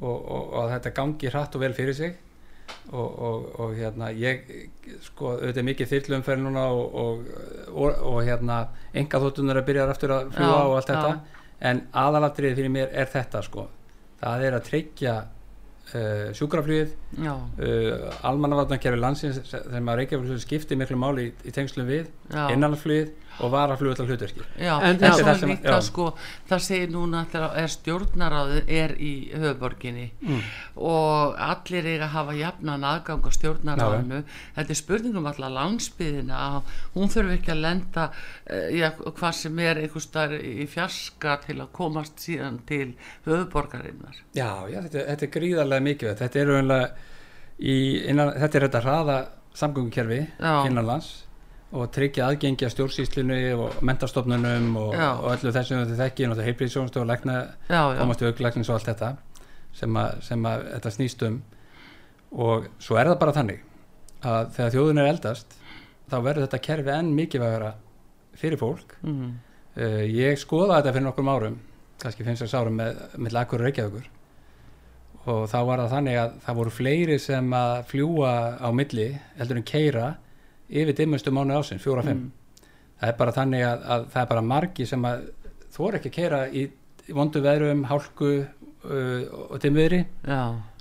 og, 0.00 0.16
og, 0.16 0.52
og 0.58 0.72
þetta 0.72 0.92
gangi 0.96 1.30
hratt 1.30 1.56
og 1.56 1.64
vel 1.64 1.72
fyrir 1.76 1.96
sig 1.96 2.16
og, 2.90 3.08
og, 3.08 3.46
og 3.60 3.74
hérna 3.78 4.10
ég 4.14 4.46
sko 5.04 5.34
auðvitað 5.36 5.68
mikið 5.68 5.92
þyrlumferð 5.92 6.44
núna 6.46 6.64
og, 6.72 7.26
og 7.74 8.22
hérna 8.26 8.62
enga 8.94 9.20
þóttunar 9.22 9.60
að 9.60 9.68
byrja 9.68 9.90
aftur 9.90 10.14
að 10.16 10.32
fljúa 10.36 10.62
og 10.62 10.78
allt 10.78 10.92
þetta 10.92 11.12
já. 11.12 11.44
en 11.70 11.82
aðalatriðið 12.04 12.62
fyrir 12.62 12.74
mér 12.78 12.96
er 13.02 13.12
þetta 13.12 13.44
sko 13.46 13.66
það 14.22 14.46
er 14.46 14.58
að 14.58 14.66
tryggja 14.70 15.16
uh, 15.98 16.30
sjúkraflýðið 16.36 16.94
uh, 17.26 18.10
almannavarnarkerfi 18.30 19.00
landsins 19.00 19.40
sem 19.50 19.90
að 19.90 20.02
Reykjavík 20.02 20.44
skiptir 20.44 20.80
miklu 20.80 20.98
máli 21.00 21.30
í, 21.30 21.32
í 21.48 21.54
tengslu 21.54 21.86
við 21.88 22.08
innanlandsflýðið 22.30 23.12
og 23.40 23.52
var 23.52 23.72
að 23.72 23.80
fljóða 23.82 24.06
hluturki 24.06 24.44
en 24.60 24.98
það 25.00 25.30
er 25.32 25.42
líka 25.50 25.76
sko 25.84 26.06
það 26.48 26.64
segir 26.64 26.92
núna 26.92 27.22
að 27.26 27.58
stjórnaráðið 27.74 28.72
er 28.80 28.94
í 29.00 29.12
höfuborginni 29.32 30.06
mm. 30.20 30.42
og 30.86 31.38
allir 31.46 31.88
er 31.94 32.04
að 32.06 32.14
hafa 32.16 32.36
jafnan 32.38 32.86
aðgang 32.90 33.24
á 33.24 33.30
stjórnaráðinu 33.36 34.20
þetta 34.58 34.74
er 34.76 34.80
spurningum 34.80 35.30
allar 35.30 35.54
landsbyðina 35.56 36.42
að 36.46 36.74
hún 36.96 37.12
þurfi 37.12 37.38
ekki 37.38 37.54
að 37.54 37.62
lenda 37.64 38.08
eh, 38.44 38.68
ja, 38.80 38.92
hvað 39.06 39.38
sem 39.40 39.64
er 39.64 39.82
einhver 39.84 40.04
starf 40.04 40.36
í 40.40 40.68
fjarska 40.70 41.38
til 41.46 41.58
að 41.60 41.72
komast 41.76 42.20
síðan 42.24 42.60
til 42.68 42.92
höfuborgarinnar 43.28 44.20
Já, 44.36 44.68
já 44.68 44.80
þetta, 44.84 45.06
þetta 45.12 45.26
er 45.26 45.34
gríðarlega 45.38 45.88
mikið 45.88 46.14
þetta 46.20 46.44
er, 46.44 46.54
í, 47.58 47.76
innan, 48.10 48.34
þetta 48.36 48.58
er 48.58 48.68
þetta 48.68 48.84
hraða 48.86 49.18
samgöngukerfi 49.60 50.22
innanlands 50.68 51.10
og 51.70 51.90
tryggja 51.94 52.26
aðgengi 52.26 52.66
að 52.66 52.72
stjórnsýslinu 52.74 53.38
og 53.62 53.80
mentastofnunum 53.86 54.70
og, 54.80 54.94
og 54.96 55.28
öllu 55.36 55.52
þessum 55.54 55.84
þetta 55.84 55.98
þekki, 56.00 56.26
náttúrulega 56.26 56.48
heilbríðsjónstu 56.48 57.02
og 57.02 57.08
lækna 57.10 57.36
komastu 57.68 58.26
auklæknins 58.26 58.70
og 58.72 58.78
allt 58.78 58.90
þetta 58.90 59.10
sem 59.78 59.98
að, 60.02 60.16
sem 60.26 60.48
að 60.50 60.64
þetta 60.74 60.94
snýst 60.96 61.26
um. 61.28 61.38
Og 62.30 62.66
svo 62.82 62.98
er 62.98 63.10
það 63.10 63.20
bara 63.22 63.36
þannig 63.36 63.62
að 64.26 64.50
þegar 64.56 64.74
þjóðun 64.74 65.02
er 65.02 65.10
eldast 65.12 65.56
þá 66.10 66.16
verður 66.18 66.46
þetta 66.46 66.62
kerfi 66.66 66.94
enn 66.96 67.12
mikilvægara 67.14 67.72
fyrir 68.40 68.60
fólk. 68.60 68.96
Mm. 69.06 69.36
uh, 69.78 70.02
ég 70.06 70.38
skoða 70.42 70.80
þetta 70.80 70.96
fyrir 70.96 71.06
nokkur 71.06 71.30
árum 71.30 71.60
kannski 72.00 72.24
5-6 72.24 72.56
árum 72.56 72.80
með, 72.80 72.98
með 73.20 73.36
lagur 73.36 73.62
reykjaðugur 73.62 74.08
og 75.28 75.42
þá 75.52 75.58
var 75.68 75.82
það 75.82 75.94
þannig 75.94 76.16
að 76.16 76.36
það 76.46 76.58
voru 76.60 76.72
fleiri 76.72 77.16
sem 77.20 77.50
að 77.52 77.72
fljúa 77.90 78.32
á 78.56 78.68
milli 78.72 79.08
heldur 79.36 79.60
en 79.60 79.66
keira 79.68 80.06
yfir 80.70 80.96
dimmustu 80.96 81.32
mánu 81.34 81.56
ásinn, 81.58 81.82
fjóra-fimm 81.82 82.24
mm. 82.24 82.64
það 83.00 83.12
er 83.12 83.18
bara 83.18 83.36
þannig 83.36 83.66
að, 83.66 83.86
að 83.94 84.08
það 84.14 84.22
er 84.22 84.32
bara 84.32 84.48
margi 84.52 84.86
sem 84.86 85.06
að 85.08 85.28
þú 85.74 85.88
er 85.88 85.98
ekki 85.98 86.10
að 86.10 86.16
keira 86.16 86.40
í, 86.48 86.66
í 87.06 87.16
vondu 87.16 87.42
veðrum, 87.44 87.86
hálku 87.90 88.32
uh, 88.40 89.22
og 89.50 89.56
dimmiðri 89.62 90.04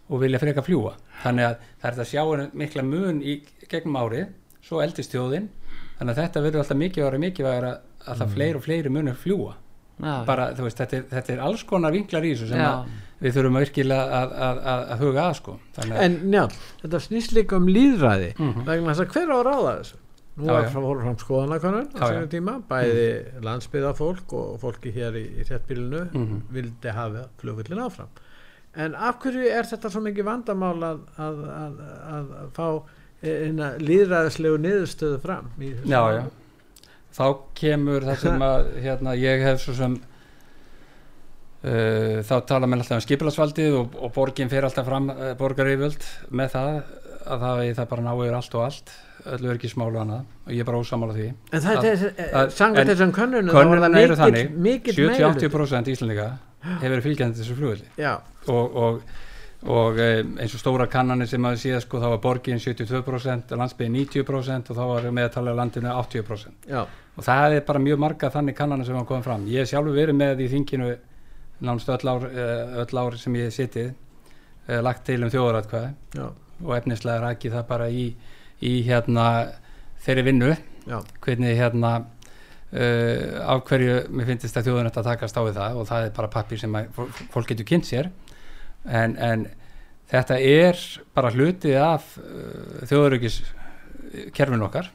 og 0.10 0.24
vilja 0.24 0.42
freka 0.42 0.66
fljúa 0.66 0.96
þannig 1.24 1.50
að 1.50 1.56
það 1.82 1.90
er 1.92 2.04
að 2.04 2.12
sjá 2.12 2.52
mikla 2.64 2.86
mun 2.86 3.22
í 3.22 3.40
gegnum 3.70 4.00
ári, 4.00 4.26
svo 4.66 4.84
eldist 4.84 5.14
þjóðin 5.14 5.50
þannig 6.00 6.14
að 6.14 6.22
þetta 6.24 6.44
verður 6.46 6.64
alltaf 6.64 6.80
mikilvægur 6.80 7.24
mikilvægur 7.26 7.68
að, 7.70 7.82
að 8.06 8.14
það 8.14 8.26
mm. 8.28 8.36
fleiri 8.38 8.60
og 8.60 8.66
fleiri 8.66 8.94
munir 8.94 9.20
fljúa 9.20 9.58
Já. 10.00 10.14
bara 10.26 10.52
þú 10.56 10.66
veist 10.66 10.80
þetta 10.80 10.96
er, 10.96 11.06
þetta 11.12 11.34
er 11.34 11.42
alls 11.44 11.64
konar 11.68 11.92
vinklar 11.92 12.24
í 12.24 12.32
þessu 12.32 12.54
sem 12.54 12.62
við 13.20 13.34
þurfum 13.36 13.57
að 13.59 13.65
virkilega 13.65 14.20
að, 14.20 14.36
að, 14.47 14.59
að 14.93 15.01
huga 15.03 15.24
að 15.26 15.34
sko 15.39 15.55
en 16.05 16.20
njálf, 16.32 16.59
þetta 16.84 17.01
snýst 17.05 17.34
líka 17.36 17.57
um 17.59 17.67
líðræði 17.67 18.30
mm 18.36 18.53
-hmm. 18.53 18.70
vegna 18.70 18.93
þess 18.93 19.03
að 19.05 19.11
hver 19.15 19.34
á 19.34 19.38
að 19.38 19.43
ráða 19.49 19.74
þessu 19.80 19.99
nú 20.39 20.47
já, 20.47 20.53
var 20.53 20.70
fórum 20.72 21.03
fram 21.03 21.20
skoðanakonun 21.20 21.89
á 21.99 22.03
sérjum 22.05 22.32
tíma, 22.32 22.55
bæði 22.70 23.09
mm 23.09 23.26
-hmm. 23.26 23.45
landsbyðafólk 23.49 24.34
og 24.34 24.59
fólki 24.61 24.91
hér 24.95 25.20
í, 25.20 25.26
í 25.41 25.43
þéttbílinu 25.49 26.03
mm 26.13 26.26
-hmm. 26.26 26.41
vildi 26.49 26.89
hafa 26.89 27.28
flugvillin 27.41 27.84
áfram 27.84 28.07
en 28.76 28.95
af 28.95 29.20
hverju 29.20 29.49
er 29.49 29.65
þetta 29.65 29.89
svo 29.89 30.01
mikið 30.01 30.26
vandamál 30.26 30.84
að, 30.84 30.99
að 31.17 32.26
fá 32.53 32.82
eina 33.24 33.74
líðræðislegu 33.78 34.57
niðurstöðu 34.57 35.20
fram 35.20 35.51
já 35.59 36.01
já 36.15 36.24
þá 37.15 37.26
kemur 37.57 38.05
það 38.05 38.22
sem 38.24 38.45
að 38.45 38.70
hérna, 38.84 39.15
ég 39.17 39.43
hef 39.43 39.63
svo 39.63 39.76
sem 39.78 39.97
uh, 41.64 42.20
þá 42.26 42.34
tala 42.49 42.70
mér 42.70 42.84
alltaf 42.84 42.99
um 42.99 43.05
skipilagsvaldið 43.05 43.78
og, 43.82 43.99
og 43.99 44.16
borgin 44.16 44.51
fyrir 44.51 44.70
alltaf 44.70 44.88
fram 44.88 45.12
uh, 45.14 45.36
borgarífjöld 45.39 46.10
með 46.32 46.55
það 46.55 46.74
að 47.30 47.45
það, 47.45 47.64
það 47.78 47.88
bara 47.93 48.07
náður 48.07 48.39
allt 48.39 48.57
og 48.57 48.66
allt 48.66 48.97
öllu 49.30 49.49
er 49.51 49.57
ekki 49.60 49.70
smálu 49.70 49.99
hana 49.99 50.22
og 50.24 50.51
ég 50.55 50.64
er 50.64 50.68
bara 50.68 50.80
ósamála 50.80 51.16
því. 51.16 51.30
En 51.51 51.64
það 51.64 51.88
er 51.89 52.53
sanga 52.55 52.86
þessum 52.88 53.12
könnunum 53.16 53.51
könnunum 53.55 53.97
eru 53.99 54.16
þannig 54.20 54.53
70-80% 54.95 55.91
íslendinga 55.91 56.30
hefur 56.84 57.03
fylgjandi 57.03 57.41
þessu 57.41 57.57
flugveldi 57.60 58.07
og, 58.07 58.80
og 58.80 59.01
og 59.68 59.97
eh, 59.99 60.22
eins 60.39 60.53
og 60.55 60.62
stóra 60.62 60.86
kannanir 60.88 61.28
sem 61.28 61.43
að 61.43 61.57
síðan 61.60 61.82
sko 61.84 61.99
þá 61.99 62.05
var 62.14 62.22
borgin 62.24 62.62
72% 62.64 63.51
landsbygðin 63.60 63.97
90% 64.05 64.72
og 64.72 64.78
þá 64.78 64.84
var 64.88 65.07
meðtalið 65.18 65.57
landinu 65.60 65.91
80% 65.91 66.70
Já. 66.72 66.86
og 66.88 67.26
það 67.26 67.55
er 67.57 67.66
bara 67.68 67.82
mjög 67.84 67.99
marga 67.99 68.30
þannig 68.32 68.55
kannanir 68.55 68.88
sem 68.88 68.95
hafa 68.95 69.10
komið 69.10 69.28
fram. 69.28 69.43
Ég 69.51 69.66
hef 69.66 69.74
sjálfur 69.74 69.97
verið 69.97 70.16
með 70.16 70.45
í 70.45 70.47
þinginu 70.53 70.93
nánast 71.60 71.89
öll 71.89 72.12
ár, 72.12 72.28
eh, 72.30 72.78
öll 72.84 73.01
ár 73.01 73.18
sem 73.20 73.36
ég 73.36 73.49
hef 73.49 73.57
sittið 73.57 73.89
eh, 74.68 74.82
lagt 74.82 75.05
til 75.07 75.22
um 75.24 75.32
þjóðaratkvæði 75.34 76.28
og 76.64 76.76
efnislega 76.76 77.24
rækki 77.24 77.51
það 77.53 77.68
bara 77.70 77.89
í, 77.89 78.10
í 78.60 78.74
hérna 78.88 79.26
þeirri 80.03 80.26
vinnu. 80.30 80.55
Já. 80.89 81.03
hvernig 81.22 81.57
hérna 81.60 81.91
uh, 82.74 83.51
af 83.51 83.62
hverju 83.68 83.97
mér 84.10 84.26
finnst 84.30 84.47
þetta 84.47 84.64
þjóðun 84.66 84.89
að 84.89 85.05
takast 85.05 85.38
á 85.38 85.41
við 85.45 85.60
það 85.60 85.78
og 85.78 85.88
það 85.89 86.05
er 86.05 86.14
bara 86.16 86.32
pappir 86.34 86.62
sem 86.62 86.78
að, 86.80 87.01
fólk 87.34 87.51
getur 87.51 87.68
kynnt 87.70 87.86
sér. 87.86 88.10
En, 88.86 89.14
en 89.18 89.45
þetta 90.10 90.39
er 90.41 90.80
bara 91.14 91.34
hluti 91.36 91.76
af 91.78 92.16
uh, 92.18 92.80
þjóðurökis 92.89 93.41
kerfin 94.34 94.66
okkar 94.66 94.89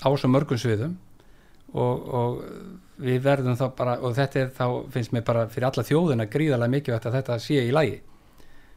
á 0.00 0.08
svo 0.16 0.30
mörgum 0.32 0.60
sviðum 0.60 0.96
og, 1.74 2.08
og 2.08 2.40
við 3.02 3.22
verðum 3.24 3.56
þá 3.58 3.64
bara 3.76 3.94
og 4.00 4.14
þetta 4.16 4.40
er 4.40 4.50
þá 4.54 4.66
finnst 4.94 5.14
mér 5.14 5.24
bara 5.26 5.46
fyrir 5.50 5.68
alla 5.68 5.84
þjóðuna 5.86 6.28
gríðarlega 6.30 6.74
mikilvægt 6.74 7.08
að 7.08 7.16
þetta 7.18 7.38
sé 7.42 7.64
í 7.64 7.72
lægi 7.74 8.00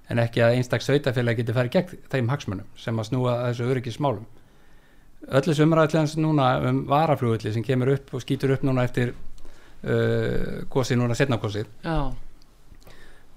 en 0.08 0.22
ekki 0.24 0.44
að 0.44 0.58
einstaklega 0.58 0.88
sveitafélag 0.88 1.40
getur 1.42 1.58
farið 1.58 1.74
gegn 1.76 2.04
þeim 2.12 2.30
hagsmunum 2.32 2.70
sem 2.80 3.00
að 3.00 3.10
snúa 3.10 3.34
að 3.34 3.48
þessu 3.50 3.72
öryggismálum. 3.74 4.28
Öllu 5.38 5.56
sumraðallans 5.58 6.14
núna 6.22 6.52
um 6.70 6.84
varaflugulli 6.88 7.52
sem 7.54 7.66
kemur 7.66 7.92
upp 7.98 8.14
og 8.16 8.24
skýtur 8.24 8.54
upp 8.56 8.64
núna 8.64 8.86
eftir 8.88 9.12
uh, 9.12 10.64
gósið 10.72 11.02
núna 11.02 11.18
setnafgósið 11.18 11.68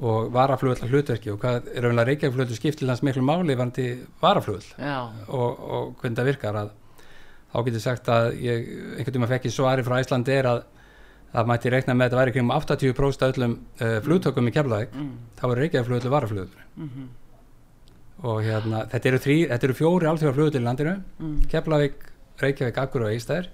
og 0.00 0.30
varaflugvöld 0.32 0.84
að 0.84 0.94
hlutverki 0.94 1.32
og 1.32 1.40
hvað 1.42 1.66
er 1.74 1.84
auðvitað 1.84 2.06
Reykjavík 2.08 2.52
skiptilans 2.56 3.02
miklu 3.04 3.24
máli 3.26 3.56
varandi 3.56 3.88
varaflugvöld 4.22 4.70
og, 5.28 5.50
og 5.60 5.90
hvernig 6.00 6.20
það 6.20 6.30
virkar 6.30 6.60
að 6.62 6.70
þá 7.50 7.64
getur 7.66 7.82
sagt 7.84 8.10
að 8.12 8.28
ég, 8.44 8.68
einhvern 8.98 9.26
að 9.26 9.32
fekk 9.34 9.48
ég 9.48 9.54
svari 9.54 9.86
frá 9.86 9.96
Æslandi 9.98 10.36
er 10.36 10.48
að 10.50 10.60
það 11.30 11.50
mætti 11.50 11.72
reikna 11.72 11.94
með 11.94 12.04
að 12.04 12.10
þetta 12.10 12.20
væri 12.20 12.34
kring 12.34 12.52
80% 12.56 13.24
af 13.24 13.32
öllum 13.34 13.56
uh, 13.56 13.96
flugtökum 14.06 14.50
í 14.50 14.54
Keflavík. 14.54 14.94
Mm. 14.94 15.10
þá 15.38 15.44
er 15.48 15.60
Reykjavík 15.62 15.88
flugvöldu 15.88 16.12
varaflugvöld 16.14 16.56
mm 16.76 16.88
-hmm. 16.88 17.08
og 18.26 18.42
hérna 18.44 18.84
þetta 18.90 19.08
eru, 19.08 19.20
þrý, 19.26 19.36
þetta 19.52 19.68
eru 19.68 19.78
fjóri 19.78 20.10
alþjóða 20.10 20.34
flugvöldu 20.34 20.58
í 20.58 20.64
landinu. 20.64 20.96
Mm. 21.18 21.38
Keflavík, 21.52 21.94
Reykjavík, 22.40 22.78
Akkur 22.78 23.06
og 23.06 23.14
Eistær 23.14 23.48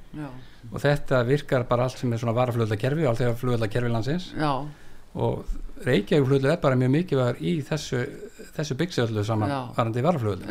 og 0.73 0.81
þetta 0.81 1.23
virkar 1.27 1.65
bara 1.69 1.85
allt 1.85 1.99
sem 1.99 2.13
er 2.13 2.19
svona 2.19 2.35
varaflugvölda 2.35 2.77
kerfi, 2.77 3.07
alþjóða 3.07 3.37
flugvölda 3.37 3.69
kerfi 3.69 3.89
landsins. 3.89 4.33
Já. 4.37 4.67
og 5.15 5.45
Reykjavík 5.85 6.27
fluglu 6.27 6.49
er 6.49 6.57
bara 6.57 6.77
mjög 6.77 6.91
mikilvægur 6.91 7.41
í 7.41 7.63
þessu, 7.63 8.07
þessu 8.57 8.75
byggsöldu 8.75 9.25
saman 9.25 9.51
varandi 9.77 10.03
varafluglu 10.03 10.45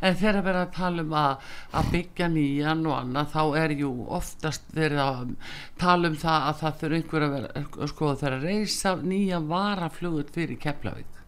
en 0.00 0.18
þegar 0.20 0.40
við 0.40 0.50
erum 0.52 0.62
að 0.62 0.74
tala 0.76 1.04
um 1.06 1.16
að, 1.22 1.48
að 1.80 1.90
byggja 1.94 2.30
nýjan 2.34 2.86
og 2.86 2.96
annað 2.98 3.34
þá 3.34 3.42
er 3.62 3.76
jú 3.80 3.90
oftast 4.20 4.70
verið 4.76 5.02
að 5.04 5.34
tala 5.80 6.10
um 6.10 6.18
það 6.20 6.48
að 6.50 6.62
það 6.62 6.80
þurfa 6.82 7.00
einhver 7.00 7.26
að 7.26 7.36
vera 7.36 7.90
sko 7.92 8.14
þegar 8.14 8.38
að 8.38 8.48
reysa 8.50 8.94
nýja 9.02 9.42
varaflugul 9.50 10.26
fyrir 10.34 10.60
Keflavík. 10.60 11.20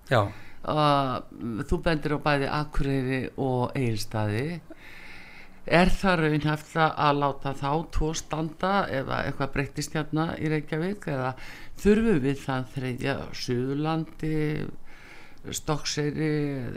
Uh, 0.62 1.16
þú 1.66 1.78
bendir 1.82 2.14
á 2.14 2.18
bæði 2.22 2.50
Akureyri 2.55 3.22
og 3.42 3.72
Eilstaði 3.74 4.61
er 5.66 5.90
það 5.94 6.24
raunhæft 6.24 6.76
að 6.82 7.18
láta 7.20 7.53
þá 7.55 7.70
tvo 7.94 8.12
standa 8.18 8.72
eða 8.90 9.22
eitthvað 9.26 9.53
breyttist 9.55 9.94
hérna 9.94 10.32
í 10.38 10.50
Reykjavík 10.50 11.07
eða 11.12 11.32
þurfum 11.82 12.22
við 12.24 12.40
það 12.42 12.70
þreyðja 12.74 13.16
Suðurlandi 13.42 14.38
Stokkseyri 15.51 16.32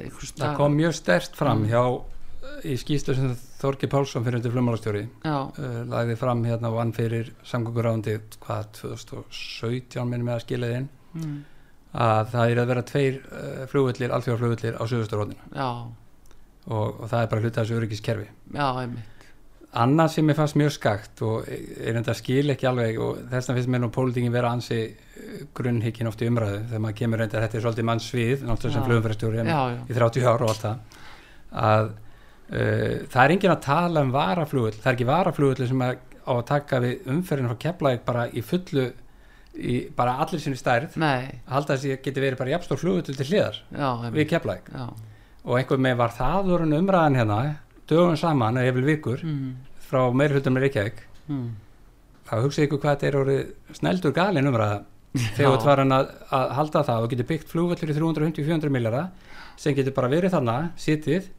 það 0.09 0.55
kom 0.57 0.77
mjög 0.79 0.95
stert 0.97 1.35
fram 1.37 1.63
mm. 1.63 1.69
hjá 1.69 1.83
í 2.65 2.75
skýstu 2.81 3.15
sem 3.17 3.33
Þorki 3.59 3.89
Pálsson 3.89 4.25
fyrir 4.25 4.39
undir 4.39 4.53
flumálastjóri 4.53 5.03
uh, 5.25 5.49
lagði 5.89 6.17
fram 6.19 6.43
hérna 6.45 6.71
vann 6.73 6.93
fyrir 6.95 7.31
samgöngurándi 7.45 8.17
hvað 8.43 8.71
2017 8.81 10.09
minnum 10.09 10.29
með 10.29 10.37
að 10.37 10.45
skilja 10.45 10.71
þinn 10.73 10.87
mm. 11.13 11.39
að 12.05 12.31
það 12.35 12.53
er 12.53 12.61
að 12.61 12.71
vera 12.73 12.85
tveir 12.91 13.19
uh, 13.23 13.65
flugvöldir, 13.71 14.15
alþjóðarflugvöldir 14.17 14.79
á 14.81 14.83
Suðursturhóðinu 14.83 15.57
og, 15.65 15.91
og 16.69 17.03
það 17.09 17.19
er 17.19 17.33
bara 17.33 17.43
hluta 17.45 17.61
þessu 17.61 17.77
öryggiskerfi. 17.81 18.31
Já, 18.55 18.67
einmitt 18.81 19.14
Annað 19.75 20.11
sem 20.13 20.29
ég 20.31 20.37
fannst 20.37 20.55
mjög 20.55 20.71
skakt 20.71 21.21
og 21.27 21.49
er 21.49 21.97
enda 21.99 22.13
skil 22.15 22.53
ekki 22.53 22.67
alveg 22.69 22.99
og 23.03 23.17
þess 23.31 23.49
vegna 23.49 23.57
finnst 23.57 23.71
mér 23.73 23.81
nú 23.83 23.89
pólitingin 23.91 24.31
vera 24.31 24.53
ansi 24.55 24.77
eh, 24.85 25.41
grunnhyggin 25.57 26.07
oft 26.07 26.23
í 26.23 26.29
umræðu. 26.31 26.61
Þegar 26.69 26.83
maður 26.85 26.97
kemur 27.01 27.21
reynda 27.21 27.43
þetta 27.43 27.59
er 27.59 27.65
svolítið 27.65 27.87
mann 27.89 28.03
svið 28.03 28.45
náttúrulega 28.47 28.77
sem 28.77 28.85
flugumfærastjóri 28.87 29.43
í 29.43 29.97
30 29.97 30.27
ára 30.31 30.47
og 30.47 30.53
allt 30.53 30.65
það 30.65 31.01
að 31.55 31.89
uh, 31.89 32.95
það 33.11 33.21
er 33.23 33.33
engin 33.35 33.55
að 33.55 33.63
tala 33.65 34.03
um 34.05 34.13
varaflugull, 34.15 34.75
það 34.75 34.91
er 34.91 34.97
ekki 34.97 35.09
varaflugull 35.09 35.69
sem 35.71 35.83
er 35.85 35.99
á 36.25 36.31
að 36.35 36.45
taka 36.49 36.79
við 36.83 37.09
umferðinu 37.13 37.51
frá 37.51 37.61
Keflavík 37.65 38.05
bara 38.07 38.25
í 38.31 38.43
fullu 38.45 38.87
í 39.55 39.75
bara 39.95 40.17
allir 40.23 40.41
sinni 40.43 40.59
stærð. 40.59 40.97
Nei, 40.99 41.41
halda 41.47 41.75
þess 41.75 41.91
að 41.93 42.01
geti 42.07 42.23
verið 42.23 42.39
bara 42.41 42.55
jafnstór 42.55 42.81
flugull 42.81 43.05
til 43.07 43.27
hliðar 43.27 43.61
já, 43.71 43.89
við 44.11 44.31
Keflavík. 44.33 44.71
Já, 44.73 44.87
og 45.45 45.59
einhver 45.59 45.83
með 45.85 46.01
var 46.01 46.15
það 46.15 46.49
voru 46.49 46.71
umræðan 46.79 47.19
hérna 47.19 47.39
dögum 47.89 48.17
saman 48.19 48.57
eða 48.61 48.73
yfir 48.73 48.89
vikur 48.89 49.23
mm, 49.25 49.53
frá 49.89 50.01
meiri 50.13 50.37
hlutum 50.37 50.57
með 50.57 50.67
Reykjavík 50.67 50.99
mm, 51.29 51.47
þá 52.25 52.35
hugsaðu 52.41 52.67
ykkur 52.67 52.81
hvað 52.83 52.95
þetta 52.95 53.09
er 53.09 53.19
orðið 53.21 53.79
snældur 53.79 54.15
galin 54.15 54.51
umræða 54.51 54.81
þegar 55.37 55.61
þú 55.61 55.71
hann 55.71 55.95
að, 55.95 56.11
að 56.35 56.53
halda 56.59 56.83
það 56.89 57.05
og 57.05 57.13
getur 57.13 57.29
byggt 57.29 57.51
flugvöllur 57.51 57.91
í 57.91 57.97
350-400 57.97 58.73
millara 58.73 59.03
sem 59.59 59.75
getur 59.75 59.95
bara 59.95 60.11
verið 60.11 60.33
þarna, 60.35 60.55
sitið 60.79 61.29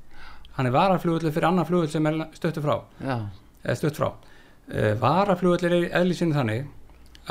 hann 0.56 0.68
er 0.68 0.74
varaflugvöllur 0.76 1.34
fyrir 1.34 1.50
annan 1.50 1.68
flugvöll 1.68 1.92
sem 1.92 2.06
er 2.08 2.22
stöttu 2.36 2.62
frá, 2.64 2.78
stutt 3.76 3.98
frá. 3.98 4.08
Uh, 4.66 4.94
varaflugvöllur 5.00 5.74
er 5.76 5.90
eðlisinu 6.00 6.36
þannig 6.36 6.64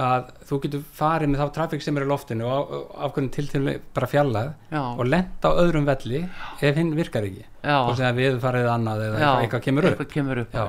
að 0.02 0.32
þú 0.50 0.58
getur 0.66 0.82
farið 0.96 1.32
með 1.32 1.41
þá 1.41 1.52
trafík 1.56 1.84
sem 1.86 1.98
er 1.98 2.06
í 2.06 2.10
loftinu 2.10 2.48
og 2.52 2.74
afkvörðin 3.08 3.30
til 3.36 3.46
til 3.52 3.62
bara 3.96 4.10
fjallað 4.12 4.50
já, 4.72 4.82
og 4.82 5.06
lent 5.08 5.48
á 5.48 5.50
öðrum 5.52 5.88
velli 5.88 6.24
ef 6.26 6.80
hinn 6.80 6.91
virkar 6.98 7.28
ekki. 7.28 7.46
Já, 7.64 7.78
og 7.78 7.96
sem 7.96 8.10
að 8.10 8.20
við 8.20 8.41
farið 8.43 8.68
annað 8.74 9.06
eða 9.06 9.22
já, 9.24 9.30
eitthvað, 9.43 9.64
kemur 9.68 9.88
upp. 9.88 9.93
Eitthvað 9.96 10.12
kemur 10.18 10.41
upp, 10.43 10.60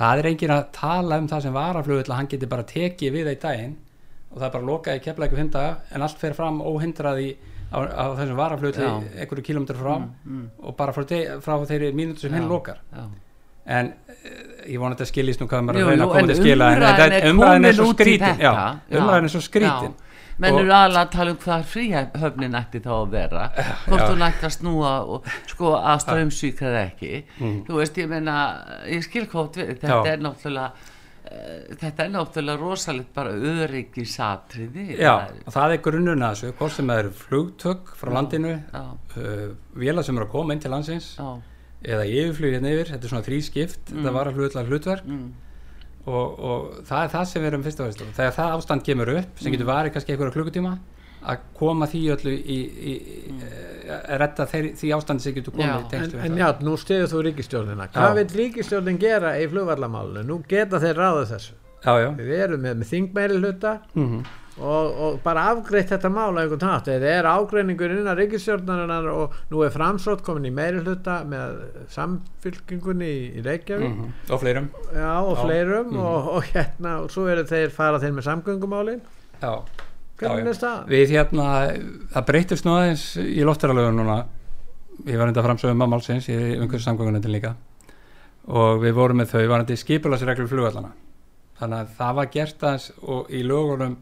það 0.00 0.22
er 0.22 0.30
engin 0.32 0.54
að 0.56 0.66
tala 0.76 1.20
um 1.20 1.30
það 1.30 1.46
sem 1.46 1.56
varaflugvill 1.60 2.10
að 2.10 2.18
hann 2.18 2.32
geti 2.34 2.50
bara 2.50 2.66
tekið 2.66 3.16
við 3.16 3.30
það 3.30 3.36
í 3.36 3.40
daginn 3.44 3.78
og 4.30 4.36
það 4.38 4.46
er 4.48 4.52
bara 4.56 4.68
lokað 4.70 4.98
í 4.98 5.04
kefla 5.04 5.26
eitthvað 5.26 5.42
finna 5.42 5.64
en 5.90 6.06
allt 6.06 6.20
fer 6.20 6.36
fram 6.38 6.60
óhindrað 6.62 7.22
í 7.22 7.30
á, 7.70 7.78
á 7.86 8.04
þessum 8.18 8.38
varaflugvill 8.38 8.86
einhverju 8.90 9.46
kilómetrar 9.46 9.80
frá 9.80 9.96
mm, 9.96 10.12
mm, 10.26 10.46
og 10.66 10.76
bara 10.78 10.94
frá, 10.94 11.04
frá 11.44 11.54
þeirri 11.70 11.90
mínútu 11.96 12.24
sem 12.24 12.34
hinn 12.34 12.48
lokar. 12.50 12.80
Já. 12.94 13.04
en 13.78 13.92
ég 14.70 14.78
vona 14.82 14.94
að 14.94 15.00
þetta 15.00 15.10
skiljist 15.12 15.40
nú 15.42 15.48
hvað 15.50 15.64
maður 15.66 15.80
Jú, 15.80 15.86
að 15.86 15.90
reyna 15.90 16.04
að 16.04 16.12
koma 16.14 16.26
til 16.30 16.36
að 16.36 16.40
skila 16.44 16.68
en 16.70 16.76
umræðan 16.76 17.00
þetta- 17.00 17.06
er 17.10 17.68
er 17.70 17.74
svo 17.80 17.90
skrítin 17.94 18.46
umræðan 19.00 19.24
er 19.28 19.34
svo 19.34 19.42
skrítin 19.46 19.90
Já. 19.90 20.06
menn 20.40 20.54
Og- 20.54 20.60
aðalega 20.72 21.00
að 21.04 21.10
tala 21.16 21.30
um 21.30 21.36
hvað 21.36 21.64
fríhöfnin 21.72 22.54
ætti 22.60 22.80
þá 22.80 22.92
að 22.96 23.10
vera 23.10 23.42
hvort 23.86 24.00
já. 24.00 24.06
hún 24.10 24.22
ætti 24.28 24.46
að 24.48 24.54
snúa 24.56 24.92
og 25.16 25.26
sko 25.46 25.74
að 25.76 25.98
strömsvík 26.06 26.62
eða 26.64 26.80
ekki 26.86 27.24
Mm. 27.40 27.58
þú 27.66 27.74
veist, 27.80 27.98
ég 28.00 28.08
meina, 28.08 28.36
ég 28.88 29.02
skil 29.04 29.26
hvort 29.26 29.52
við 29.60 29.74
þetta 29.80 30.00
Já. 30.00 30.12
er 30.14 30.18
náttúrulega 30.18 30.70
uh, 30.70 31.74
þetta 31.82 32.04
er 32.04 32.10
náttúrulega 32.14 32.58
rosalegt 32.60 33.12
bara 33.14 33.30
öryggisatriði 34.00 34.96
já, 34.98 35.14
og 35.46 35.52
það 35.54 35.74
er 35.74 35.82
grunnurinn 35.84 36.24
að 36.24 36.34
þessu 36.38 36.52
hvort 36.58 36.72
sem 36.76 36.86
það 36.90 36.98
eru 37.04 37.12
flugtök 37.20 37.92
frá 38.00 38.10
Já. 38.10 38.14
landinu 38.16 38.54
uh, 38.74 39.54
vélar 39.76 40.04
sem 40.06 40.16
eru 40.18 40.26
að 40.26 40.32
koma 40.34 40.52
inn 40.56 40.60
til 40.64 40.70
landsins 40.72 41.16
já, 41.18 41.28
eða 41.84 42.04
yfirflug 42.06 42.54
hérna 42.56 42.72
yfir, 42.74 42.90
þetta 42.92 43.06
er 43.08 43.12
svona 43.14 43.26
þrískipt 43.26 43.90
Mm. 43.90 44.00
þetta 44.02 44.12
varaflugvill 44.16 44.66
hlutverk. 44.70 45.04
Mm, 45.06 45.28
og, 46.06 46.40
og 46.40 46.80
það 46.88 47.04
er 47.04 47.12
það 47.14 47.24
sem 47.30 47.42
við 47.42 47.48
erum 47.50 47.62
fyrst 47.66 47.80
og 47.80 47.90
fyrst 47.90 48.16
þegar 48.16 48.34
það 48.38 48.54
ástand 48.56 48.84
kemur 48.84 49.12
upp 49.18 49.38
sem 49.44 49.52
getur 49.52 49.68
varið 49.68 49.92
kannski 49.94 50.12
einhverja 50.14 50.34
klukkutíma 50.36 50.72
að 51.20 51.42
koma 51.58 51.86
því 51.86 52.00
öllu 52.14 52.32
í, 52.32 52.56
í, 52.56 52.92
í 52.92 53.90
að 53.92 54.18
redda 54.22 54.46
þeir, 54.48 54.68
því 54.80 54.92
ástandi 54.96 55.22
sem 55.26 55.34
getur 55.36 55.52
komið 55.52 55.68
Já. 55.68 55.76
í 55.76 56.00
En, 56.00 56.14
en 56.32 56.38
já, 56.40 56.46
nú 56.64 56.76
stiður 56.80 57.10
þú 57.12 57.22
ríkistjórnina 57.26 57.88
hvað 57.92 58.14
vil 58.16 58.28
ríkistjórnin 58.40 59.00
gera 59.02 59.34
í 59.36 59.48
flugvallamálinu 59.52 60.24
nú 60.24 60.38
geta 60.48 60.80
þeir 60.80 60.96
ráða 60.96 61.26
þessu. 61.34 61.52
Já, 61.84 61.92
já. 62.00 62.08
við 62.16 62.32
erum 62.44 62.60
með, 62.64 62.78
með 62.80 62.90
þingmeiri 62.94 63.40
hluta 63.40 63.74
Mm 63.94 64.22
og, 64.60 64.98
og 65.06 65.18
bara 65.24 65.46
afgreitt 65.54 65.88
þetta 65.92 66.10
mál 66.12 66.36
á 66.36 66.40
einhvern 66.44 66.66
hátt. 66.68 66.88
Eða 66.92 67.10
er 67.18 67.28
ágreiningur 67.30 67.92
innan 67.94 68.16
ríkistjórnarinnar 68.18 69.08
og 69.12 69.36
nú 69.50 69.62
er 69.66 69.72
framsótt 69.74 70.22
komin 70.26 70.48
í 70.50 70.52
meiri 70.54 70.82
hluta 70.84 71.20
með 71.28 71.60
samfylkingunni 71.94 73.08
í, 73.10 73.22
í 73.40 73.44
Reykjavík. 73.44 74.00
Og 74.30 74.40
fleirum. 74.42 74.68
Já, 74.94 75.12
og 75.24 75.38
fleirum 75.44 75.86
Mhm. 75.90 76.00
og, 76.00 76.28
og 76.36 76.42
hérna 76.54 76.96
og 77.04 77.10
svo 77.10 77.26
eru 77.28 77.44
þeir 77.48 77.70
fara 77.74 77.98
þeir 77.98 78.12
með 78.18 78.28
samgöngumálin. 78.28 79.00
Já. 79.42 79.54
Já, 80.20 80.28
við 80.84 81.08
hérna 81.14 81.44
það 82.12 82.26
breytist 82.28 82.66
nú 82.66 82.74
aðeins 82.76 83.04
í 83.16 83.40
loftaralögun 83.46 83.96
núna. 83.96 84.18
Ég 85.06 85.16
var 85.16 85.28
enda 85.30 85.40
framsögum 85.42 85.80
að 85.80 85.88
málsins 85.94 86.26
í 86.28 86.34
umhverjum 86.60 86.84
samgöngunendin 86.84 87.32
líka. 87.32 87.54
Og 88.50 88.82
við 88.82 88.92
vorum 88.98 89.16
með 89.22 89.30
þau 89.32 89.46
varandi 89.48 89.76
skipulasreglur 89.80 90.48
flugvallana 90.50 90.90
þannig 91.60 91.78
að 91.80 91.88
það 91.96 92.14
var 92.18 92.28
gert 92.34 92.62
aðeins 92.64 92.90
og 93.02 93.30
í 93.30 93.40
lögunum 93.44 93.96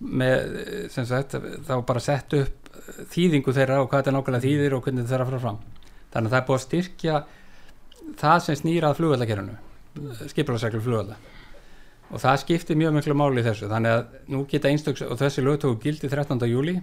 með 0.00 0.90
sem 0.92 1.06
sagt 1.08 1.38
þá 1.66 1.74
bara 1.88 2.02
sett 2.04 2.34
upp 2.36 2.66
þýðingu 3.12 3.54
þeirra 3.56 3.80
og 3.80 3.88
hvað 3.90 4.02
þetta 4.02 4.14
nákvæmlega 4.16 4.44
þýðir 4.44 4.76
og 4.76 4.82
hvernig 4.84 5.04
þetta 5.06 5.14
þeirra 5.14 5.28
frá 5.30 5.40
fram 5.44 5.60
þannig 6.12 6.28
að 6.28 6.34
það 6.34 6.40
er 6.40 6.46
búið 6.50 6.58
að 6.58 6.66
styrkja 6.66 7.20
það 8.20 8.42
sem 8.44 8.58
snýrað 8.60 8.98
flugvallakerfinu 9.00 9.56
skipulasreglur 10.32 10.84
flugvalla 10.84 11.16
og 12.06 12.22
það 12.22 12.42
skiptir 12.44 12.78
mjög 12.78 12.94
miklu 12.98 13.16
máli 13.18 13.42
í 13.42 13.46
þessu 13.46 13.70
þannig 13.72 13.96
að 13.96 14.30
nú 14.34 14.44
geta 14.50 14.70
einstöks 14.70 15.02
og 15.06 15.18
þessi 15.18 15.42
lög 15.42 15.58
tóku 15.64 15.80
gildi 15.82 16.10
13. 16.12 16.44
júli 16.50 16.76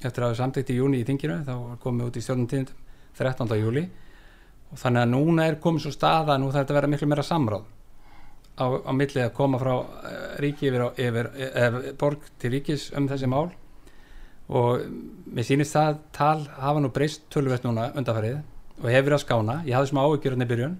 eftir 0.00 0.22
að 0.22 0.30
hafa 0.30 0.40
samtækt 0.40 0.72
í 0.72 0.78
júni 0.78 1.02
í 1.02 1.06
þinginu 1.08 1.42
þá 1.44 1.52
var 1.52 1.80
komið 1.82 2.10
út 2.10 2.16
í 2.16 2.24
stjórnumtíðindum 2.24 2.84
13. 3.18 3.56
júli 3.60 3.84
og 4.70 4.80
þannig 4.80 5.02
að 5.02 5.12
núna 5.12 5.48
er 5.50 5.58
komið 5.62 5.86
svo 5.86 5.92
staða 5.94 6.38
nú 6.40 6.48
þarf 6.52 6.64
þetta 6.64 6.74
að 6.74 6.80
vera 6.80 6.92
miklu 6.94 7.10
meira 7.10 7.26
samráð 7.26 7.66
á, 8.56 8.66
á 8.88 8.90
milli 8.96 9.22
að 9.22 9.34
koma 9.36 9.60
frá 9.60 9.72
uh, 9.76 9.86
ríki 10.42 10.70
yfir, 10.70 10.86
á, 10.86 10.88
yfir 10.96 11.30
uh, 11.30 11.78
borg 12.00 12.24
til 12.40 12.52
ríkis 12.56 12.90
um 12.96 13.08
þessi 13.10 13.28
mál. 13.30 13.50
Og 14.46 14.84
mér 15.34 15.46
sýnist 15.46 15.74
það 15.74 16.02
tal 16.14 16.44
hafa 16.56 16.82
nú 16.82 16.92
breyst 16.94 17.26
tölvert 17.34 17.66
núna 17.66 17.90
undanfærið 17.98 18.38
og 18.82 18.90
hefur 18.90 19.08
verið 19.08 19.16
að 19.18 19.24
skána. 19.24 19.56
Ég 19.66 19.76
hafði 19.76 19.92
smá 19.92 20.02
áhyggjur 20.04 20.36
hérna 20.36 20.46
í 20.46 20.52
byrjun 20.52 20.76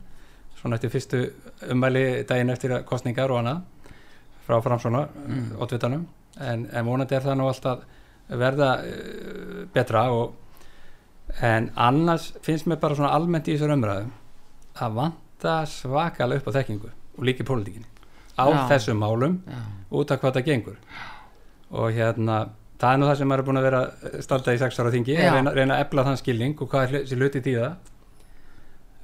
svona 0.56 0.78
eftir 0.78 0.92
fyrstu 0.92 1.22
ummæli 1.72 2.04
daginn 2.28 2.52
eftir 2.54 2.76
kostningar 2.88 3.32
og 3.32 3.42
annað 3.42 3.64
frá 4.46 4.60
framsóna 4.62 5.06
mm. 5.08 5.48
oddvitanum. 5.58 6.06
En, 6.40 6.66
en 6.70 6.86
vonandi 6.86 7.16
er 7.16 7.24
það 7.24 7.38
nú 7.40 7.48
alltaf 7.50 7.82
verða 8.28 8.70
uh, 8.82 9.64
betra 9.74 10.06
og, 10.14 10.34
en 11.42 11.72
annars 11.74 12.30
finnst 12.44 12.68
mér 12.70 12.78
bara 12.80 12.96
svona 12.96 13.10
almennt 13.16 13.48
í 13.50 13.56
þessar 13.56 13.74
umræðum 13.74 14.12
að 14.86 14.94
vanta 15.00 15.56
svakalega 15.68 16.40
upp 16.40 16.52
á 16.52 16.56
þekkingu 16.60 16.92
og 17.16 17.24
líka 17.28 17.44
í 17.44 17.48
pólitíkinni 17.48 17.88
á 18.36 18.44
Já. 18.52 18.68
þessum 18.70 19.00
málum 19.00 19.38
já, 19.48 19.60
út 19.90 20.10
af 20.12 20.20
hvað 20.20 20.36
það 20.38 20.46
gengur 20.50 20.76
og 21.72 21.90
hérna 21.96 22.38
það 22.78 22.92
er 22.92 22.98
nú 23.00 23.06
það 23.10 23.18
sem 23.22 23.28
maður 23.32 23.42
er 23.42 23.46
búin 23.50 23.60
að 23.62 23.68
vera 23.70 23.82
stalda 24.22 24.52
í 24.54 24.58
sex 24.60 24.78
ára 24.80 24.92
þingi, 24.92 25.16
reyna, 25.16 25.52
reyna 25.56 25.76
að 25.78 25.86
ebla 25.86 26.04
þann 26.10 26.18
skilning 26.20 26.58
og 26.60 26.68
hvað 26.70 26.92
er 27.00 27.16
hluti 27.16 27.40
tíða 27.46 27.70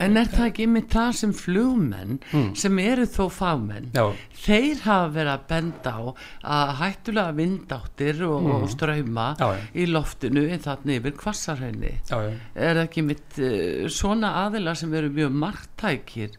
en 0.03 0.17
er 0.19 0.27
það 0.33 0.47
ekki 0.49 0.65
með 0.67 0.87
það 0.91 1.11
sem 1.15 1.33
flugmenn 1.37 2.17
Mm. 2.33 2.55
sem 2.59 2.79
eru 2.83 3.05
þó 3.07 3.27
fagmenn 3.31 3.91
já, 3.95 4.05
þeir 4.45 4.81
hafa 4.83 5.11
verið 5.15 5.33
að 5.33 5.45
benda 5.53 5.93
á 5.95 6.03
að 6.57 6.73
hættulega 6.81 7.35
vindáttir 7.39 8.23
og, 8.27 8.49
og 8.57 8.65
ströyma 8.73 9.27
Mm. 9.37 9.39
já, 9.39 9.53
já, 9.53 9.69
í 9.79 9.87
loftinu 9.93 10.43
en 10.51 10.59
þarna 10.65 10.97
yfir 10.99 11.15
já. 12.11 12.19
er 12.57 12.75
það 12.75 12.83
ekki 12.89 13.05
mitt 13.07 13.39
uh, 13.39 13.89
svona 13.89 14.35
aðilar 14.47 14.75
sem 14.77 14.93
eru 14.95 15.09
mjög 15.11 15.33
margtækir 15.45 16.31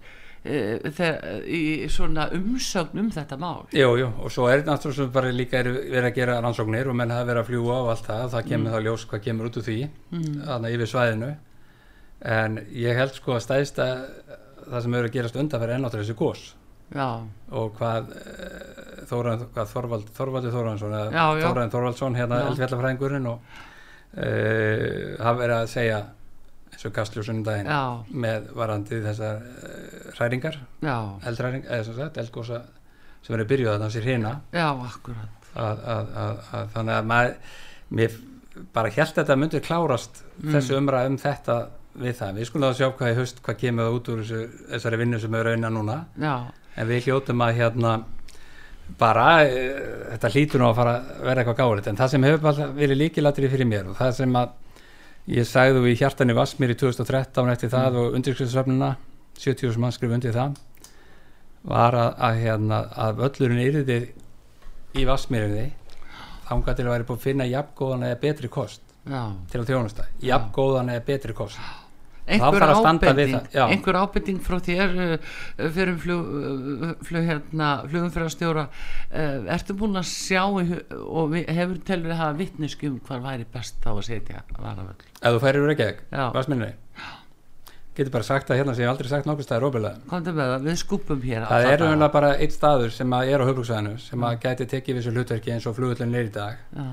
uh, 0.43 0.91
þegar, 0.99 1.47
í 1.47 1.61
svona 1.91 2.27
umsögn 2.37 3.03
um 3.03 3.09
þetta 3.13 3.39
mál. 3.41 3.65
Jú, 3.75 3.93
jú, 4.01 4.09
og 4.23 4.33
svo 4.33 4.49
er 4.51 4.65
náttúrulega 4.67 4.99
svo 4.99 5.09
bara 5.15 5.33
líka 5.33 5.61
er 5.61 5.71
verið 5.73 6.09
að 6.11 6.19
gera 6.19 6.39
rannsóknir 6.43 6.91
og 6.91 6.99
menn 6.99 7.15
hafa 7.15 7.29
verið 7.31 7.43
að 7.43 7.49
fljúa 7.51 7.79
og 7.81 7.93
allt 7.95 8.11
það, 8.11 8.27
það 8.35 8.49
kemur 8.51 8.75
þá 8.75 8.87
ljós 8.87 9.07
hvað 9.11 9.25
kemur 9.29 9.49
út 9.49 9.61
úr 9.61 9.67
því, 9.69 9.79
mm. 10.13 10.29
þarna 10.47 10.73
yfir 10.77 10.93
svæðinu. 10.93 11.31
En 12.33 12.59
ég 12.71 12.99
held 12.99 13.17
sko 13.17 13.35
að 13.35 13.45
stæðsta 13.47 13.87
það 14.63 14.83
sem 14.83 14.95
hefur 14.95 15.09
að 15.09 15.15
gerast 15.17 15.39
undanfæri 15.39 15.75
er 15.75 15.81
náttúrulega 15.83 16.07
þessi 16.07 16.19
gós 16.19 16.43
já, 16.93 17.07
og 17.59 17.77
hvað 17.77 18.11
uh, 18.17 18.71
Þóran, 19.03 19.45
hvað 19.53 19.71
Þorvald, 19.73 20.09
Þorvaldur 20.15 20.53
já. 21.11 21.23
Þóran 21.43 21.71
Þorvaldsson 21.73 22.17
hérna 22.17 22.41
eldfjallafræðingurinn 22.47 23.29
og 23.29 23.41
uh, 23.43 25.15
hafa 25.19 25.35
verið 25.41 25.55
að 25.57 25.71
segja 25.73 25.99
eins 26.73 26.87
og 26.87 26.95
kastljósunum 26.95 27.43
daginn 27.45 27.69
með 28.23 28.49
varandi 28.57 29.01
þessar 29.03 29.43
uh, 29.43 30.02
hræringar, 30.17 30.59
já. 30.83 30.97
eldræring 31.29 31.67
eða 31.67 31.87
sem 31.87 31.97
sagt, 31.99 32.19
eldgósa 32.21 32.61
sem 33.23 33.35
verið 33.35 33.49
byrjuð 33.53 33.73
að 33.73 33.85
þessi 33.87 34.03
hrina. 34.03 34.33
Já, 34.53 34.67
akkurat. 34.71 35.49
Að, 35.53 35.83
að, 35.93 36.13
að, 36.23 36.37
að 36.57 36.71
þannig 36.73 36.95
að 36.97 37.09
maður 37.11 37.35
mér 37.93 38.17
bara 38.73 38.91
held 38.93 39.15
þetta 39.17 39.37
myndir 39.37 39.63
klárast 39.65 40.23
þessu 40.41 40.77
umræð 40.79 41.11
um 41.11 41.19
þetta 41.21 41.57
við 42.01 42.17
það, 42.17 42.39
við 42.39 42.49
skulum 42.49 42.67
að 42.69 42.79
sjá 42.79 42.87
hvað 42.97 43.11
í 43.11 43.17
haust 43.19 43.39
hvað 43.45 43.59
kemur 43.61 43.87
það 43.87 43.97
út 43.97 44.09
úr 44.09 44.21
þessu, 44.23 44.41
þessari 44.71 44.99
vinnu 45.03 45.19
sem 45.21 45.37
er 45.37 45.47
rauna 45.49 45.71
núna, 45.73 45.97
já, 46.21 46.33
en 46.73 46.89
við 46.89 47.07
hljótum 47.07 47.45
að 47.45 47.59
hérna 47.59 47.93
bara 48.99 49.27
e, 49.45 49.61
þetta 50.13 50.31
hlýtur 50.33 50.61
nú 50.61 50.67
að 50.67 50.79
fara 50.81 50.95
að 50.97 51.23
vera 51.27 51.43
eitthvað 51.43 51.59
gáðilegt 51.61 51.89
en 51.91 51.99
það 52.01 52.13
sem 52.13 52.27
hefur 52.27 52.43
bara 52.43 52.67
verið 52.75 52.99
líkilatri 52.99 53.49
fyrir 53.51 53.69
mér 53.69 53.89
og 53.91 53.97
það 53.99 54.15
sem 54.17 54.37
að 54.41 54.51
ég 55.33 55.47
sagði 55.47 55.77
þú 55.77 55.91
í 55.91 55.97
hjartan 56.01 56.33
í 56.33 56.37
Vassmýr 56.37 56.73
í 56.73 56.77
2013 56.81 57.53
eftir 57.53 57.71
það 57.71 57.99
og 58.01 58.17
undirskriftsöfnuna 58.17 58.89
70 59.39 59.79
mann 59.81 59.95
skrif 59.95 60.13
undir 60.13 60.35
það 60.35 60.57
var 61.63 61.95
að, 61.95 62.09
að, 62.27 62.41
hérna, 62.43 62.81
að 63.05 63.21
völlurinn 63.21 63.63
yrði 63.63 63.99
í 64.99 65.05
Vassmýrinni 65.07 65.69
þangað 66.49 66.79
til 66.79 66.87
að 66.87 66.91
væri 66.93 67.07
búið 67.07 67.21
að 67.21 67.29
finna 67.29 67.47
jafngóðan 67.49 68.09
eða 68.09 68.19
betri 68.25 68.49
kost 68.51 68.83
já. 69.07 69.21
til 69.51 69.61
að 69.61 69.71
þjónusta, 69.71 70.09
jafngóðan 70.23 70.91
eða 70.93 71.05
betri 71.07 71.37
kost. 71.37 71.63
Einhver 72.23 72.63
ábending, 72.63 73.33
einhver 73.59 73.97
ábending 73.99 74.37
frá 74.43 74.55
þér 74.63 74.93
uh, 74.95 75.31
fyrir 75.75 75.97
flug, 75.99 76.21
uh, 76.23 76.93
flug 77.03 77.25
hérna, 77.27 77.71
flugumfærastjóra 77.89 78.63
uh, 78.69 79.49
ertu 79.51 79.75
búin 79.75 79.99
að 79.99 80.07
sjá 80.07 80.45
og 80.47 81.35
hefur 81.35 81.81
telur 81.83 82.13
að 82.15 82.21
hafa 82.21 82.37
vittneskum 82.39 83.01
hvað 83.03 83.27
væri 83.27 83.49
best 83.57 83.83
þá 83.83 83.89
að 83.97 84.05
setja 84.07 84.45
varavöld 84.55 85.03
Ef 85.19 85.35
þú 85.35 85.43
færir 85.43 85.65
úr 85.65 85.75
ekki 85.75 85.89
sminni 86.47 86.71
getur 87.97 88.11
bara 88.13 88.25
sagt 88.27 88.51
að 88.51 88.59
hérna 88.59 88.73
sem 88.75 88.83
ég 88.85 88.91
aldrei 88.91 89.09
sagt 89.11 89.27
nokkur 89.29 89.45
staðir 89.45 89.67
óbyrlega 89.69 90.59
við 90.63 90.77
skupum 90.81 91.21
hér 91.21 91.45
það 91.49 91.69
er 91.71 91.85
umvel 91.87 92.09
bara 92.13 92.31
eitt 92.41 92.55
staður 92.55 92.93
sem 92.95 93.15
er 93.19 93.43
á 93.43 93.47
höfbruksvæðinu 93.49 93.95
sem 94.01 94.27
að 94.29 94.37
gæti 94.45 94.69
tekið 94.73 94.99
þessu 94.99 95.13
hlutverki 95.13 95.53
eins 95.53 95.67
og 95.69 95.77
flugullin 95.77 96.15
er 96.17 96.29
í 96.29 96.33
dag. 96.33 96.61
Já. 96.73 96.87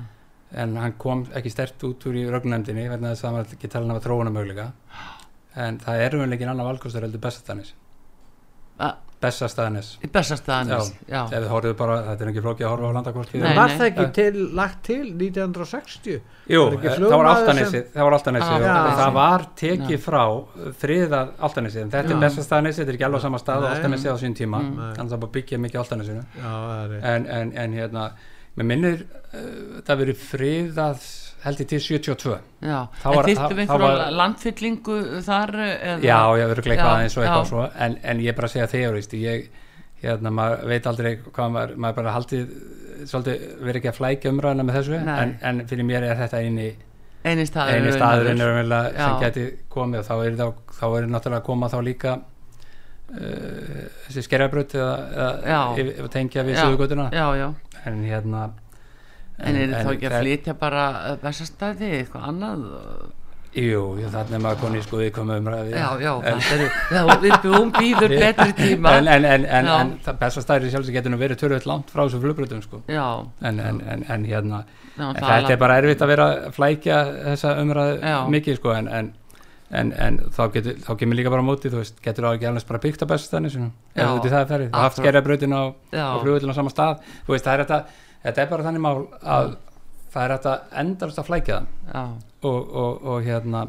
en 0.63 0.75
hann 0.77 0.97
kom 1.01 1.25
ekki 1.37 1.53
stert 1.53 1.83
út 1.87 2.05
úr 2.09 2.17
í 2.21 2.27
rögnunemdini 2.29 2.89
verðan 2.91 3.13
þess 3.13 3.23
að 3.23 3.27
það 3.29 3.37
var 3.37 3.53
ekki 3.57 3.71
talin 3.71 3.93
af 3.93 4.01
að 4.01 4.07
tróna 4.07 4.33
möguleika 4.35 4.71
en 5.65 5.79
það 5.79 6.05
er 6.05 6.17
umvel 6.17 6.35
ekki 6.37 6.49
annar 6.51 6.69
valkostur 6.69 7.07
heldur 7.07 7.23
bestastanis 7.23 7.73
Bessastaðanis 9.21 9.89
Bessastaðanis, 10.11 10.87
já, 11.05 11.19
já. 11.29 11.49
Bara, 11.77 11.97
þetta 12.07 12.25
er 12.25 12.29
ekki 12.31 12.41
flókið 12.41 12.65
að 12.65 12.71
horfa 12.71 12.89
á 12.89 12.93
landakorti 12.95 13.41
Var 13.43 13.73
það 13.77 13.83
ekki 13.87 14.05
til, 14.17 14.45
lagt 14.57 14.79
til 14.87 15.03
1960? 15.11 16.17
Jú, 16.49 16.63
það 16.81 17.13
var 17.13 17.29
Altanesi 17.35 17.83
það 17.93 18.07
var 18.07 18.17
Altanesi 18.17 18.47
ah, 18.47 18.71
og 18.79 18.97
það 18.97 19.13
var 19.19 19.45
tekið 19.61 19.93
já. 19.93 20.01
frá 20.07 20.23
friðað 20.81 21.33
Altanesi 21.49 21.83
en 21.83 21.93
þetta 21.93 22.15
er 22.15 22.23
Bessastaðanis, 22.25 22.81
þetta 22.81 22.93
er 22.93 22.97
ekki 22.97 23.09
alveg 23.11 23.25
sama 23.27 23.41
stað 23.43 23.67
og 23.67 23.75
Altanesi 23.75 24.09
á 24.09 24.15
sín 24.23 24.37
tíma, 24.37 24.63
mm. 24.65 24.83
þannig 24.97 25.13
að 25.13 25.17
það 25.17 25.33
byggja 25.37 25.61
mikið 25.67 25.83
Altanesinu 25.83 26.25
en, 27.13 27.29
en, 27.37 27.53
en 27.65 27.77
hérna, 27.77 28.07
mér 28.57 28.71
minnir 28.73 29.05
uh, 29.05 29.81
það 29.85 30.01
verið 30.05 30.25
friðað 30.31 31.05
held 31.45 31.63
ég 31.63 31.69
til 31.71 31.81
72 31.81 32.35
Já, 32.61 32.77
en 32.81 33.25
þýttum 33.25 33.55
við 33.57 33.63
einhverja 33.63 34.11
landfyllingu 34.17 34.97
þar? 35.25 35.55
Eða? 35.65 35.97
Já, 36.05 36.19
ég 36.41 36.51
verður 36.51 36.63
ekki 36.63 36.75
eitthvað 36.75 37.05
eins 37.05 37.17
og 37.17 37.25
eitthvað 37.25 37.49
svo. 37.49 37.65
En, 37.85 37.97
en 38.11 38.21
ég 38.21 38.37
bara 38.37 38.51
segja 38.51 38.69
þegar, 38.71 38.99
ég 39.21 39.49
hérna, 40.01 40.33
maður 40.33 40.69
veit 40.71 40.87
aldrei 40.91 41.11
hvað 41.25 41.51
maður, 41.55 41.75
maður 41.81 41.97
bara 41.99 42.15
haldið, 42.17 42.55
svolítið 43.09 43.43
verið 43.61 43.81
ekki 43.81 43.91
að 43.91 43.99
flækja 43.99 44.33
umræðina 44.33 44.67
með 44.67 44.79
þessu. 44.79 45.01
En, 45.15 45.35
en 45.49 45.63
fyrir 45.69 45.87
mér 45.87 46.07
er 46.09 46.21
þetta 46.21 46.41
eini 46.45 46.69
eini 47.21 47.45
staður, 47.45 47.77
eini 47.77 47.95
staður 47.95 48.31
sem 48.97 49.17
geti 49.21 49.47
komið. 49.71 50.01
Og 50.01 50.07
þá 50.09 50.15
er, 50.25 50.37
þá, 50.39 50.75
þá 50.79 50.85
er 50.89 51.09
náttúrulega 51.11 51.41
að 51.41 51.47
koma 51.49 51.69
þá 51.71 51.77
líka 51.85 52.15
uh, 52.17 53.83
þessi 54.07 54.25
skerjabröð 54.25 54.77
eða 54.81 56.11
tengja 56.13 56.45
við 56.47 56.61
sögugötuna 56.61 57.09
en 57.81 58.03
hérna 58.05 58.49
En, 59.41 59.55
en 59.55 59.61
er 59.61 59.71
þetta 59.71 59.87
þá 59.87 59.95
ekki 59.95 60.09
að 60.09 60.19
flytja 60.21 60.53
bara 60.61 60.85
bestastæði 61.23 61.89
eitthvað 61.97 62.29
annað? 62.29 62.63
Jú, 63.51 63.79
þannig 63.99 64.35
að 64.37 64.43
maður 64.45 64.59
koni 64.61 64.81
sko 64.85 64.99
viðkvæmu 65.01 65.33
umræði 65.41 65.71
Já, 65.75 65.87
já, 65.99 66.11
er, 66.31 66.61
já 66.95 67.01
við 67.19 67.33
búum 67.43 67.71
býður 67.75 68.13
betri 68.23 68.53
tíma. 68.55 68.93
En, 69.01 69.09
en, 69.27 69.47
en 69.59 69.95
bestastæði 70.21 70.69
sjálfsög 70.71 70.95
getur 70.95 71.11
nú 71.11 71.19
verið 71.19 71.41
törðið 71.41 71.67
langt 71.67 71.91
frá 71.91 72.05
þessu 72.05 72.21
flugbröðum 72.23 72.61
sko. 72.63 72.79
Já. 72.87 73.07
En 73.43 74.23
hérna, 74.29 74.61
já, 74.95 75.09
þetta 75.17 75.55
er 75.57 75.59
bara 75.65 75.81
erfitt 75.81 76.05
að 76.05 76.13
vera 76.13 76.29
að 76.31 76.53
flækja 76.55 77.01
þessa 77.31 77.57
umræði 77.65 78.13
mikið 78.37 78.61
sko 78.61 78.77
en 78.77 79.11
En, 79.71 79.93
en 79.95 80.17
þá, 80.35 80.41
getur, 80.51 80.79
þá 80.83 80.91
kemur 80.99 81.15
líka 81.15 81.31
bara 81.31 81.43
móti 81.47 81.69
þú 81.71 81.79
veist, 81.79 81.99
getur 82.03 82.25
það 82.27 82.33
ekki 82.37 82.47
alveg 82.49 82.65
bara 82.67 82.79
byggt 82.83 83.03
að 83.05 83.11
bestastæðinu 83.13 83.67
ef 83.95 84.09
þú 84.09 84.27
í 84.27 84.31
það 84.33 84.49
ferið, 84.49 84.71
þú 84.73 84.81
haft 84.83 84.97
skerjabröðin 84.99 85.55
á, 85.55 85.63
á 85.95 86.15
flugvöldinu 86.19 86.51
á 86.51 86.59
sama 86.59 86.73
stað. 86.73 87.05
Þú 87.23 87.35
veist, 87.35 87.45
það 87.47 87.53
er 87.53 87.63
þetta 87.63 87.79
þetta 88.23 88.43
er 88.43 88.49
bara 88.53 88.67
þannig 88.67 88.83
mál 88.85 88.95
að 89.21 89.53
það 90.11 90.23
er 90.23 90.33
að 90.35 90.79
endast 90.83 91.21
að 91.21 91.29
flækja 91.29 91.59
það. 91.91 92.17
Og, 92.41 92.73
og, 92.81 93.03
og 93.05 93.25
hérna 93.25 93.67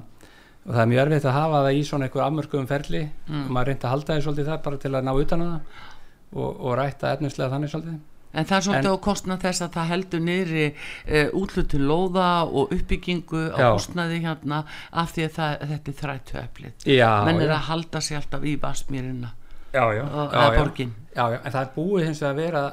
og 0.63 0.71
það 0.71 0.83
er 0.85 0.91
mjög 0.93 1.03
erfitt 1.03 1.27
að 1.27 1.37
hafa 1.37 1.65
það 1.65 1.75
í 1.75 1.83
svona 1.89 2.07
einhver 2.07 2.25
afmörkuðum 2.27 2.71
ferli. 2.71 3.03
Mm. 3.27 3.43
og 3.43 3.51
maður 3.57 3.73
reynda 3.73 3.89
að 3.89 3.95
halda 3.97 4.17
því 4.17 4.25
svolítið 4.27 4.49
það 4.53 4.63
bara 4.69 4.81
til 4.85 4.95
að 4.95 5.05
ná 5.09 5.13
utan 5.13 5.45
að 5.45 5.53
það. 5.53 5.85
Og, 6.33 6.49
og 6.49 6.75
rætta 6.79 7.13
etnuslega 7.13 7.53
þannig 7.53 7.73
svolítið. 7.73 8.01
En 8.33 8.47
það 8.49 8.57
er 8.57 8.65
svolítið 8.65 8.89
en, 8.89 8.97
á 8.97 9.05
kostna 9.05 9.37
þess 9.43 9.65
að 9.67 9.75
það 9.75 9.91
heldur 9.91 10.23
niðri 10.25 10.63
e, 10.65 11.25
útlutu 11.37 11.81
lóða 11.83 12.29
og 12.47 12.73
uppbyggingu 12.73 13.43
á 13.53 13.59
já. 13.61 13.67
kostnaði 13.75 14.23
hérna 14.25 14.63
af 15.03 15.13
því 15.13 15.27
að 15.27 15.35
það, 15.37 15.67
þetta 15.73 15.93
er 15.93 15.99
þrættu 15.99 16.39
eflið 16.41 16.87
menn 17.29 17.43
er 17.45 17.53
að 17.53 17.67
halda 17.69 18.01
sér 18.01 18.23
alltaf 18.23 18.47
í 18.49 18.55
vasmýrina 18.63 19.35
og 19.73 20.33
eða 20.33 20.49
borgin. 20.57 20.95
Já, 21.13 21.27
já, 21.35 21.39
en 21.43 21.53
það 21.53 21.61
er 21.61 21.71
búið 21.77 22.07
hins 22.09 22.23
vegar 22.25 22.33
að 22.33 22.41
vera 22.41 22.65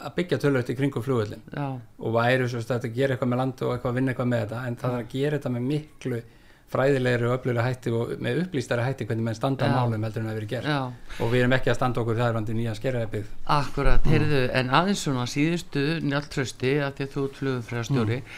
að 0.00 0.16
byggja 0.18 0.40
tölvöld 0.42 0.72
í 0.72 0.76
kringum 0.78 1.04
flugvöldin 1.04 1.46
og 1.54 2.12
væri 2.16 2.48
svo 2.50 2.60
að 2.60 2.90
gera 2.94 3.16
eitthvað 3.16 3.32
með 3.32 3.42
land 3.42 3.64
og 3.64 3.72
eitthvað 3.74 3.90
að 3.92 3.98
vinna 4.00 4.14
eitthvað 4.14 4.30
með 4.32 4.44
þetta 4.44 4.66
en 4.66 4.78
það 4.80 4.94
er 4.96 5.04
að 5.04 5.10
gera 5.14 5.38
þetta 5.38 5.54
með 5.56 5.66
miklu 5.70 6.22
fræðilegri 6.70 7.26
og 7.26 7.34
öflugri 7.34 7.62
hætti 7.64 7.92
og 7.94 8.10
með 8.22 8.42
upplýstari 8.44 8.86
hætti 8.86 9.06
hvernig 9.08 9.26
maður 9.26 9.38
standa 9.40 9.66
á 9.66 9.74
málum 9.74 10.04
heldur 10.06 10.22
en 10.22 10.28
það 10.30 10.36
verið 10.38 10.50
gert 10.52 10.68
Já. 10.70 10.80
og 11.18 11.30
við 11.32 11.42
erum 11.42 11.54
ekki 11.56 11.70
að 11.72 11.78
standa 11.80 12.02
okkur 12.02 12.18
þar 12.20 12.36
vandi 12.36 12.56
nýja 12.56 12.74
skerraðið 12.78 13.30
Akkurat, 13.56 14.04
mm. 14.04 14.12
heyrðu, 14.14 14.42
en 14.60 14.74
aðeins 14.78 15.02
svona 15.06 15.24
síðustu 15.30 15.86
njáltrösti 16.06 16.74
að 16.86 16.92
því 16.98 17.06
að 17.06 17.16
þú 17.16 17.24
flugum 17.40 17.64
frá 17.66 17.80
stjóri 17.88 18.20
mm. 18.20 18.36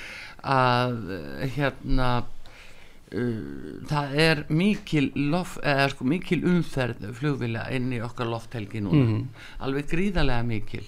að 0.55 0.97
hérna 1.59 2.09
uh, 2.23 3.43
það 3.93 4.17
er 4.25 4.43
mikil 4.63 5.11
lof, 5.35 5.59
eða 5.61 5.91
sko 5.93 6.09
mikil 6.15 6.41
umferð 6.55 7.11
flugvila 7.21 7.67
inn 7.77 7.93
í 7.93 8.01
okkar 8.07 8.33
lofthelgi 8.33 8.81
núna 8.87 9.03
mm. 9.11 9.45
alveg 9.69 9.93
gríðarlega 9.93 10.49
mikil 10.49 10.87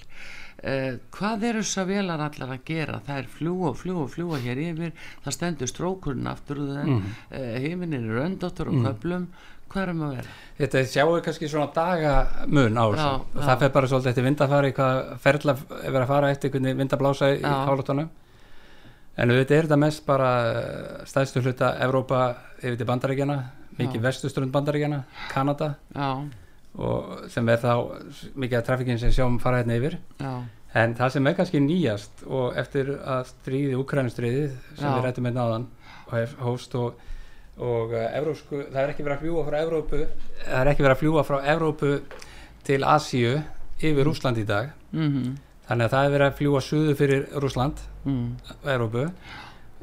Eh, 0.64 0.94
hvað 1.12 1.42
er 1.44 1.58
þess 1.60 1.80
að 1.82 1.90
velar 1.92 2.22
allar 2.24 2.52
að 2.54 2.62
gera? 2.64 3.00
Það 3.04 3.18
er 3.20 3.26
fljúa 3.34 3.72
fljúa 3.76 4.04
fljúa 4.08 4.38
hér 4.40 4.60
yfir. 4.70 4.94
Það 5.24 5.36
stendur 5.36 5.70
strókurinn 5.70 6.30
aftur 6.30 6.62
mm. 6.64 7.02
eh, 7.36 7.56
heiminin 7.66 8.06
er 8.08 8.22
öndóttur 8.24 8.70
og 8.72 8.78
mm. 8.78 8.86
köplum 8.88 9.26
hvað 9.74 9.82
er 9.82 9.92
um 9.92 10.02
að 10.06 10.12
vera? 10.14 10.34
Þetta 10.58 10.82
sjáum 10.88 11.12
við 11.16 11.24
kannski 11.26 11.50
svona 11.50 11.70
dagamun 11.74 12.78
á 12.78 12.84
þessu. 12.84 13.08
Og 13.34 13.40
það 13.42 13.64
fer 13.64 13.72
bara 13.74 13.90
svolítið 13.90 14.12
eftir 14.12 14.26
vindafari 14.28 14.70
hvað 14.76 15.00
ferðla 15.24 15.56
er 15.80 15.98
að 16.00 16.12
fara 16.12 16.30
eftir 16.34 16.54
hvernig 16.54 16.78
vindablása 16.78 17.32
í 17.34 17.42
hálóttunum 17.42 18.12
en 19.14 19.30
auðvitað 19.30 19.56
er 19.56 19.68
þetta 19.68 19.80
mest 19.82 20.06
bara 20.06 20.30
eh, 20.46 21.02
stæðstu 21.10 21.42
hluta 21.44 21.74
Evrópa 21.84 22.22
yfir 22.62 22.78
til 22.80 22.88
bandaríkjana 22.88 23.36
mikið 23.78 24.06
vestustrund 24.06 24.54
bandaríkjana, 24.54 25.02
Kanada. 25.34 25.74
Já 25.94 26.43
og 26.74 27.30
sem 27.30 27.48
er 27.48 27.60
þá 27.62 27.72
mikið 28.34 28.58
af 28.58 28.66
trafikinn 28.66 28.98
sem 28.98 29.12
sjáum 29.14 29.38
fara 29.42 29.62
hérna 29.62 29.76
yfir 29.78 29.96
Já. 30.18 30.42
en 30.82 30.94
það 30.98 31.12
sem 31.14 31.26
er 31.26 31.36
kannski 31.38 31.62
nýjast 31.62 32.24
og 32.26 32.58
eftir 32.58 32.90
að 32.98 33.28
stríði, 33.30 33.78
Ukrænustriði 33.78 34.44
sem 34.74 34.88
Já. 34.88 34.94
við 34.96 35.04
rættum 35.06 35.28
með 35.28 35.36
náðan 35.38 35.66
og 36.04 36.14
hef 36.18 36.34
hóst 36.42 36.74
og, 36.80 36.98
og 37.56 37.94
uh, 37.94 38.08
Evrósku, 38.18 38.64
það 38.72 38.80
er 38.82 38.94
ekki 38.94 39.06
verið 39.06 39.16
að 39.16 39.24
fljúa 39.24 39.46
frá 39.46 39.58
Evrópu 39.60 40.02
það 40.02 40.60
er 40.60 40.72
ekki 40.72 40.86
verið 40.86 40.96
að 40.96 41.02
fljúa 41.04 41.26
frá 41.30 41.38
Evrópu 41.54 41.94
til 42.66 42.80
Asíu 42.90 43.34
yfir 43.78 44.10
Úsland 44.10 44.42
í 44.42 44.46
dag 44.48 44.72
mm 44.90 45.08
-hmm. 45.08 45.32
þannig 45.68 45.84
að 45.84 45.94
það 45.94 46.04
er 46.04 46.14
verið 46.16 46.26
að 46.26 46.38
fljúa 46.38 46.60
suðu 46.60 46.94
fyrir 46.94 47.26
Úsland 47.38 47.86
mm. 48.04 48.36
Evrópu 48.64 49.10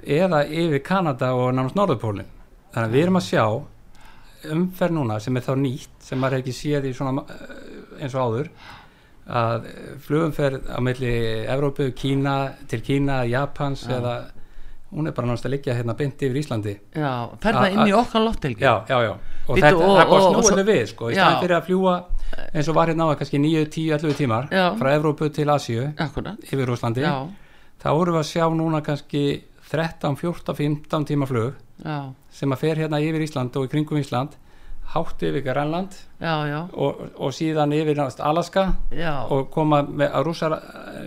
eða 0.04 0.46
yfir 0.46 0.84
Kanada 0.84 1.34
og 1.36 1.54
nánast 1.54 1.76
Norðupólinn 1.76 2.32
þannig 2.74 2.90
að 2.90 2.94
við 2.96 3.04
erum 3.04 3.16
að 3.16 3.30
sjá 3.30 3.46
umferð 4.52 4.94
núna 4.96 5.20
sem 5.20 5.38
er 5.38 5.46
þá 5.46 5.56
nýtt 5.56 6.01
sem 6.02 6.22
maður 6.22 6.42
ekki 6.42 6.56
séð 6.56 6.90
í 6.90 6.94
svona 6.98 7.26
eh, 7.30 8.04
eins 8.04 8.16
og 8.16 8.28
áður 8.28 8.52
að 9.32 9.68
flugumferð 10.04 10.70
á 10.74 10.80
melli 10.84 11.16
Evrópu, 11.46 11.92
Kína, 11.96 12.36
til 12.68 12.82
Kína 12.84 13.22
Japans 13.30 13.86
já. 13.86 13.96
eða 14.00 14.16
hún 14.92 15.08
er 15.08 15.14
bara 15.16 15.28
náttúrulega 15.30 15.48
að 15.48 15.54
liggja 15.54 15.76
hérna 15.78 15.94
byndi 15.96 16.28
yfir 16.28 16.40
Íslandi. 16.42 16.74
Já, 16.92 17.12
ferða 17.44 17.68
inn 17.72 17.86
í 17.88 17.94
okkar 17.96 18.26
loftelgi 18.26 18.66
Já, 18.66 18.74
já, 18.90 18.98
já, 19.06 19.12
og 19.48 19.56
Bittu, 19.56 19.68
þetta, 19.68 19.86
og, 19.86 19.94
það 20.00 20.10
var 20.12 20.26
snúinu 20.26 20.66
við 20.68 20.82
sko, 20.92 21.12
í 21.12 21.16
staðin 21.16 21.40
fyrir 21.46 21.56
að 21.58 21.70
fljúa 21.70 21.94
eins 22.52 22.72
og 22.72 22.76
var 22.76 22.92
hérna 22.92 23.08
á 23.08 23.16
kannski 23.22 23.40
9, 23.40 23.64
10, 23.72 23.94
11 24.00 24.18
tímar 24.20 24.50
já. 24.52 24.66
frá 24.82 24.92
Evrópu 24.92 25.30
til 25.32 25.48
Asíu 25.54 25.88
yfir 26.44 26.74
Úslandi 26.76 27.06
þá 27.06 27.90
vorum 27.96 28.18
við 28.18 28.22
að 28.22 28.30
sjá 28.34 28.46
núna 28.56 28.84
kannski 28.84 29.24
13, 29.72 30.18
14, 30.20 30.56
15 30.60 31.08
tíma 31.08 31.30
flug 31.30 31.56
já. 31.86 32.12
sem 32.36 32.52
að 32.52 32.64
fer 32.66 32.84
hérna 32.84 33.00
yfir 33.00 33.24
Ísland 33.24 33.56
og 33.56 33.70
í 33.70 33.72
kringum 33.72 34.02
Ísland 34.02 34.36
hátt 34.92 35.24
yfir 35.24 35.44
Grænland 35.46 35.96
og, 36.74 37.06
og 37.16 37.32
síðan 37.36 37.74
yfir 37.76 38.02
Alaska 38.02 38.68
og 39.30 39.48
koma 39.54 39.82
með 39.88 40.10
að 40.10 40.28
rúsa 40.28 40.52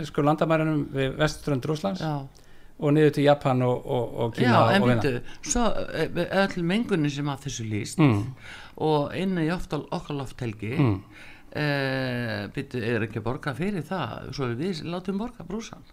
sko 0.09 0.24
landamærinum 0.24 0.87
við 0.95 1.18
vestströnd 1.20 1.68
Rúslands 1.68 2.05
og 2.78 2.95
niður 2.95 3.12
til 3.14 3.26
Japan 3.28 3.62
og, 3.62 3.85
og, 3.87 4.14
og 4.20 4.35
Kína 4.35 4.51
Já, 4.51 4.76
en 4.76 4.87
veitu, 4.89 5.12
svo 5.47 5.66
eh, 5.95 6.22
öll 6.43 6.64
mengunni 6.66 7.11
sem 7.12 7.28
að 7.30 7.47
þessu 7.47 7.66
líst 7.70 8.01
mm. 8.03 8.22
og 8.87 9.14
inn 9.18 9.39
í 9.39 9.47
okkar 9.55 10.16
lofthelgi 10.18 10.72
mm. 10.74 10.97
e, 11.55 11.66
byrju, 12.57 12.82
er 12.82 13.07
ekki 13.07 13.22
borga 13.24 13.55
fyrir 13.55 13.87
það? 13.87 14.32
Svo 14.35 14.51
við 14.59 14.82
látum 14.91 15.20
borga 15.22 15.47
brúsan 15.47 15.85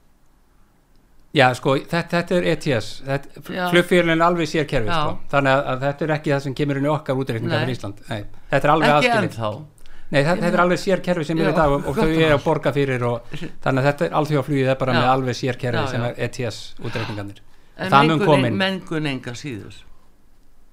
Já, 1.32 1.46
sko, 1.56 1.78
þetta, 1.80 2.18
þetta 2.18 2.38
er 2.38 2.48
ETS 2.52 2.88
flugfélagin 3.48 4.24
alveg 4.26 4.50
sérkerfi 4.52 4.90
sko. 4.92 5.14
þannig 5.32 5.54
að, 5.54 5.86
þetta 5.86 6.06
er 6.06 6.16
ekki 6.18 6.34
það 6.34 6.42
sem 6.46 6.56
kemur 6.60 6.80
inn 6.82 6.88
í 6.90 6.92
okkar 6.92 7.22
útreikninga 7.22 7.62
fyrir 7.62 7.78
Ísland. 7.78 8.02
Nei, 8.10 8.26
þetta 8.52 8.68
er 8.68 8.74
alveg 8.74 8.96
aðskilit 8.98 9.38
Nei, 10.12 10.26
þetta, 10.26 10.42
þetta 10.42 10.58
er 10.58 10.64
alveg 10.66 10.82
sérkerfi 10.82 11.24
sem 11.30 11.40
er 11.40 11.54
í 11.54 11.56
dag 11.56 11.72
og, 11.72 11.86
og 11.88 11.96
þau 11.96 12.10
er 12.10 12.34
að 12.36 12.42
borga 12.44 12.74
fyrir 12.76 13.06
og 13.08 13.30
þannig 13.32 13.78
að 13.78 13.86
þetta 13.88 14.06
er 14.10 14.18
allþjóðaflugið 14.20 14.74
er 14.74 14.82
bara 14.82 14.96
já. 14.96 15.00
með 15.00 15.12
alveg 15.14 15.38
sérkerfi 15.40 15.86
sem 15.94 16.04
er 16.10 16.20
ETS 16.28 16.60
útreikninganir 16.84 17.40
En 17.82 17.96
mengun, 18.12 18.44
mengun 18.60 19.08
enga 19.10 19.32
síður. 19.40 19.80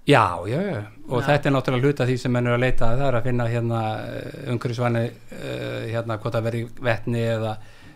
Já, 0.08 0.40
já, 0.48 0.58
já, 0.64 0.82
og 1.08 1.20
já. 1.20 1.26
þetta 1.26 1.48
er 1.48 1.52
náttúrulega 1.54 1.86
hluta 1.86 2.04
því 2.08 2.14
sem 2.18 2.32
mennur 2.32 2.56
að 2.56 2.62
leita 2.64 2.86
það 2.96 3.06
er 3.06 3.16
að 3.18 3.26
finna 3.28 3.46
hérna 3.52 3.80
eh, 4.08 4.36
umhverfisvæni 4.54 5.02
uh, 5.04 5.82
hérna 5.84 6.16
hvort 6.22 6.38
að 6.38 6.46
veri 6.48 6.62
vettni 6.80 7.24
eða, 7.28 7.50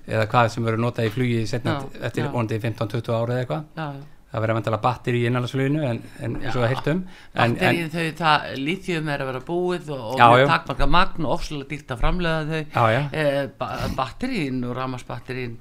eða 0.06 0.26
hvað 0.32 0.48
sem 0.54 0.64
verður 0.66 0.84
notað 0.86 1.10
í 1.10 1.14
flugi 1.14 1.44
setna 1.46 1.78
eftir 2.02 2.26
15-20 2.32 3.14
ára 3.14 3.36
eða 3.36 3.44
eitthvað. 3.44 4.02
Það 4.32 4.40
verður 4.40 4.52
að 4.52 4.56
vantala 4.56 4.76
batteri 4.80 5.18
í 5.20 5.24
innanlandsfluginu 5.28 5.80
en, 5.84 5.98
en 6.24 6.36
eins 6.38 6.54
og 6.56 6.62
að 6.64 6.70
heiltum 6.70 7.00
Batterið 7.34 7.90
þau, 7.92 8.06
það 8.16 8.46
lítjum 8.62 9.10
er 9.12 9.20
að 9.20 9.28
vera 9.28 9.42
búið 9.44 9.90
og, 9.92 10.06
og 10.24 10.44
takkmarka 10.48 10.88
magn 10.88 11.26
og 11.26 11.34
ofslulega 11.34 11.68
dýrt 11.68 11.92
að 11.92 12.00
framlega 12.00 12.46
þau. 12.48 12.62
Já, 12.62 12.94
já. 12.94 13.02
Eh, 13.12 13.92
batterín 13.98 14.64
og 14.64 14.72
ramasbatterín 14.78 15.58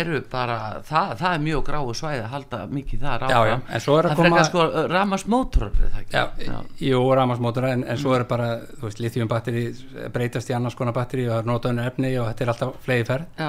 eru 0.00 0.22
bara, 0.32 0.56
það, 0.88 1.12
það 1.20 1.36
er 1.36 1.44
mjög 1.50 1.66
gráu 1.68 1.92
svæði 2.00 2.24
að 2.24 2.32
halda 2.38 2.62
mikið 2.72 3.04
þar 3.04 3.28
áfram. 3.28 3.68
Það 4.08 4.24
frekar 4.24 4.48
sko 4.48 4.66
ramasmótor 4.94 5.70
Jú, 6.88 7.04
ramasmótor 7.20 7.70
en, 7.74 7.84
en 7.92 8.00
svo 8.00 8.16
er 8.16 8.24
bara, 8.32 8.50
þú 8.72 8.88
veist, 8.88 9.04
lítjum 9.04 9.28
batteri 9.28 9.68
breytast 10.16 10.48
í 10.48 10.56
annars 10.56 10.80
konar 10.80 10.96
batteri 10.96 11.28
og 11.28 11.36
það 11.36 11.44
er 11.44 11.52
notaðunni 11.52 11.88
efni 11.92 12.16
og 12.16 12.32
þetta 12.32 12.48
er 12.48 12.56
alltaf 12.56 12.84
flegi 12.88 13.10
ferð 13.12 13.42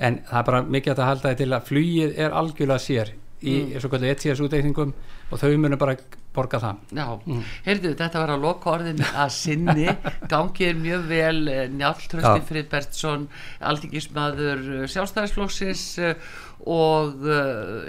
en 0.00 0.20
það 0.28 0.38
er 0.40 0.46
bara 0.50 0.62
mikið 0.76 0.94
að 0.96 1.10
halda 1.10 1.28
þetta 1.28 1.42
til 1.42 1.56
að 1.56 1.66
flugið 1.68 2.16
er 2.24 2.38
algjörlega 2.40 2.84
sér 2.86 3.12
í 3.40 3.54
mm. 3.56 3.76
svo 3.80 3.90
kallu 3.92 4.08
ETS 4.10 4.42
útreikningum 4.44 4.90
og 5.30 5.40
þau 5.40 5.52
munum 5.60 5.80
bara 5.80 5.96
borga 6.34 6.60
það 6.62 6.98
Já, 6.98 7.06
mm. 7.16 7.40
heyrðu 7.66 7.94
þetta 7.98 8.22
var 8.22 8.32
að 8.34 8.44
loka 8.44 8.70
orðin 8.74 9.00
að 9.08 9.32
sinni, 9.34 9.86
gangið 10.32 10.78
mjög 10.84 11.08
vel 11.10 11.40
eh, 11.50 11.64
Njáltrösti 11.72 12.44
Friðbertsson 12.50 13.26
aldingismadur 13.70 14.62
eh, 14.76 14.86
sjálfstæðisflóksis 14.92 15.84
eh, 16.04 16.30
og 16.70 17.24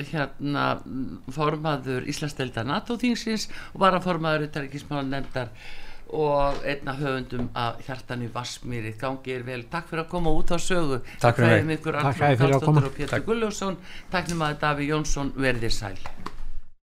hérna 0.07 0.66
formaður 1.36 2.05
Íslandsdelda 2.07 2.64
NATO-þingsins 2.64 3.49
og 3.74 3.82
var 3.84 3.97
að 3.97 4.05
formaður 4.07 4.45
utarikismála 4.47 5.03
nefndar 5.09 5.51
og 6.12 6.66
einna 6.68 6.95
höfundum 6.99 7.47
að 7.55 7.86
hjartan 7.88 8.26
í 8.26 8.30
Vassmýri 8.34 8.95
gangi 8.99 9.38
er 9.38 9.45
vel, 9.47 9.64
takk 9.72 9.88
fyrir 9.91 10.05
að 10.05 10.12
koma 10.12 10.36
út 10.36 10.51
á 10.51 10.57
sögu. 10.59 10.99
Takk 11.24 11.39
fyrir 11.39 11.66
mig. 11.68 11.82
Takk 11.86 12.20
fyrir 12.20 12.57
að 12.57 12.68
koma. 12.68 12.84
Pétur 12.97 13.26
Gulljósson, 13.30 13.80
takk. 14.12 14.30
Fyrir 14.32 14.45
að 14.49 14.62
Daví 14.62 14.91
Jónsson 14.91 15.34
verðir 15.39 15.74
sæl 15.76 15.97